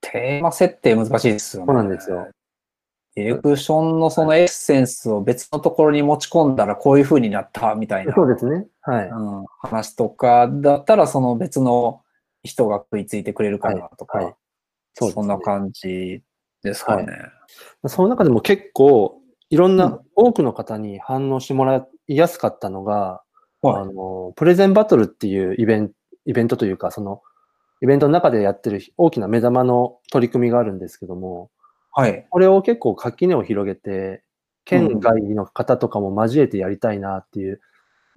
[0.00, 1.66] テーマ設定難しいですよね。
[1.66, 2.28] そうなんですよ。
[3.14, 8.66] ディレクションのそのエッセンスを別のところに持ち込んだらこういう風になったみたいな、そうですね。
[8.82, 9.08] はい。
[9.08, 12.02] うん、話とかだったらその別の
[12.42, 14.26] 人が食いついてくれるかなとか、はい。
[14.26, 14.34] はい
[14.98, 16.22] そうそんな感じ
[16.62, 17.06] ですかね。
[17.86, 19.76] その中でも結構、いろんうん。
[19.76, 23.22] な、多くの方に反応してもらいやすかったのが、
[23.62, 23.82] はい。
[23.82, 25.94] あの、プレゼンバトルっていうイベント、
[26.26, 27.22] イベントというか、その、
[27.80, 31.50] イベントの中でやってる大きな目玉の取り組みがあるんですけども、
[31.92, 32.26] はい。
[32.30, 34.22] これを結構垣根を広げて、
[34.64, 37.60] 県外の方とかも交えてやりたいなっていう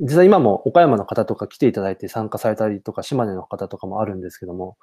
[0.02, 4.78] 実際今も岡山の方とか来ていただいて参加されたりとか、島根の方とかもあるんですけども、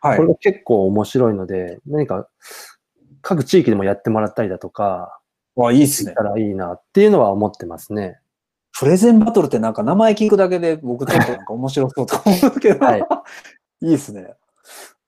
[0.00, 0.28] はいこれ。
[0.28, 2.28] が結構面白いので、何か
[3.20, 5.18] 各地域でもやってもらったりだとか、
[5.56, 6.22] わ、いいっすねた。
[6.22, 8.20] らいいなっていうのは思ってますね。
[8.78, 13.04] プレゼンバトルってなんか名前聞くだけで僕ちょっとなんか面白そうと思うけど、はい
[13.82, 14.34] いいっすね。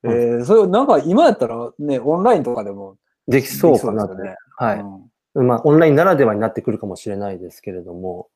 [0.03, 2.97] えー、それなんか今やったらね、オンラインとかでも
[3.29, 4.15] できそうかなと。
[4.15, 4.37] ね。
[4.57, 4.81] はい。
[4.81, 8.29] うんまあ、オンラインならではになってくるかもしれないですけれども、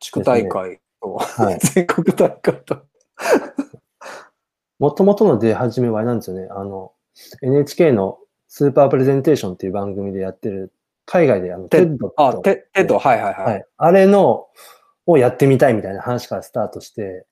[0.00, 1.58] 地区大会と、はい。
[1.62, 2.78] 全国大会と。
[4.78, 6.48] もともとの出始めはあれなんですよね。
[6.50, 6.92] あの、
[7.42, 8.18] NHK の
[8.48, 10.72] スーパープレゼンテーションっていう番組でやってる、
[11.06, 13.44] 海外であの、テ TEDあ、と、テ TED、はいはいはい。
[13.44, 13.64] はい。
[13.76, 14.48] あれの、
[15.06, 17.26] をやってみたいみたいな話からスタートして、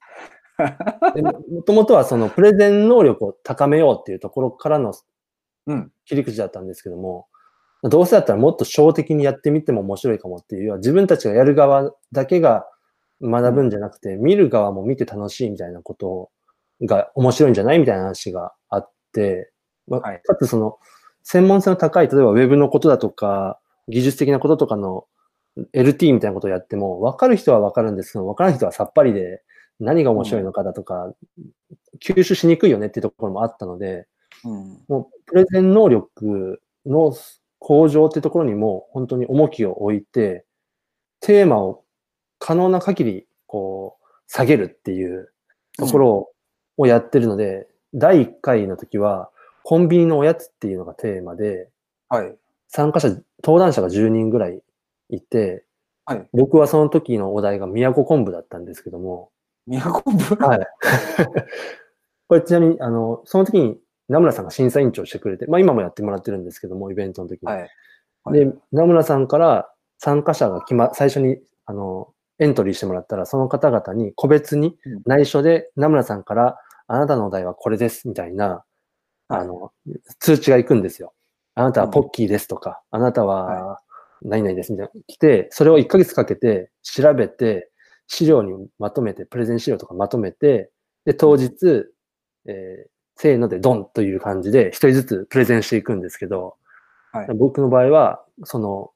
[1.17, 1.33] でも
[1.67, 4.95] ともとはそのプレゼン能力を高めようっていうところからのうん。
[6.05, 7.27] 切り口だったんですけども、
[7.83, 12.67] どうせだったらもっと小的にやってみても面白いかもっていう、自分たちがやる側だけが
[13.23, 16.31] 学ぶんじゃなくて、見る側も見て楽しいみたいなこと
[16.83, 19.53] が面白いんじゃないみたいな話があって、
[19.87, 20.23] まあはい。
[20.23, 20.79] かつその
[21.23, 23.59] 専門性の高い、例えばウェブのことだとか、
[23.89, 25.05] 技術的なこととかの
[25.73, 29.43] LT みたいなことをやっても、分かる人は分かるんですけど、分からない人はさっぱりで
[29.79, 31.13] 何が面白いのかだとか、
[32.03, 34.07] 吸収しにくいよねっていうところもあったので、
[34.45, 34.83] うん。
[34.89, 37.15] もうプレゼン能力の
[37.59, 40.45] 向上ってところにも本当に重きを置いて、
[41.21, 41.85] テーマを
[42.39, 45.33] 可能な限りこう下げるっていう
[45.79, 46.31] ところ
[46.77, 49.31] をやってるので、第1回の時は
[49.63, 51.71] コンビニのおやつっていうのがテーマで、
[52.09, 52.37] はい。
[52.69, 53.09] 参加者、
[53.43, 54.61] 登壇者が10人ぐらい
[55.09, 55.65] いて、
[56.07, 59.31] はい僕はその時のお題が宮古昆布だったんですけども、
[59.67, 60.67] 宮古部はい。
[62.29, 63.79] これちなみに、あの、その時に
[64.09, 67.49] 名村さんが審査委員長してくれて、まあ今もやってもらってるんですけども、イベントの時に。
[67.49, 67.61] はい。
[67.61, 67.71] はい
[68.33, 72.09] で、名村さんから参加者が決ま、最初に、あの、
[72.39, 78.65] エントリーしてもらったら、その方々に個別にうん内緒で名村さんから、あなたのお題はこれです、みたいな、
[79.29, 79.73] はいあの、
[80.21, 81.13] 通知が行くんですよ。
[81.55, 83.79] あなたはポッキーですとか、あなたは
[84.23, 85.01] 何々ですみたいな。
[85.07, 87.71] 来て、それを1ヶ月かけて調べて、
[88.07, 90.71] 資料にまとめて、プレゼン資料とかまとめて、
[91.05, 91.87] で、当日、
[92.47, 96.57] えーせーのでドンという感じで、一人ずつプレゼンしていくんですけど、
[97.13, 97.27] はい。
[97.35, 98.91] 僕の場合は、その、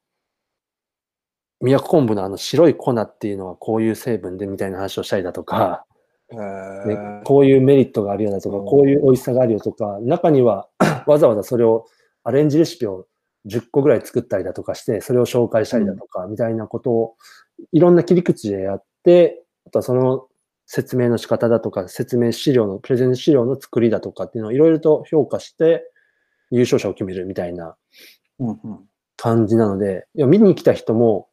[1.61, 5.85] 宮古昆布のあの白い粉っていうのはこういう成分でみたいな話をしたりだとか、
[6.31, 7.23] えねー。
[7.25, 8.65] こういうメリットがあるよだとか、うん。
[8.65, 10.69] こういう美味しさがあるよとか、中には
[11.07, 11.87] わざわざそれを
[12.25, 13.07] アレンジレシピを
[13.47, 17.17] 10個ぐらい作ったりだとかして、それを紹介したりだとか、みたいなことを
[17.73, 20.28] いろんな切り口でやって、あとはその
[20.71, 25.91] 説明の仕方だとか、説明資料の、プレゼン資料の作りだとかっていうのをいろいろと評価して、
[26.51, 27.77] 優勝者を決めるみたいな
[28.39, 31.29] うんうん感じなので、いや見に来た人も、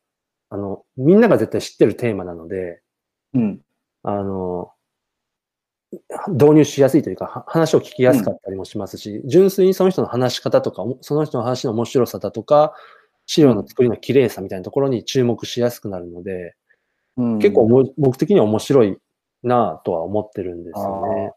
[0.49, 2.81] あの、みんなが絶対知ってるテーマなので、
[3.33, 3.61] うん。
[4.03, 4.71] あの、
[6.29, 12.73] 導入しやすいというか、は話を聞きやすかったりもしますし、純粋にその人の話し方とか、おその人の話の面白さだとか、
[13.25, 16.55] 資料の作りの綺麗さみたいなところに注目しやすくなるので、
[17.17, 17.39] うん。
[17.39, 18.97] 結構おも僕的には面白い
[19.47, 21.31] なぁとは思ってるんですよね。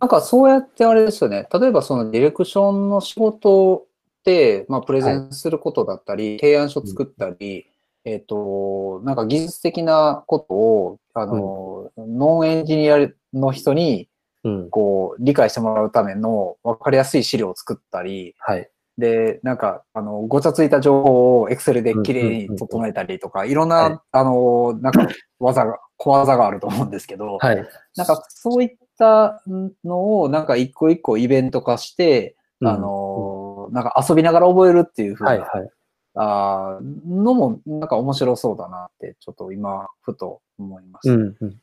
[0.00, 1.46] なんかそうやってあれですよね。
[1.52, 3.86] 例えばそのディレクションの仕事
[4.20, 7.66] って、まあプレゼンすることだったり、提案書作ったり、
[8.04, 12.98] えっ、と、なんか技術的なことを、あの、ノンエンジニア
[13.32, 14.08] の人に、
[14.42, 14.70] うん。
[14.70, 18.68] こう、理解してもらうための分かりやすい資料を作ったり、はい。
[18.96, 25.08] で、なんか、あの、ごちゃついた情報を Excel できれいに整えたりとか、いろんな、はいあの、なんか、
[25.40, 27.56] 技が、小技があると思うんですけど、 はい。
[27.96, 29.42] なんかそういった
[29.84, 35.40] のをなんか一個一個イベント化して、うんあのーなんか遊びながら覚えるっていうふうな、はい。
[35.40, 35.70] はい。
[36.16, 41.14] あーのもなんか面白そうだなってちょっと今ふと思いました。
[41.14, 41.56] うんうん、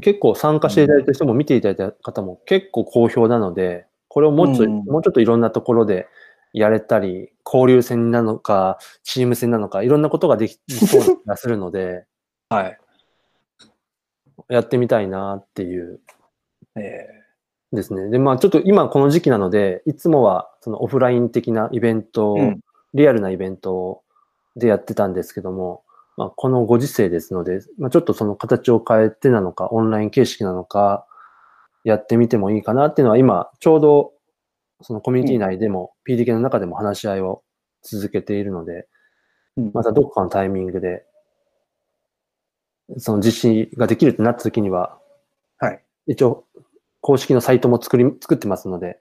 [0.00, 6.08] 結構参加していただいた人も見ていただいた方も結構好評なので、これをもうちょい、うんもうちょっといろんなところで
[6.52, 12.04] やれたり、交流戦なのか、チーム戦なのか、いろんなことができそうな気がするので、
[12.50, 12.78] はい。
[14.48, 16.00] やってみたいなっていう
[16.76, 17.08] え
[17.72, 18.08] ですね。
[18.10, 22.60] で、まあちょっと今この時期なので、いつもはそのオフライン的なイベントを、うん
[22.94, 24.02] リアルなイベント
[24.56, 25.82] でやってたんですけども、
[26.16, 31.06] まあ、このご時世ですので、まあ、ちょっとその形を変えてなのか、オンライン形式なのか、
[31.84, 34.11] やってみてもいいかなっていうのは今、ちょうど
[34.82, 37.42] そのコミュニティ内でも、PDK の中でも話し合いを
[37.82, 38.88] 続けているので、
[39.56, 41.04] うんまたどこかのタイミングで、
[42.98, 44.98] その実施ができるってなった時には、
[45.58, 45.82] はい。
[46.06, 46.44] 一応、
[47.00, 48.98] 公式のサイトも作り、作ってますので、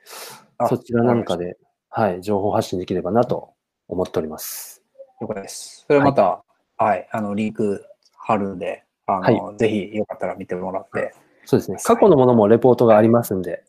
[0.58, 1.58] あそちらなんかで、
[1.90, 3.54] はい、情報発信できればなと
[3.88, 4.84] 思っております。
[5.22, 5.86] 了解です。
[5.88, 6.44] それまた、
[6.78, 7.86] はい、あの、リンク
[8.18, 11.14] 貼るんで、あの、ぜひよかったら見てもらって。
[11.46, 11.78] そうですね。
[11.84, 13.64] 過去のものもレポートがありますんで。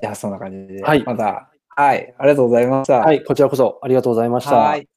[0.00, 0.82] じゃあ、そんな感じで。
[0.82, 2.14] はいまた、はい。
[2.18, 3.00] ありがとうございました。
[3.00, 4.56] はい、こちらこそありがとうございました。
[4.56, 4.88] はい。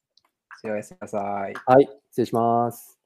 [0.64, 1.18] おやすみなさ
[1.48, 1.54] い。
[1.66, 2.98] はい、失礼します。